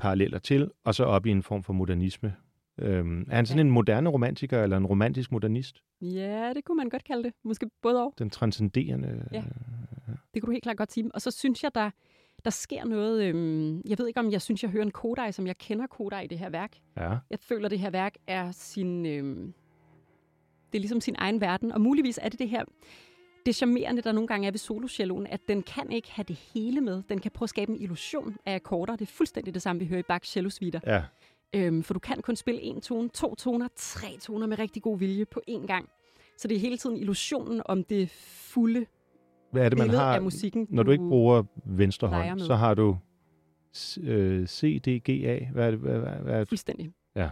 paralleller 0.00 0.38
til, 0.38 0.70
og 0.84 0.94
så 0.94 1.04
op 1.04 1.26
i 1.26 1.30
en 1.30 1.42
form 1.42 1.62
for 1.62 1.72
modernisme. 1.72 2.34
Øhm, 2.78 3.26
er 3.30 3.36
han 3.36 3.46
sådan 3.46 3.58
Ja. 3.58 3.64
en 3.64 3.70
moderne 3.70 4.10
romantiker 4.10 4.62
eller 4.62 4.76
en 4.76 4.86
romantisk 4.86 5.32
modernist? 5.32 5.82
Ja, 6.00 6.52
det 6.54 6.64
kunne 6.64 6.76
man 6.76 6.88
godt 6.88 7.04
kalde 7.04 7.22
det. 7.22 7.32
Måske 7.44 7.70
både 7.82 8.04
og. 8.04 8.14
Den 8.18 8.30
transcenderende... 8.30 9.28
Ja. 9.32 9.42
Det 10.34 10.42
kunne 10.42 10.46
du 10.46 10.52
helt 10.52 10.62
klart 10.62 10.76
godt 10.76 10.92
sige. 10.92 11.10
Og 11.14 11.22
så 11.22 11.30
synes 11.30 11.62
jeg, 11.62 11.74
der, 11.74 11.90
der 12.44 12.50
sker 12.50 12.84
noget... 12.84 13.24
Øhm, 13.24 13.82
jeg 13.88 13.98
ved 13.98 14.06
ikke, 14.08 14.20
om 14.20 14.30
jeg 14.30 14.42
synes, 14.42 14.62
jeg 14.62 14.70
hører 14.70 14.84
en 14.84 14.90
Kodai, 14.90 15.32
som 15.32 15.46
jeg 15.46 15.58
kender 15.58 15.86
Kodai 15.86 16.24
i 16.24 16.28
det 16.28 16.38
her 16.38 16.50
værk. 16.50 16.76
Ja. 16.96 17.16
Jeg 17.30 17.38
føler, 17.40 17.68
det 17.68 17.78
her 17.78 17.90
værk 17.90 18.14
er 18.26 18.50
sin... 18.52 19.06
Øhm, 19.06 19.54
det 20.72 20.78
er 20.78 20.80
ligesom 20.80 21.00
sin 21.00 21.14
egen 21.18 21.40
verden. 21.40 21.72
Og 21.72 21.80
muligvis 21.80 22.18
er 22.22 22.28
det 22.28 22.38
det 22.38 22.48
her... 22.48 22.64
Det 23.50 23.56
charmerende, 23.56 24.02
der 24.02 24.12
nogle 24.12 24.28
gange 24.28 24.46
er 24.46 24.50
ved 24.50 24.58
solocelloen, 24.58 25.26
at 25.26 25.40
den 25.48 25.62
kan 25.62 25.92
ikke 25.92 26.10
have 26.12 26.24
det 26.28 26.36
hele 26.36 26.80
med. 26.80 27.02
Den 27.08 27.18
kan 27.18 27.30
prøve 27.30 27.44
at 27.44 27.50
skabe 27.50 27.72
en 27.72 27.80
illusion 27.80 28.36
af 28.46 28.54
akkorder. 28.54 28.96
Det 28.96 29.08
er 29.08 29.12
fuldstændig 29.12 29.54
det 29.54 29.62
samme, 29.62 29.80
vi 29.80 29.86
hører 29.86 30.00
i 30.00 30.02
Bachs 30.02 30.30
cellosuiter. 30.30 30.80
ja. 30.86 31.02
Øhm, 31.54 31.82
for 31.82 31.94
du 31.94 32.00
kan 32.00 32.22
kun 32.22 32.36
spille 32.36 32.60
en 32.60 32.80
tone, 32.80 33.08
to 33.08 33.34
toner, 33.34 33.68
tre 33.76 34.06
toner 34.20 34.46
med 34.46 34.58
rigtig 34.58 34.82
god 34.82 34.98
vilje 34.98 35.24
på 35.24 35.40
én 35.50 35.66
gang. 35.66 35.88
Så 36.38 36.48
det 36.48 36.54
er 36.54 36.58
hele 36.60 36.76
tiden 36.76 36.96
illusionen 36.96 37.62
om 37.64 37.84
det 37.84 38.10
fulde 38.10 38.86
Hvad 39.52 39.64
er 39.64 39.68
det, 39.68 39.78
man 39.78 39.90
har? 39.90 40.14
af 40.14 40.22
musikken. 40.22 40.66
Når 40.70 40.82
du 40.82 40.90
ikke 40.90 41.08
bruger 41.08 41.42
venstre 41.64 42.08
hånd, 42.08 42.40
så 42.40 42.54
har 42.54 42.74
du 42.74 42.96
øh, 44.02 44.46
C, 44.46 44.80
D, 44.80 44.88
G, 45.10 45.24
A. 45.26 45.38
Hvad 45.52 45.66
er 45.66 45.70
det? 45.70 45.80
Hvad, 45.80 45.98
hvad, 45.98 46.12
hvad 46.12 46.34
er 46.34 46.38
det? 46.38 46.48
Fuldstændig. 46.48 46.92
Ja. 47.16 47.30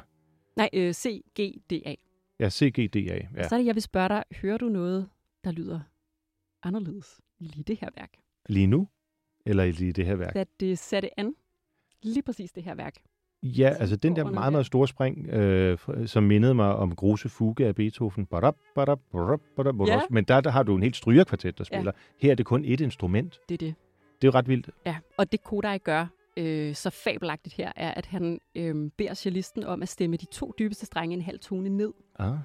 Nej, 0.57 0.69
øh, 0.73 0.93
C, 0.93 1.23
G, 1.41 1.55
D, 1.71 1.73
A. 1.87 1.95
Ja, 2.41 2.51
C, 2.51 2.73
G, 2.73 2.95
D, 2.95 2.97
A. 2.97 3.01
Ja. 3.01 3.19
Ja. 3.37 3.49
Så 3.49 3.55
er 3.55 3.59
det, 3.59 3.67
jeg 3.67 3.75
vil 3.75 3.83
spørge 3.83 4.09
dig, 4.09 4.25
hører 4.33 4.59
du 4.59 4.69
noget, 4.69 5.09
der 5.45 5.53
lyder 5.53 5.81
anderledes 6.63 7.21
lige 7.39 7.63
det 7.63 7.79
her 7.81 7.89
værk? 7.97 8.11
Lige 8.49 8.67
nu? 8.67 8.89
Eller 9.47 9.65
lige 9.65 9.93
det 9.93 10.07
her 10.07 10.15
værk? 10.17 10.35
Da 10.35 10.45
det 10.61 10.79
satte 10.79 11.21
an, 11.21 11.35
lige 12.03 12.23
præcis 12.23 12.53
det 12.53 12.63
her 12.63 12.75
værk. 12.75 12.95
Ja, 13.43 13.69
altså 13.81 13.97
den 13.97 14.17
der 14.17 14.25
meget, 14.25 14.53
meget 14.53 14.67
store 14.67 14.89
spring, 14.89 15.27
øh, 15.29 15.79
som 16.07 16.23
mindede 16.23 16.55
mig 16.55 16.75
om 16.75 16.97
Grose 16.97 17.29
Fuge 17.29 17.67
af 17.67 17.75
Beethoven. 17.75 18.27
Badab, 18.27 18.55
badab, 18.75 18.99
badab, 19.13 19.41
badab, 19.57 19.75
badab. 19.79 19.89
Ja. 19.89 20.01
Men 20.11 20.25
der, 20.25 20.41
der 20.41 20.51
har 20.51 20.63
du 20.63 20.77
en 20.77 20.83
helt 20.83 20.97
strygerkvartet, 20.97 21.59
der 21.59 21.65
spiller. 21.65 21.93
Her 22.19 22.31
er 22.31 22.35
det 22.35 22.47
kun 22.47 22.65
ét 22.65 22.83
instrument. 22.83 23.41
Det 23.49 23.55
er 23.55 23.59
det. 23.67 23.75
Det 24.23 24.29
er 24.29 24.33
jo 24.33 24.39
ret 24.39 24.49
vildt. 24.49 24.71
Ja, 24.87 24.97
og 25.17 25.33
det 25.33 25.43
Kodai 25.45 25.79
gør 25.79 26.07
øh, 26.37 26.75
så 26.75 26.91
fabelagtigt 26.91 27.55
her, 27.55 27.73
er, 27.77 27.91
at 27.95 28.07
han 28.07 28.41
øh, 28.55 28.91
beder 28.97 29.15
cellisten 29.15 29.65
om 29.65 29.83
at 29.83 29.89
stemme 29.89 30.17
de 30.17 30.27
to 30.27 30.55
dybeste 30.59 30.87
strenge 30.87 31.15
en 31.15 31.23
halv 31.23 31.39
tone 31.39 31.69
ned. 31.69 31.93
Ah, 32.19 32.37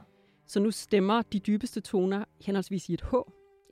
Så 0.48 0.60
nu 0.60 0.72
stemmer 0.72 1.22
de 1.22 1.40
dybeste 1.40 1.82
toner 1.82 2.26
henholdsvis 2.46 2.90
i 2.90 2.94
et 2.94 3.02
H, 3.02 3.14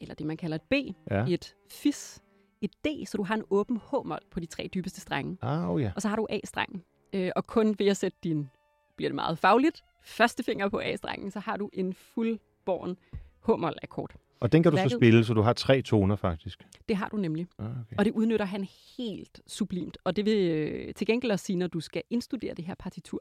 eller 0.01 0.15
det 0.15 0.25
man 0.25 0.37
kalder 0.37 0.55
et 0.55 0.61
B, 0.61 0.73
ja. 1.11 1.25
et 1.27 1.55
Fis, 1.69 2.21
et 2.61 2.71
D, 2.85 2.87
så 3.07 3.17
du 3.17 3.23
har 3.23 3.35
en 3.35 3.43
åben 3.49 3.77
H-mol 3.77 4.19
på 4.31 4.39
de 4.39 4.45
tre 4.45 4.69
dybeste 4.73 5.01
strenge. 5.01 5.37
Ah, 5.41 5.69
oh 5.69 5.81
ja. 5.81 5.91
Og 5.95 6.01
så 6.01 6.07
har 6.07 6.15
du 6.15 6.27
A-strengen. 6.29 6.83
Øh, 7.13 7.31
og 7.35 7.47
kun 7.47 7.75
ved 7.79 7.87
at 7.87 7.97
sætte 7.97 8.17
din, 8.23 8.49
bliver 8.97 9.09
det 9.09 9.15
meget 9.15 9.37
fagligt, 9.37 9.83
første 10.03 10.43
finger 10.43 10.69
på 10.69 10.79
A-strengen, 10.79 11.31
så 11.31 11.39
har 11.39 11.57
du 11.57 11.69
en 11.73 11.93
fuldborn 11.93 12.97
H-mol-akkord. 13.45 14.15
Og 14.39 14.51
den 14.51 14.63
kan 14.63 14.71
du 14.71 14.77
så 14.77 14.83
Værket- 14.83 14.97
spille, 14.97 15.23
så 15.25 15.33
du 15.33 15.41
har 15.41 15.53
tre 15.53 15.81
toner 15.81 16.15
faktisk. 16.15 16.67
Det 16.89 16.95
har 16.95 17.09
du 17.09 17.17
nemlig. 17.17 17.47
Ah, 17.59 17.65
okay. 17.65 17.95
Og 17.97 18.05
det 18.05 18.11
udnytter 18.11 18.45
han 18.45 18.67
helt 18.97 19.41
sublimt. 19.47 19.97
Og 20.03 20.15
det 20.15 20.25
vil 20.25 20.51
øh, 20.51 20.93
til 20.93 21.07
gengæld 21.07 21.31
også 21.31 21.45
sige, 21.45 21.55
når 21.55 21.67
du 21.67 21.79
skal 21.79 22.03
indstudere 22.09 22.53
det 22.53 22.65
her 22.65 22.75
partitur, 22.75 23.19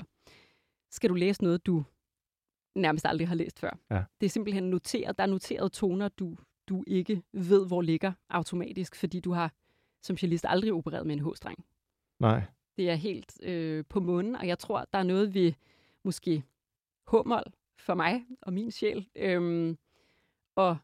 skal 0.91 1.11
du 1.11 1.15
læse 1.15 1.43
noget, 1.43 1.67
du 1.67 1.85
nærmest 2.77 3.07
aldrig 3.07 3.29
har 3.29 3.35
læst 3.35 3.61
før. 3.61 3.79
Ja. 3.91 4.03
Det 4.21 4.27
er 4.27 4.31
simpelthen 4.31 4.65
noteret. 4.71 5.19
Der 5.19 5.25
er 5.25 5.29
noteret 5.29 5.73
toner, 5.73 6.09
du, 6.09 6.37
du 6.71 6.85
ikke 6.87 7.23
ved, 7.33 7.67
hvor 7.67 7.83
ligger 7.83 8.13
automatisk, 8.29 8.97
fordi 8.97 9.21
du 9.21 9.33
har 9.33 9.53
som 10.03 10.17
cellist 10.17 10.45
aldrig 10.49 10.73
opereret 10.73 11.07
med 11.07 11.17
en 11.17 11.25
H-streng. 11.25 11.65
Nej. 12.21 12.43
Det 12.77 12.91
er 12.91 12.95
helt 12.95 13.45
øh, 13.45 13.85
på 13.89 14.01
munden, 14.01 14.37
og 14.37 14.47
jeg 14.47 14.59
tror, 14.59 14.85
der 14.93 14.99
er 14.99 15.03
noget 15.03 15.35
ved 15.35 15.53
måske 16.05 16.45
H-mol 17.11 17.53
for 17.79 17.95
mig 17.95 18.25
og 18.43 18.53
min 18.53 18.71
sjæl, 18.71 19.07
øhm, 19.17 19.79
og, 20.57 20.77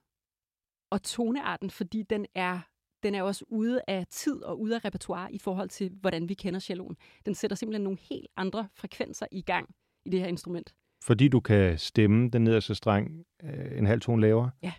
og 0.90 1.02
tonearten, 1.02 1.70
fordi 1.70 2.02
den 2.02 2.26
er, 2.34 2.60
den 3.02 3.14
er 3.14 3.22
også 3.22 3.44
ude 3.48 3.80
af 3.88 4.06
tid 4.10 4.42
og 4.42 4.60
ude 4.60 4.74
af 4.74 4.84
repertoire 4.84 5.32
i 5.32 5.38
forhold 5.38 5.68
til, 5.68 5.90
hvordan 6.00 6.28
vi 6.28 6.34
kender 6.34 6.60
celloen. 6.60 6.96
Den 7.26 7.34
sætter 7.34 7.56
simpelthen 7.56 7.84
nogle 7.84 7.98
helt 8.10 8.28
andre 8.36 8.68
frekvenser 8.74 9.26
i 9.32 9.42
gang 9.42 9.74
i 10.04 10.10
det 10.10 10.20
her 10.20 10.26
instrument. 10.26 10.74
Fordi 11.02 11.28
du 11.28 11.40
kan 11.40 11.78
stemme 11.78 12.30
den 12.30 12.44
nederste 12.44 12.74
streng 12.74 13.24
øh, 13.42 13.78
en 13.78 13.86
halv 13.86 14.00
tone 14.00 14.22
lavere? 14.22 14.50
Ja. 14.62 14.72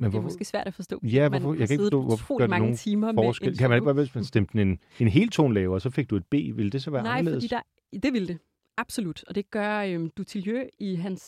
Men 0.00 0.04
Det 0.04 0.06
er 0.06 0.10
hvorfor? 0.20 0.22
måske 0.22 0.44
svært 0.44 0.66
at 0.66 0.74
forstå. 0.74 1.00
Ja, 1.02 1.28
Man 1.28 1.30
hvorfor? 1.42 1.52
har 1.54 1.58
Jeg 1.60 1.68
kan 1.68 1.74
ikke 1.74 1.82
forstå, 1.84 2.02
hvorfor 2.02 2.38
gør 2.38 2.44
det 2.44 2.50
mange 2.50 2.62
nogen 2.66 2.76
timer 2.76 3.12
med 3.12 3.22
forskel. 3.24 3.48
en 3.48 3.56
Kan 3.56 3.70
man 3.70 3.76
ikke 3.76 3.84
bare, 3.84 3.94
hvis 3.94 4.14
man 4.14 4.24
stemte 4.24 4.62
en, 4.62 4.78
en 5.00 5.08
hel 5.08 5.28
tone 5.30 5.54
lavere, 5.54 5.80
så 5.80 5.90
fik 5.90 6.10
du 6.10 6.16
et 6.16 6.26
B, 6.26 6.32
ville 6.34 6.70
det 6.70 6.82
så 6.82 6.90
være 6.90 7.02
Nej, 7.02 7.18
anderledes? 7.18 7.44
fordi 7.44 7.54
der, 7.92 7.98
det 8.02 8.12
vil 8.12 8.28
det. 8.28 8.38
Absolut. 8.76 9.24
Og 9.28 9.34
det 9.34 9.50
gør 9.50 9.78
øhm, 9.82 10.10
Dutilleux 10.10 10.64
i 10.78 10.94
hans 10.94 11.20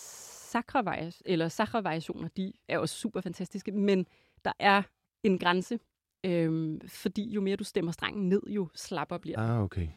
sakra 0.51 0.97
eller 1.25 1.49
sakra-variationer. 1.49 2.29
De 2.37 2.53
er 2.69 2.79
også 2.79 2.95
super 2.95 3.21
fantastiske, 3.21 3.73
men 3.73 4.07
der 4.45 4.53
er 4.59 4.83
en 5.23 5.39
grænse, 5.39 5.79
øhm, 6.27 6.81
fordi 6.89 7.31
jo 7.31 7.41
mere 7.41 7.57
du 7.57 7.65
stemmer 7.65 7.93
strengen 7.93 8.29
ned, 8.29 8.43
jo 8.49 8.69
slapper 8.75 9.19
bliver 9.19 9.41
den. 9.43 9.51
Ah, 9.51 9.63
okay. 9.63 9.89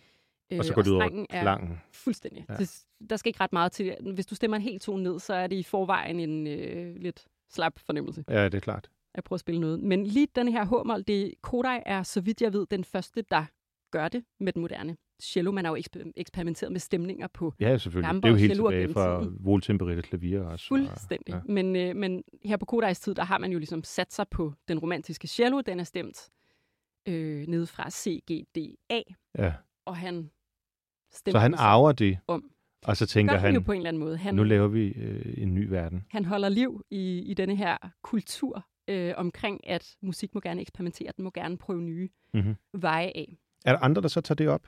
Øh, 0.52 0.60
Og 0.60 0.66
så 0.66 0.74
går 0.74 0.82
det 0.82 0.90
ud 0.90 0.96
over 0.96 1.04
strengen 1.06 1.28
er 1.30 1.42
klangen. 1.42 1.78
fuldstændig. 1.92 2.46
Ja. 2.50 2.56
Det, 2.56 2.80
der 3.10 3.16
skal 3.16 3.30
ikke 3.30 3.40
ret 3.42 3.54
meget 3.54 3.72
til. 3.72 3.96
Hvis 4.14 4.26
du 4.26 4.36
stemmer 4.36 4.58
en 4.58 4.64
helt 4.64 4.82
tone 4.82 5.04
ned, 5.04 5.20
så 5.20 5.34
er 5.34 5.48
det 5.48 5.56
i 5.56 5.64
forvejen 5.64 6.20
en 6.20 6.48
øh, 6.48 6.96
lidt 6.96 7.26
slap 7.50 7.80
fornemmelse 7.80 8.24
Ja, 8.30 8.44
det 8.46 8.54
er 8.54 8.60
klart. 8.60 8.90
at 9.14 9.24
prøve 9.24 9.36
at 9.36 9.40
spille 9.40 9.62
noget. 9.62 9.80
Men 9.80 10.08
lige 10.08 10.28
den 10.36 10.48
her 10.48 10.66
H-mol, 10.66 11.04
det 11.08 11.34
Kodai 11.42 11.80
er, 11.86 12.04
så 12.04 12.22
vidt 12.22 12.42
jeg 12.42 12.54
ved, 12.54 12.66
den 12.72 12.84
første, 12.84 13.22
der 13.32 13.46
gør 13.92 14.08
det 14.08 14.26
med 14.40 14.54
den 14.54 14.62
moderne 14.62 14.98
cello. 15.22 15.52
Man 15.52 15.66
har 15.66 15.72
jo 15.72 15.76
eksper- 15.78 16.12
eksperimenteret 16.16 16.72
med 16.72 16.80
stemninger 16.80 17.28
på 17.28 17.54
Ja, 17.60 17.78
selvfølgelig. 17.78 18.08
Gamber 18.08 18.22
det 18.22 18.26
er 18.28 18.30
jo 18.30 18.34
og 18.36 18.40
helt 18.40 18.54
tilbage 18.54 18.94
fra 18.94 19.24
tiden. 19.24 19.38
voltempererte 19.40 20.02
klavier 20.02 20.42
også. 20.44 20.68
Fuldstændig. 20.68 21.30
Ja. 21.30 21.36
Ja. 21.36 21.42
Men, 21.54 21.76
øh, 21.76 21.96
men 21.96 22.24
her 22.46 22.58
på 22.58 22.66
Kodais 22.66 23.00
tid, 23.00 23.16
der 23.16 23.24
har 23.24 23.38
man 23.38 23.52
jo 23.52 23.58
ligesom 23.58 23.84
sat 23.84 24.14
sig 24.14 24.26
på 24.32 24.54
den 24.68 24.80
romantiske 24.80 25.28
cello. 25.28 25.62
Den 25.62 25.80
er 25.80 25.84
stemt 25.84 26.30
øh, 27.08 27.48
ned 27.48 27.66
fra 27.66 27.90
C, 27.90 28.24
G, 28.32 28.46
D, 28.56 28.58
A. 28.90 29.02
Ja. 29.38 29.54
Og 29.86 29.98
han 29.98 30.30
Så 31.12 31.18
stemmer 31.18 31.40
han 31.40 31.52
den 31.52 31.60
arver 31.60 31.92
det, 31.92 32.18
om. 32.28 32.52
Og 32.86 32.98
så 32.98 33.06
tænker 33.06 33.34
han, 33.34 33.42
han, 33.42 33.54
jo 33.54 33.60
på 33.60 33.72
en 33.72 33.78
eller 33.78 33.88
anden 33.90 34.00
måde. 34.04 34.18
Han, 34.18 34.36
nu 34.36 34.44
laver 34.44 34.68
vi 34.68 34.88
øh, 34.88 35.34
en 35.38 35.54
ny 35.54 35.68
verden. 35.68 36.06
han 36.10 36.26
holder 36.26 36.50
liv 36.50 36.82
i, 36.92 37.20
i 37.20 37.34
denne 37.34 37.56
her 37.56 37.78
kultur 38.02 38.66
øh, 38.88 39.14
omkring, 39.18 39.70
at 39.70 39.96
musik 40.02 40.34
må 40.36 40.42
gerne 40.42 40.62
eksperimentere. 40.62 41.12
Den 41.18 41.24
må 41.24 41.32
gerne 41.34 41.58
prøve 41.58 41.82
nye 41.82 42.10
Mm-hmm. 42.34 42.56
veje 42.74 43.12
af. 43.16 43.38
Er 43.66 43.72
der 43.72 43.80
andre, 43.80 44.02
der 44.02 44.08
så 44.08 44.22
tager 44.22 44.36
det 44.36 44.48
op? 44.48 44.68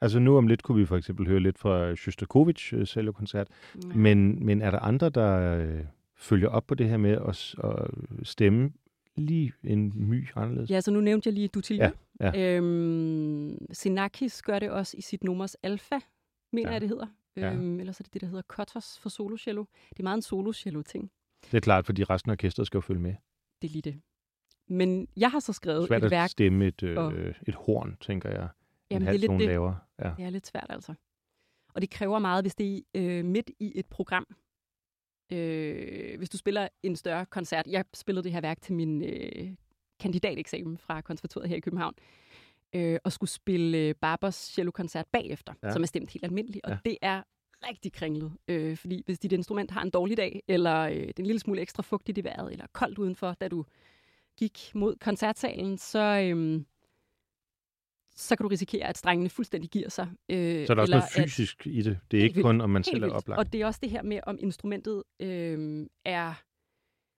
Altså 0.00 0.18
nu 0.18 0.36
om 0.36 0.46
lidt 0.46 0.62
kunne 0.62 0.78
vi 0.78 0.86
for 0.86 0.96
eksempel 0.96 1.26
høre 1.26 1.40
lidt 1.40 1.58
fra 1.58 1.94
Shostakovich 1.96 2.74
øh, 2.74 2.86
cellokoncert, 2.86 3.48
Ja. 3.74 3.96
men, 3.96 4.46
men 4.46 4.62
er 4.62 4.70
der 4.70 4.78
andre, 4.78 5.08
der 5.10 5.58
øh, 5.58 5.80
følger 6.16 6.48
op 6.48 6.66
på 6.66 6.74
det 6.74 6.88
her 6.88 6.96
med 6.96 7.10
at, 7.10 7.54
at 7.64 7.90
stemme 8.22 8.70
lige 9.16 9.52
en 9.64 9.92
my 10.08 10.28
anderledes? 10.36 10.70
Ja, 10.70 10.80
så 10.80 10.90
nu 10.90 11.00
nævnte 11.00 11.26
jeg 11.28 11.34
lige 11.34 11.48
Dutilleux. 11.48 11.92
Ja, 12.20 12.56
Øhm, 12.56 13.56
Sinakis 13.72 14.42
gør 14.42 14.58
det 14.58 14.70
også 14.70 14.96
i 14.96 15.00
sit 15.00 15.24
nummers 15.24 15.54
alfa, 15.54 15.94
mener 16.52 16.68
Ja. 16.68 16.70
ja. 16.70 16.72
jeg, 16.72 16.80
det 16.80 16.88
hedder. 16.88 17.06
Ja. 17.36 17.52
Øhm, 17.52 17.80
ellers 17.80 18.00
er 18.00 18.04
det 18.04 18.12
det, 18.14 18.20
der 18.20 18.26
hedder 18.26 18.42
Kotos 18.42 18.98
for 18.98 19.08
solocello. 19.08 19.64
Det 19.90 19.98
er 19.98 20.02
meget 20.02 20.16
en 20.16 20.22
solocello-ting. 20.22 21.10
Det 21.44 21.54
er 21.54 21.60
klart, 21.60 21.86
fordi 21.86 22.04
resten 22.04 22.30
af 22.30 22.34
orkestret 22.34 22.66
skal 22.66 22.76
jo 22.78 22.80
følge 22.82 23.00
med. 23.00 23.14
Det 23.62 23.68
er 23.68 23.72
lige 23.72 23.82
det. 23.82 24.00
Men 24.68 25.08
jeg 25.16 25.30
har 25.30 25.40
så 25.40 25.52
skrevet 25.52 25.86
Svært 25.88 26.02
et 26.02 26.04
at 26.04 26.10
værk. 26.10 26.30
stemme 26.30 26.66
et, 26.66 26.82
øh, 26.82 26.98
og- 26.98 27.12
et 27.46 27.54
horn, 27.54 27.96
tænker 28.00 28.28
jeg. 28.30 28.48
Jamen, 28.90 28.96
en 28.96 29.00
det 29.00 29.06
er 29.06 29.10
halv 29.10 29.20
lidt 29.20 29.28
tone 29.28 29.38
det. 29.40 29.48
lavere. 29.48 29.78
Ja. 29.98 30.12
Det 30.16 30.24
er 30.24 30.30
lidt 30.30 30.46
svært, 30.46 30.66
altså. 30.68 30.94
Og 31.74 31.82
det 31.82 31.90
kræver 31.90 32.18
meget, 32.18 32.44
hvis 32.44 32.54
det 32.54 32.76
er 32.76 32.82
øh, 32.94 33.24
midt 33.24 33.50
i 33.58 33.72
et 33.74 33.86
program. 33.86 34.26
Øh, 35.32 36.18
hvis 36.18 36.28
du 36.30 36.36
spiller 36.38 36.68
en 36.82 36.96
større 36.96 37.26
koncert. 37.26 37.66
Jeg 37.66 37.84
spillede 37.94 38.24
det 38.24 38.32
her 38.32 38.40
værk 38.40 38.60
til 38.60 38.74
min 38.74 39.02
øh, 39.04 39.50
kandidateksamen 40.00 40.78
fra 40.78 41.00
konservatoriet 41.00 41.48
her 41.48 41.56
i 41.56 41.60
København. 41.60 41.94
Øh, 42.74 42.98
og 43.04 43.12
skulle 43.12 43.30
spille 43.30 43.78
øh, 43.78 43.94
Barbers 44.00 44.34
cello-koncert 44.34 45.06
bagefter, 45.12 45.52
Ja. 45.62 45.72
som 45.72 45.82
er 45.82 45.86
stemt 45.86 46.10
helt 46.10 46.24
almindeligt. 46.24 46.64
Og 46.64 46.70
Ja. 46.70 46.78
det 46.84 46.98
er 47.02 47.22
rigtig 47.68 47.92
kringlet. 47.92 48.32
Øh, 48.48 48.76
fordi 48.76 49.02
hvis 49.06 49.18
dit 49.18 49.32
instrument 49.32 49.70
har 49.70 49.82
en 49.82 49.90
dårlig 49.90 50.16
dag, 50.16 50.42
eller 50.48 50.76
øh, 50.80 50.94
det 50.96 51.08
er 51.08 51.12
en 51.18 51.26
lille 51.26 51.40
smule 51.40 51.60
ekstra 51.60 51.82
fugtigt 51.82 52.18
i 52.18 52.24
vejret, 52.24 52.52
eller 52.52 52.66
koldt 52.72 52.98
udenfor, 52.98 53.32
da 53.40 53.48
du 53.48 53.64
gik 54.38 54.70
mod 54.74 54.96
koncertsalen, 54.96 55.78
så, 55.78 55.98
øhm, 56.24 56.66
så 58.16 58.36
kan 58.36 58.44
du 58.44 58.48
risikere, 58.48 58.86
at 58.86 58.98
strengene 58.98 59.28
fuldstændig 59.30 59.70
giver 59.70 59.88
sig. 59.88 60.08
Øh, 60.28 60.66
Så 60.66 60.72
er 60.72 60.74
der 60.74 60.82
også 60.82 60.92
eller 60.92 60.96
noget 60.96 61.02
at- 61.16 61.22
fysisk 61.24 61.66
i 61.66 61.82
det. 61.82 61.98
Det 62.10 62.18
er 62.18 62.22
ikke 62.22 62.34
vildt. 62.34 62.44
kun, 62.46 62.60
om 62.60 62.70
man 62.70 62.84
selv 62.84 63.02
er 63.02 63.10
oplagt. 63.10 63.38
Og 63.38 63.52
det 63.52 63.60
er 63.60 63.66
også 63.66 63.80
det 63.82 63.90
her 63.90 64.02
med, 64.02 64.20
om 64.26 64.38
instrumentet 64.40 65.02
øh, 65.20 65.86
er, 66.04 66.42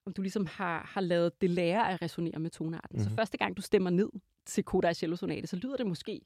om 0.06 0.12
du 0.12 0.22
ligesom 0.22 0.46
har, 0.46 0.90
har 0.94 1.00
lavet 1.00 1.40
det 1.40 1.50
lære 1.50 1.92
at 1.92 2.02
resonere 2.02 2.38
med 2.38 2.50
tonearten. 2.50 2.88
Mm-hmm. 2.90 3.04
Mhm. 3.04 3.10
Så 3.10 3.16
første 3.16 3.38
gang, 3.38 3.56
du 3.56 3.62
stemmer 3.62 3.90
ned 3.90 4.08
til 4.46 4.64
Kodai 4.64 4.94
Cello 4.94 5.16
Sonate, 5.16 5.46
så 5.46 5.56
lyder 5.56 5.76
det 5.76 5.86
måske 5.86 6.20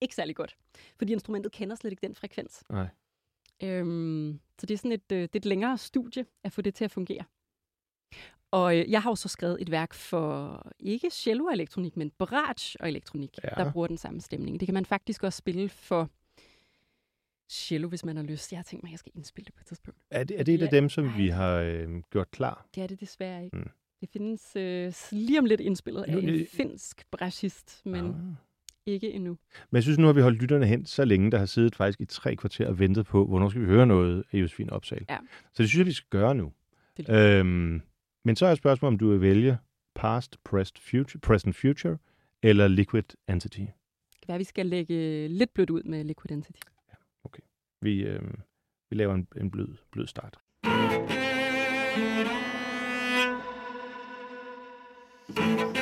ikke 0.00 0.14
særlig 0.14 0.36
godt. 0.36 0.56
Fordi 0.98 1.12
instrumentet 1.12 1.52
kender 1.52 1.76
slet 1.76 1.90
ikke 1.90 2.06
den 2.06 2.14
frekvens. 2.14 2.64
Nej. 2.70 2.88
Øhm, 3.62 4.40
så 4.58 4.66
det 4.66 4.74
er 4.74 4.78
sådan 4.78 4.92
et, 4.92 5.12
øh, 5.12 5.22
det 5.22 5.34
er 5.34 5.38
et 5.38 5.46
længere 5.46 5.78
studie 5.78 6.26
at 6.44 6.52
få 6.52 6.62
det 6.62 6.74
til 6.74 6.84
at 6.84 6.90
fungere. 6.90 7.24
Og 8.50 8.78
øh, 8.78 8.90
jeg 8.90 9.02
har 9.02 9.10
jo 9.10 9.14
så 9.14 9.28
skrevet 9.28 9.62
et 9.62 9.70
værk 9.70 9.94
for 9.94 10.62
ikke 10.78 11.10
cello 11.10 11.44
og 11.44 11.52
elektronik, 11.52 11.96
men 11.96 12.10
barrage 12.10 12.80
og 12.80 12.88
elektronik, 12.88 13.38
ja. 13.44 13.48
der 13.48 13.72
bruger 13.72 13.86
den 13.86 13.96
samme 13.96 14.20
stemning. 14.20 14.60
Det 14.60 14.66
kan 14.66 14.74
man 14.74 14.86
faktisk 14.86 15.24
også 15.24 15.36
spille 15.36 15.68
for 15.68 16.10
cello, 17.48 17.88
hvis 17.88 18.04
man 18.04 18.16
har 18.16 18.22
lyst. 18.24 18.52
Jeg 18.52 18.58
har 18.58 18.62
tænkt 18.64 18.82
mig, 18.82 18.88
at 18.88 18.92
jeg 18.92 18.98
skal 18.98 19.12
indspille 19.14 19.44
det 19.46 19.54
på 19.54 19.60
et 19.62 19.66
tidspunkt. 19.66 20.00
Er 20.10 20.24
det, 20.24 20.40
er 20.40 20.44
det 20.44 20.54
et 20.54 20.62
af 20.62 20.68
dem, 20.70 20.88
som 20.88 21.04
nej. 21.04 21.16
vi 21.16 21.28
har 21.28 21.54
øh, 21.54 21.88
gjort 22.12 22.30
klar? 22.30 22.66
Det 22.74 22.82
er 22.82 22.86
det 22.86 23.00
desværre 23.00 23.44
ikke. 23.44 23.56
Mm. 23.56 23.70
Det 24.00 24.08
findes 24.12 24.56
øh, 24.56 24.92
lige 25.12 25.38
om 25.38 25.44
lidt 25.44 25.60
indspillet 25.60 26.02
af 26.02 26.12
en 26.12 26.24
nu- 26.24 26.44
finsk 26.52 27.04
brashist, 27.10 27.82
men 27.86 28.04
Ah. 28.04 28.14
ikke 28.86 29.12
endnu. 29.12 29.30
Men 29.70 29.76
jeg 29.76 29.82
synes, 29.82 29.98
nu 29.98 30.06
har 30.06 30.12
vi 30.12 30.20
holdt 30.20 30.40
lytterne 30.40 30.66
hen 30.66 30.86
så 30.86 31.04
længe, 31.04 31.30
der 31.30 31.38
har 31.38 31.46
siddet 31.46 31.76
faktisk 31.76 32.00
i 32.00 32.04
tre 32.04 32.36
kvarter 32.36 32.68
og 32.68 32.78
ventet 32.78 33.06
på, 33.06 33.26
hvornår 33.26 33.48
skal 33.48 33.60
vi 33.62 33.66
høre 33.66 33.86
noget 33.86 34.24
af 34.32 34.38
Josefine 34.38 34.72
Opsal. 34.72 35.04
Ja. 35.10 35.18
Så 35.52 35.62
det 35.62 35.68
synes 35.68 35.78
jeg, 35.78 35.86
vi 35.86 35.92
skal 35.92 36.08
gøre 36.10 36.34
nu. 36.34 36.52
Øhm, 37.08 37.82
men 38.24 38.36
så 38.36 38.46
er 38.46 38.54
spørgsmålet, 38.54 38.92
om 38.94 38.98
du 38.98 39.10
vil 39.10 39.20
vælge 39.20 39.58
past, 39.94 40.44
present, 40.44 40.78
future, 40.78 41.20
present, 41.20 41.56
future 41.56 41.98
eller 42.42 42.68
liquid 42.68 43.02
entity. 43.28 43.58
Det 43.58 43.68
kan 44.22 44.28
være, 44.28 44.38
vi 44.38 44.44
skal 44.44 44.66
lægge 44.66 45.28
lidt 45.28 45.54
blødt 45.54 45.70
ud 45.70 45.82
med 45.82 46.04
Liquid 46.04 46.30
Entity. 46.32 46.60
Vi, 47.80 48.00
øh, 48.00 48.22
vi 48.90 48.96
laver 48.96 49.14
en, 49.14 49.28
en 49.36 49.50
blød, 49.50 49.76
blød 49.92 50.06
start. 50.06 50.38
Thank 55.34 55.77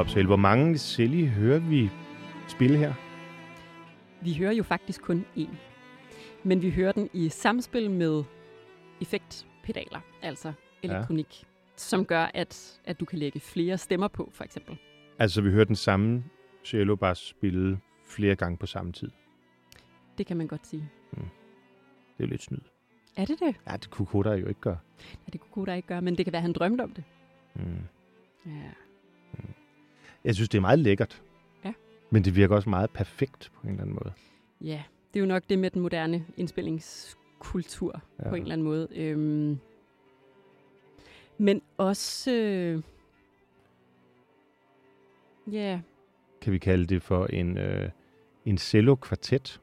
Opsal, 0.00 0.26
hvor 0.26 0.36
mange 0.36 0.78
celli 0.78 1.26
hører 1.26 1.58
vi 1.58 1.90
spille 2.48 2.78
her? 2.78 2.94
Vi 4.20 4.34
hører 4.34 4.52
jo 4.52 4.62
faktisk 4.62 5.02
kun 5.02 5.24
én. 5.36 5.54
Men 6.44 6.62
vi 6.62 6.70
hører 6.70 6.92
den 6.92 7.10
i 7.12 7.28
samspil 7.28 7.90
med 7.90 8.24
effektpedaler, 9.00 10.00
altså 10.22 10.52
elektronik, 10.82 11.42
ja. 11.42 11.46
som 11.76 12.04
gør, 12.04 12.30
at, 12.34 12.80
at 12.84 13.00
du 13.00 13.04
kan 13.04 13.18
lægge 13.18 13.40
flere 13.40 13.78
stemmer 13.78 14.08
på, 14.08 14.30
for 14.32 14.44
eksempel. 14.44 14.78
Altså, 15.18 15.42
vi 15.42 15.50
hører 15.50 15.64
den 15.64 15.76
samme 15.76 16.24
cello 16.64 16.96
bare 16.96 17.14
spille 17.14 17.80
flere 18.04 18.36
gange 18.36 18.56
på 18.58 18.66
samme 18.66 18.92
tid. 18.92 19.10
Det 20.18 20.26
kan 20.26 20.36
man 20.36 20.46
godt 20.46 20.66
sige. 20.66 20.90
Mm. 21.12 21.28
Det 22.18 22.24
er 22.24 22.28
lidt 22.28 22.42
snyd. 22.42 22.60
Er 23.16 23.24
det 23.24 23.40
det? 23.40 23.56
Ja, 23.66 23.76
det 23.76 23.90
kunne 23.90 24.06
Koda 24.06 24.30
jo 24.30 24.46
ikke 24.46 24.60
gøre. 24.60 24.78
Ja, 25.26 25.30
det 25.32 25.40
kunne 25.40 25.50
Koda 25.52 25.74
ikke 25.74 25.88
gøre, 25.88 26.02
men 26.02 26.16
det 26.16 26.26
kan 26.26 26.32
være, 26.32 26.40
at 26.40 26.42
han 26.42 26.52
drømte 26.52 26.82
om 26.82 26.92
det. 26.92 27.04
Mm. 27.54 27.82
Ja. 28.46 28.70
Jeg 30.24 30.34
synes, 30.34 30.48
det 30.48 30.58
er 30.58 30.62
meget 30.62 30.78
lækkert. 30.78 31.22
Ja. 31.64 31.72
Men 32.10 32.24
det 32.24 32.36
virker 32.36 32.54
også 32.54 32.70
meget 32.70 32.90
perfekt 32.90 33.52
på 33.54 33.60
en 33.62 33.68
eller 33.68 33.82
anden 33.82 33.94
måde. 33.94 34.12
Ja, 34.60 34.82
det 35.14 35.20
er 35.20 35.20
jo 35.20 35.26
nok 35.26 35.42
det 35.50 35.58
med 35.58 35.70
den 35.70 35.82
moderne 35.82 36.26
indspillingskultur 36.36 38.02
ja. 38.18 38.28
på 38.28 38.34
en 38.34 38.42
eller 38.42 38.52
anden 38.52 38.64
måde. 38.64 38.88
Øhm, 38.96 39.58
men 41.38 41.62
også... 41.78 42.32
Øh, 42.32 42.82
ja. 45.52 45.58
Yeah. 45.58 45.80
Kan 46.40 46.52
vi 46.52 46.58
kalde 46.58 46.86
det 46.86 47.02
for 47.02 47.26
en, 47.26 47.58
øh, 47.58 47.90
en 48.44 48.58
cello-kvartet? 48.58 49.60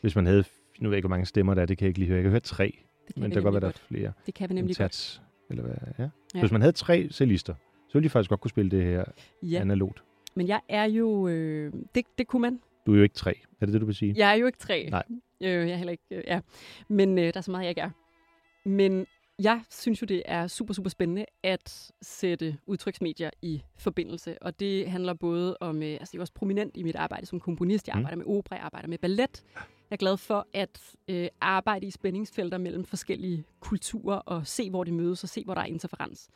Hvis 0.00 0.16
man 0.16 0.26
havde... 0.26 0.44
Nu 0.78 0.88
ved 0.88 0.94
jeg 0.94 0.96
ikke, 0.96 1.06
hvor 1.06 1.16
mange 1.16 1.26
stemmer 1.26 1.54
der 1.54 1.62
er. 1.62 1.66
Det 1.66 1.78
kan 1.78 1.84
jeg 1.84 1.88
ikke 1.88 1.98
lige 1.98 2.08
høre. 2.08 2.16
Jeg 2.16 2.22
kan 2.22 2.30
høre 2.30 2.40
tre. 2.40 2.78
Det 3.06 3.14
kan 3.14 3.22
men 3.22 3.30
der 3.30 3.36
kan 3.36 3.42
godt 3.42 3.52
være, 3.52 3.60
der 3.60 3.68
er 3.68 3.72
flere. 3.72 4.12
Det 4.26 4.34
kan 4.34 4.48
vi 4.48 4.54
nemlig 4.54 4.76
tats, 4.76 5.22
godt. 5.22 5.50
Eller 5.50 5.62
hvad? 5.62 5.74
Ja. 5.98 6.10
Ja. 6.34 6.40
Hvis 6.40 6.52
man 6.52 6.60
havde 6.60 6.72
tre 6.72 7.08
cellister, 7.10 7.54
så 7.94 7.98
ville 7.98 8.04
de 8.08 8.10
faktisk 8.10 8.28
godt 8.28 8.40
kunne 8.40 8.50
spille 8.50 8.70
det 8.70 8.84
her 8.84 9.04
Ja, 9.42 9.60
analogt. 9.60 10.02
men 10.34 10.48
jeg 10.48 10.60
er 10.68 10.84
jo... 10.84 11.28
Øh, 11.28 11.72
det, 11.94 12.04
det 12.18 12.26
kunne 12.26 12.42
man. 12.42 12.60
Du 12.86 12.92
er 12.92 12.96
jo 12.96 13.02
ikke 13.02 13.14
tre. 13.14 13.40
Er 13.60 13.66
det 13.66 13.72
det, 13.72 13.80
du 13.80 13.86
vil 13.86 13.94
sige? 13.94 14.14
Jeg 14.16 14.30
er 14.30 14.34
jo 14.34 14.46
ikke 14.46 14.58
tre. 14.58 14.88
Nej. 14.90 15.02
Øh, 15.40 15.48
jeg 15.50 15.70
er 15.70 15.76
heller 15.76 15.90
ikke... 15.92 16.04
Øh, 16.10 16.22
ja. 16.26 16.40
Men 16.88 17.18
øh, 17.18 17.24
der 17.24 17.32
er 17.36 17.40
så 17.40 17.50
meget, 17.50 17.62
jeg 17.64 17.68
ikke 17.70 17.80
er. 17.80 17.90
Men 18.64 19.06
jeg 19.38 19.60
synes 19.70 20.02
jo, 20.02 20.04
det 20.04 20.22
er 20.24 20.46
super, 20.46 20.74
super 20.74 20.90
spændende 20.90 21.24
at 21.42 21.92
sætte 22.02 22.56
udtryksmedier 22.66 23.30
i 23.42 23.62
forbindelse. 23.78 24.42
Og 24.42 24.60
det 24.60 24.90
handler 24.90 25.14
både 25.14 25.56
om... 25.60 25.82
Øh, 25.82 25.88
altså, 25.88 26.10
jeg 26.12 26.18
er 26.18 26.22
også 26.22 26.32
prominent 26.34 26.76
i 26.76 26.82
mit 26.82 26.96
arbejde 26.96 27.26
som 27.26 27.40
komponist. 27.40 27.88
Jeg 27.88 27.94
Mm. 27.94 27.98
arbejder 27.98 28.16
med 28.16 28.26
opera, 28.26 28.56
jeg 28.56 28.64
arbejder 28.64 28.88
med 28.88 28.98
ballet. 28.98 29.42
Jeg 29.54 29.62
er 29.90 29.96
glad 29.96 30.16
for 30.16 30.46
at 30.54 30.80
øh, 31.08 31.28
arbejde 31.40 31.86
i 31.86 31.90
spændingsfelter 31.90 32.58
mellem 32.58 32.84
forskellige 32.84 33.44
kulturer 33.60 34.16
og 34.16 34.46
se, 34.46 34.70
hvor 34.70 34.84
det 34.84 34.92
mødes 34.94 35.22
og 35.22 35.28
se, 35.28 35.44
hvor 35.44 35.54
der 35.54 35.60
er 35.60 35.66
interferens. 35.66 36.28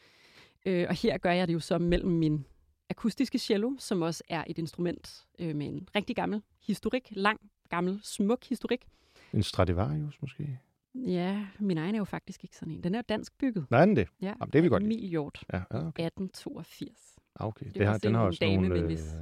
Øh, 0.68 0.86
og 0.88 0.94
her 0.94 1.18
gør 1.18 1.30
jeg 1.32 1.48
det 1.48 1.54
jo 1.54 1.60
så 1.60 1.78
mellem 1.78 2.10
min 2.10 2.44
akustiske 2.90 3.38
cello, 3.38 3.72
som 3.78 4.02
også 4.02 4.22
er 4.28 4.44
et 4.46 4.58
instrument 4.58 5.26
øh, 5.38 5.56
med 5.56 5.66
en 5.66 5.88
rigtig 5.96 6.16
gammel 6.16 6.42
historik, 6.66 7.08
lang, 7.10 7.40
gammel, 7.70 8.00
smuk 8.02 8.44
historik. 8.44 8.86
En 9.32 9.42
Stradivarius 9.42 10.22
måske? 10.22 10.58
Ja, 10.94 11.46
min 11.58 11.78
egen 11.78 11.94
er 11.94 11.98
jo 11.98 12.04
faktisk 12.04 12.44
ikke 12.44 12.56
sådan 12.56 12.72
en. 12.74 12.82
Den 12.82 12.94
er 12.94 12.98
jo 12.98 13.02
dansk 13.08 13.38
bygget. 13.38 13.66
Nej, 13.70 13.84
den 13.84 13.96
det? 13.96 14.08
Ja, 14.20 14.26
Jamen, 14.26 14.52
det 14.52 14.58
er 14.58 14.62
vi 14.62 14.68
godt 14.68 14.82
lide. 14.82 14.94
Emil 14.94 15.08
Hjort, 15.10 15.44
Ja, 15.52 15.56
ja 15.58 15.62
okay. 15.86 16.06
1882 16.06 17.16
Ah, 17.40 17.46
okay. 17.46 17.66
er 17.66 17.70
Det 17.72 17.86
har, 17.86 17.98
den 17.98 18.14
har 18.14 18.22
også 18.22 18.38
dame 18.40 18.54
nogle... 18.54 18.68
med 18.68 18.76
en 18.78 18.84
Øh, 18.84 18.90
vis- 18.90 19.14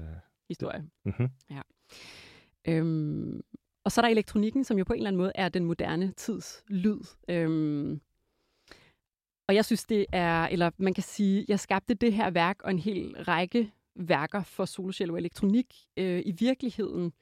historie. 0.49 0.85
mhm. 1.05 1.29
Øhm, 2.69 3.41
og 3.85 3.93
så 3.93 4.01
er 4.01 4.03
der 4.03 4.09
elektronikken, 4.11 4.65
som 4.65 4.79
jo 4.79 4.85
på 4.85 4.93
en 4.93 4.97
eller 4.99 5.09
anden 5.11 5.19
måde 5.19 5.33
er 5.35 5.49
den 5.49 5.65
moderne 5.65 6.13
tids 6.17 6.65
lyd. 6.69 7.01
Øhm, 7.29 8.01
og 9.49 9.55
jeg 9.55 9.65
synes, 9.65 9.85
det 9.85 10.07
er, 10.13 10.43
eller 10.45 10.71
man 10.79 10.95
kan 10.95 11.03
sige, 11.03 11.45
jeg 11.49 11.61
skabte 11.61 11.95
det 11.95 12.13
her 12.13 12.31
værk 12.31 12.63
og 12.63 12.71
en 12.71 12.79
hel 12.79 13.23
række 13.23 13.73
værker 13.95 14.43
for 14.43 14.65
solocello 14.65 15.13
og 15.13 15.19
elektronik 15.19 15.75
øh, 15.97 16.23
i 16.27 16.33
virkeligheden. 16.39 17.13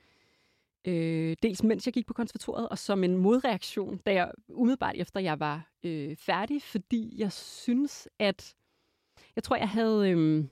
Øh, 0.86 1.36
dels 1.42 1.62
mens 1.62 1.86
jeg 1.86 1.94
gik 1.94 2.06
på 2.06 2.12
konservatoriet, 2.14 2.68
og 2.68 2.78
som 2.78 3.04
en 3.04 3.16
modreaktion, 3.16 3.96
da 3.98 4.12
jeg 4.14 4.30
umiddelbart 4.48 4.94
efter 4.96 5.20
jeg 5.20 5.40
var 5.40 5.70
øh, 5.84 6.16
færdig, 6.16 6.62
fordi 6.62 7.14
jeg 7.18 7.32
synes, 7.32 8.08
at 8.18 8.54
jeg 9.36 9.42
tror, 9.44 9.56
jeg 9.56 9.68
havde, 9.68 10.10
øh, 10.10 10.44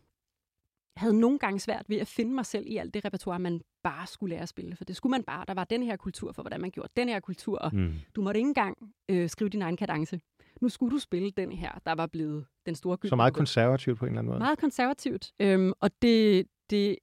havde 0.96 1.20
nogle 1.20 1.38
gange 1.38 1.60
svært 1.60 1.84
ved 1.88 1.96
at 1.96 2.06
finde 2.08 2.34
mig 2.34 2.46
selv 2.46 2.66
i 2.66 2.76
alt 2.76 2.94
det 2.94 3.04
repertoire, 3.04 3.38
man 3.38 3.60
bare 3.82 4.06
skulle 4.06 4.34
lære 4.34 4.42
at 4.42 4.48
spille. 4.48 4.76
For 4.76 4.84
det 4.84 4.96
skulle 4.96 5.10
man 5.10 5.22
bare. 5.22 5.44
Der 5.48 5.54
var 5.54 5.64
den 5.64 5.82
her 5.82 5.96
kultur 5.96 6.32
for, 6.32 6.42
hvordan 6.42 6.60
man 6.60 6.70
gjorde 6.70 6.88
den 6.96 7.08
her 7.08 7.20
kultur, 7.20 7.58
og 7.58 7.74
Mm. 7.74 7.94
du 8.16 8.22
måtte 8.22 8.38
ikke 8.38 8.48
engang 8.48 8.94
øh, 9.08 9.28
skrive 9.28 9.48
din 9.48 9.62
egen 9.62 9.76
kadence. 9.76 10.20
Nu 10.62 10.68
skulle 10.68 10.90
du 10.90 10.98
spille 10.98 11.30
den 11.30 11.52
her, 11.52 11.80
der 11.86 11.92
var 11.92 12.06
blevet 12.06 12.46
den 12.66 12.74
store 12.74 12.98
Så 13.04 13.16
meget 13.16 13.34
gyldne 13.34 13.40
konservativt 13.40 13.98
på 13.98 14.04
en 14.04 14.08
eller 14.08 14.18
anden 14.18 14.30
måde. 14.30 14.38
meget 14.38 14.58
konservativt. 14.58 15.32
Øhm, 15.40 15.72
og 15.80 15.90
det, 16.02 16.46
det 16.70 16.98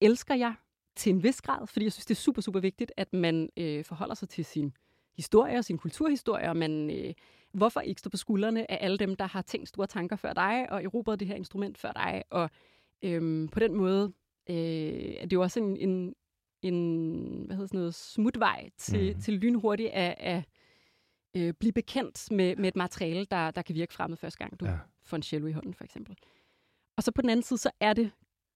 elsker 0.00 0.34
jeg 0.34 0.54
til 0.96 1.12
en 1.12 1.22
vis 1.22 1.42
grad, 1.42 1.66
fordi 1.66 1.84
jeg 1.84 1.92
synes, 1.92 2.06
det 2.06 2.14
er 2.14 2.20
super, 2.20 2.42
super 2.42 2.60
vigtigt, 2.60 2.92
at 2.96 3.12
man 3.12 3.48
øh, 3.56 3.84
forholder 3.84 4.14
sig 4.14 4.28
til 4.28 4.44
sin 4.44 4.72
historie 5.16 5.58
og 5.58 5.64
sin 5.64 5.78
kulturhistorie, 5.78 6.48
og 6.48 6.56
man, 6.56 6.90
øh, 6.90 7.14
hvorfor 7.52 7.80
ikke 7.80 8.00
stå 8.00 8.10
på 8.10 8.16
skuldrene 8.16 8.70
af 8.70 8.78
alle 8.80 8.98
dem, 8.98 9.16
der 9.16 9.26
har 9.26 9.42
tænkt 9.42 9.68
store 9.68 9.86
tanker 9.86 10.16
før 10.16 10.32
dig, 10.32 10.72
og 10.72 10.84
erobret 10.84 11.20
det 11.20 11.28
her 11.28 11.34
instrument 11.34 11.78
før 11.78 11.92
dig, 11.92 12.22
og 12.30 12.50
øhm, 13.02 13.48
på 13.48 13.60
den 13.60 13.74
måde 13.74 14.12
øh, 14.50 14.56
er 15.18 15.22
det 15.22 15.32
jo 15.32 15.42
også 15.42 15.60
en, 15.60 15.76
en, 15.76 16.14
en 16.62 17.42
hvad 17.46 17.56
hedder 17.56 17.66
sådan 17.66 17.78
noget, 17.78 17.94
smutvej 17.94 18.70
til, 18.78 19.14
mm. 19.14 19.20
til 19.20 19.34
lynhurtigt 19.34 19.90
at, 19.90 20.14
at 20.18 20.44
øh, 21.36 21.52
blive 21.54 21.72
bekendt 21.72 22.30
med, 22.30 22.56
med 22.56 22.68
et 22.68 22.76
materiale, 22.76 23.24
der, 23.30 23.50
der 23.50 23.62
kan 23.62 23.74
virke 23.74 23.94
fremmed 23.94 24.16
første 24.16 24.38
gang, 24.38 24.60
du 24.60 24.64
Ja. 24.66 24.78
får 25.04 25.16
en 25.16 25.22
cello 25.22 25.46
i 25.46 25.52
hånden, 25.52 25.74
for 25.74 25.84
eksempel. 25.84 26.16
Og 26.96 27.02
så 27.02 27.12
på 27.12 27.22
den 27.22 27.30
anden 27.30 27.42
side, 27.42 27.58
så 27.58 27.70
er 27.80 27.92
det 27.92 28.10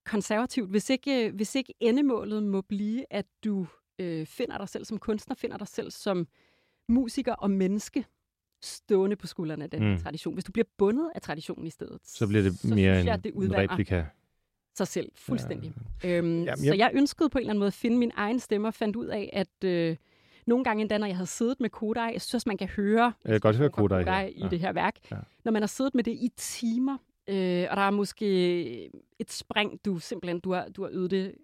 konservativt. 0.04 0.70
Hvis 0.70 0.90
ikke, 0.90 1.30
hvis 1.30 1.54
ikke 1.54 1.74
endemålet 1.80 2.42
må 2.42 2.60
blive, 2.60 3.04
at 3.10 3.26
du 3.44 3.66
øh, 3.98 4.26
finder 4.26 4.58
dig 4.58 4.68
selv 4.68 4.84
som 4.84 4.98
kunstner, 4.98 5.34
finder 5.36 5.56
dig 5.56 5.68
selv 5.68 5.90
som 5.90 6.28
musiker 6.88 7.32
og 7.34 7.50
menneske, 7.50 8.04
stående 8.62 9.16
på 9.16 9.26
skuldrene 9.26 9.64
af 9.64 9.70
den 9.70 9.90
Mm. 9.92 9.98
tradition. 9.98 10.34
Hvis 10.34 10.44
du 10.44 10.52
bliver 10.52 10.66
bundet 10.78 11.10
af 11.14 11.22
traditionen 11.22 11.66
i 11.66 11.70
stedet, 11.70 11.98
Så 12.04 12.26
bliver 12.26 12.42
det 12.42 12.58
så 12.58 12.74
mere 12.74 12.92
jeg, 12.94 13.24
det 13.24 13.34
en 13.34 13.54
replika. 13.56 14.04
sig 14.76 14.88
selv 14.88 15.12
fuldstændig. 15.14 15.72
Ja. 16.04 16.08
Øhm, 16.08 16.26
Jamen, 16.26 16.46
jeg- 16.46 16.58
Så 16.58 16.74
jeg 16.74 16.90
ønskede 16.94 17.28
på 17.30 17.38
en 17.38 17.42
eller 17.42 17.50
anden 17.50 17.58
måde 17.58 17.66
at 17.66 17.74
finde 17.74 17.96
min 17.98 18.10
egen 18.14 18.40
stemme 18.40 18.68
og 18.68 18.74
fandt 18.74 18.96
ud 18.96 19.06
af, 19.06 19.30
at 19.32 19.64
øh, 19.68 19.96
nogle 20.47 20.64
gange 20.64 20.80
endda, 20.80 20.99
når 20.99 21.07
jeg 21.07 21.16
havde 21.16 21.26
siddet 21.26 21.61
med 21.61 21.70
Kodai, 21.70 22.12
jeg 22.12 22.22
synes 22.22 22.47
man 22.47 22.57
kan 22.57 22.68
høre, 22.68 23.12
Jeg 23.24 23.30
kan 23.32 23.40
godt 23.40 23.57
høre 23.57 23.70
Kodai 23.70 24.05
her. 24.05 24.20
i 24.26 24.38
Ja. 24.40 24.49
det 24.49 24.61
her 24.61 24.72
værk. 24.72 24.95
Ja. 25.11 25.16
Når 25.45 25.53
man 25.53 25.62
har 25.62 25.66
siddet 25.66 25.95
med 25.95 26.05
det 26.05 26.12
i 26.12 26.30
timer, 26.36 26.99
øh, 27.28 27.66
og 27.70 27.76
der 27.76 27.82
er 27.82 27.90
måske 27.90 28.90
et 29.18 29.32
spring, 29.32 29.84
du 29.84 29.99
simpelthen, 29.99 30.40
du 30.40 30.53
har, 30.53 30.68
du 30.68 30.82
har 30.82 30.90
øvet 30.92 31.11
det 31.11 31.34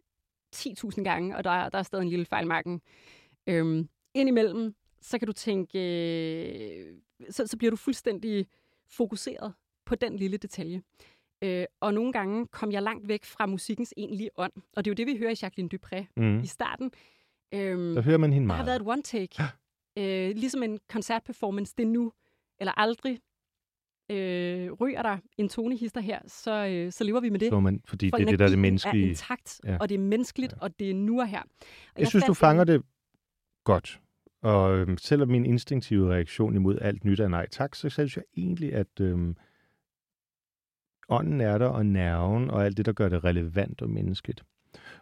10.000 0.56 1.02
gange, 1.02 1.36
og 1.36 1.44
der 1.44 1.50
er, 1.50 1.68
der 1.68 1.78
er 1.78 1.82
stadig 1.82 2.02
en 2.02 2.08
lille 2.10 2.24
fejlmarken. 2.26 2.80
Øhm, 3.46 3.88
indimellem, 4.14 4.74
så 5.00 5.18
kan 5.18 5.26
du 5.26 5.32
tænke, 5.32 5.78
øh, 6.28 6.94
så, 7.30 7.46
så 7.46 7.56
bliver 7.56 7.70
du 7.70 7.76
fuldstændig 7.76 8.46
fokuseret 8.90 9.52
på 9.86 9.94
den 9.94 10.16
lille 10.16 10.36
detalje. 10.36 10.82
Øh, 11.44 11.64
og 11.80 11.94
nogle 11.94 12.12
gange 12.12 12.46
kom 12.46 12.72
jeg 12.72 12.82
langt 12.82 13.08
væk 13.08 13.24
fra 13.24 13.46
musikkens 13.46 13.94
egentlige 13.96 14.30
ånd. 14.36 14.52
Og 14.76 14.84
det 14.84 14.90
er 14.90 14.92
jo 14.92 14.94
det, 14.94 15.06
vi 15.06 15.18
hører 15.18 15.30
i 15.30 15.36
Jacqueline 15.42 15.70
Dupré 15.74 16.04
Mm. 16.16 16.40
i 16.40 16.46
starten. 16.46 16.92
Øhm, 17.54 17.94
Der 17.94 18.02
hører 18.02 18.18
man 18.18 18.32
hende 18.32 18.48
der 18.48 18.54
har 18.54 18.62
meget. 18.64 18.66
været 18.66 18.80
et 18.80 18.86
one 18.94 19.02
take. 19.02 19.42
Øh, 19.98 20.36
ligesom 20.36 20.62
en 20.62 20.78
koncertperformance, 20.88 21.74
det 21.78 21.82
er 21.82 21.86
nu 21.88 22.12
eller 22.60 22.72
aldrig. 22.80 23.20
Øh, 24.10 24.72
ryger 24.72 25.02
der 25.02 25.18
en 25.38 25.48
tonehister 25.48 26.00
her, 26.00 26.18
så, 26.26 26.66
øh, 26.66 26.92
så 26.92 27.04
lever 27.04 27.20
vi 27.20 27.28
med 27.30 27.38
det. 27.40 27.48
Så 27.50 27.60
man, 27.60 27.82
fordi 27.84 28.10
For 28.10 28.16
det 28.16 28.26
er 28.26 28.30
det, 28.30 28.38
der 28.38 28.44
er 28.44 28.48
det 28.48 28.58
menneskelige. 28.58 29.04
er 29.04 29.08
intakt, 29.08 29.60
Ja. 29.64 29.76
og 29.80 29.88
det 29.88 29.94
er 29.94 29.98
menneskeligt, 29.98 30.52
Ja. 30.52 30.58
og 30.60 30.78
det 30.78 30.90
er 30.90 30.94
nu 30.94 31.20
og 31.20 31.28
her. 31.28 31.42
Og 31.42 31.46
Jeg 32.00 32.08
synes, 32.08 32.24
du 32.24 32.34
fanger 32.34 32.64
det 32.64 32.82
godt. 33.64 34.00
Og 34.42 34.76
øhm, 34.78 34.98
selvom 34.98 35.28
min 35.28 35.46
instinktive 35.46 36.14
reaktion 36.14 36.54
imod 36.54 36.78
alt 36.80 37.04
nyt 37.04 37.20
er 37.20 37.28
nej 37.28 37.46
tak, 37.48 37.74
så 37.74 37.88
synes 37.88 38.16
jeg 38.16 38.24
egentlig, 38.36 38.72
at 38.74 39.00
øhm, 39.00 39.36
ånden 41.08 41.40
er 41.40 41.58
der, 41.58 41.66
og 41.66 41.86
nerven, 41.86 42.50
og 42.50 42.64
alt 42.64 42.76
det, 42.76 42.86
der 42.86 42.92
gør 42.92 43.08
det 43.08 43.24
relevant 43.24 43.82
og 43.82 43.90
menneskeligt. 43.90 44.44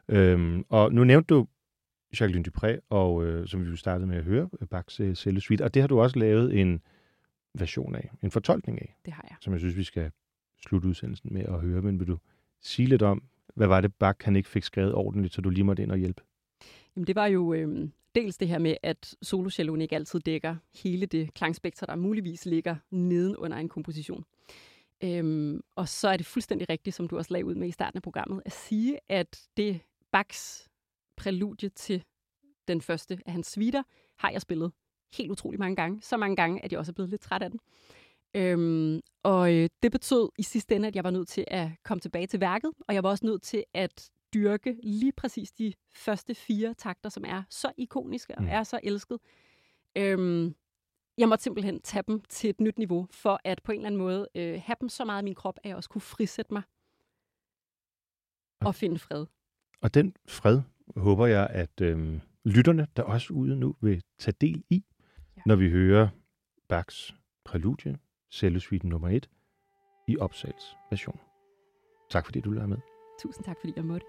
Øhm, 0.09 0.65
og 0.69 0.93
nu 0.93 1.05
nævnte 1.05 1.35
du 1.35 1.47
Jacqueline 2.13 2.45
Dupré, 2.49 2.79
og, 2.91 3.25
øh, 3.25 3.49
som 3.49 3.65
vi 3.65 3.71
jo 3.71 3.77
startede 3.77 4.07
med 4.07 4.17
at 4.17 4.25
høre, 4.25 4.49
øh, 4.61 4.69
Bachs 4.69 5.01
øh, 5.01 5.15
Celle 5.15 5.41
Suite, 5.41 5.65
og 5.65 5.75
det 5.75 5.83
har 5.83 5.87
du 5.87 6.01
også 6.01 6.19
lavet 6.19 6.61
en 6.61 6.83
version 7.55 7.95
af, 7.95 8.11
en 8.23 8.31
fortolkning 8.31 8.83
af, 8.83 8.97
Det 9.05 9.13
har 9.13 9.27
jeg. 9.31 9.37
som 9.41 9.53
jeg 9.53 9.61
synes, 9.61 9.77
vi 9.77 9.85
skal 9.85 10.11
slutte 10.59 10.89
udsendelsen 10.89 11.33
med 11.33 11.43
at 11.43 11.61
høre. 11.61 11.83
Men 11.83 12.01
vil 12.01 12.07
du 12.09 12.19
sige 12.61 12.89
lidt 12.89 13.03
om, 13.03 13.23
hvad 13.55 13.67
var 13.67 13.81
det, 13.81 13.95
Bach 13.95 14.19
han 14.23 14.37
ikke 14.37 14.49
fik 14.49 14.63
skrevet 14.63 14.95
ordentligt, 14.95 15.35
så 15.35 15.41
du 15.41 15.51
lige 15.51 15.65
måtte 15.65 15.83
ind 15.83 15.93
og 15.93 15.99
hjælpe? 15.99 16.23
Jamen, 16.97 17.07
det 17.07 17.15
var 17.15 17.27
jo 17.27 17.53
øh, 17.55 17.89
dels 18.15 18.37
det 18.37 18.49
her 18.49 18.59
med, 18.59 18.77
at 18.83 19.15
solocelloen 19.23 19.81
ikke 19.81 19.95
altid 19.95 20.21
dækker 20.21 20.57
hele 20.75 21.07
det 21.07 21.35
klangspektrum, 21.35 21.87
der 21.87 21.97
muligvis 21.97 22.47
ligger 22.47 22.77
neden 22.91 23.37
under 23.37 23.57
en 23.57 23.69
komposition. 23.69 24.25
Øhm, 25.05 25.61
og 25.77 25.89
så 25.89 26.09
er 26.09 26.17
det 26.17 26.27
fuldstændig 26.27 26.69
rigtigt, 26.69 26.97
som 26.97 27.09
du 27.09 27.17
også 27.17 27.33
lagde 27.33 27.45
ud 27.45 27.55
med 27.55 27.69
i 27.69 27.71
starten 27.71 27.97
af 27.99 28.03
programmet, 28.03 28.43
at 28.45 28.53
sige, 28.53 28.99
at 29.09 29.43
det 29.57 29.81
Bachs 30.13 30.69
præludie 31.19 31.69
til 31.69 32.05
den 32.69 32.81
første 32.81 33.19
af 33.27 33.33
hans 33.33 33.47
suiter, 33.47 33.83
har 34.19 34.31
jeg 34.31 34.41
spillet 34.41 34.73
helt 35.13 35.31
utrolig 35.31 35.61
mange 35.61 35.77
gange. 35.77 36.03
Så 36.03 36.17
mange 36.17 36.37
gange, 36.37 36.65
at 36.65 36.73
jeg 36.73 36.79
også 36.79 36.93
er 36.93 36.95
blevet 36.95 37.11
lidt 37.11 37.21
træt 37.23 37.43
af 37.43 37.51
den. 37.51 37.61
Øhm, 38.35 39.01
og 39.23 39.55
øh, 39.55 39.69
det 39.83 39.93
betød 39.93 40.29
i 40.39 40.43
sidste 40.43 40.75
ende, 40.77 40.89
at 40.89 40.97
jeg 40.97 41.05
var 41.05 41.11
nødt 41.11 41.29
til 41.29 41.45
at 41.49 41.71
komme 41.85 42.01
tilbage 42.01 42.27
til 42.27 42.41
værket, 42.41 42.71
og 42.89 42.95
jeg 42.95 43.03
var 43.03 43.09
også 43.11 43.27
nødt 43.27 43.43
til 43.43 43.65
at 43.75 44.11
dyrke 44.35 44.77
lige 44.83 45.13
præcis 45.13 45.53
de 45.53 45.73
første 45.95 46.35
fire 46.35 46.75
takter, 46.75 47.09
som 47.11 47.25
er 47.27 47.43
så 47.51 47.73
ikoniske 47.77 48.35
og 48.35 48.43
Mm. 48.43 48.49
er 48.49 48.63
så 48.63 48.81
elsket. 48.83 49.19
Øhm, 49.97 50.55
jeg 51.19 51.29
måtte 51.29 51.43
simpelthen 51.43 51.81
tage 51.83 52.03
dem 52.09 52.21
til 52.29 52.51
et 52.51 52.61
nyt 52.61 52.79
niveau, 52.79 53.07
for 53.11 53.41
at 53.45 53.63
på 53.63 53.73
en 53.73 53.79
eller 53.79 53.87
anden 53.87 53.99
måde 53.99 54.29
øh, 54.35 54.61
have 54.65 54.77
dem 54.81 54.89
så 54.89 55.05
meget 55.05 55.23
i 55.23 55.25
min 55.25 55.35
krop, 55.35 55.59
at 55.63 55.69
jeg 55.69 55.77
også 55.77 55.89
kunne 55.91 56.01
frisætte 56.03 56.55
mig 56.55 56.63
og 58.61 58.75
finde 58.75 58.99
fred. 58.99 59.27
Og 59.81 59.95
den 59.95 60.17
fred 60.29 60.61
håber 60.97 61.27
jeg, 61.27 61.47
at 61.51 61.81
øhm, 61.81 62.21
lytterne, 62.45 62.87
der 62.97 63.03
også 63.03 63.33
ude 63.33 63.57
nu, 63.57 63.77
vil 63.81 64.03
tage 64.19 64.35
del 64.41 64.65
i, 64.71 64.85
Ja. 65.37 65.43
når 65.47 65.57
vi 65.57 65.71
hører 65.71 66.09
Bachs 66.69 67.15
præludie, 67.45 67.99
cellosuiten 68.33 68.89
nummer 68.89 69.09
1, 69.09 69.29
i 70.09 70.17
Opsals 70.19 70.77
version. 70.91 71.21
Tak 72.11 72.25
fordi 72.25 72.41
du 72.41 72.51
lader 72.51 72.67
med. 72.67 72.79
Tusind 73.23 73.45
tak, 73.45 73.57
fordi 73.61 73.73
jeg 73.77 73.85
måtte. 73.85 74.07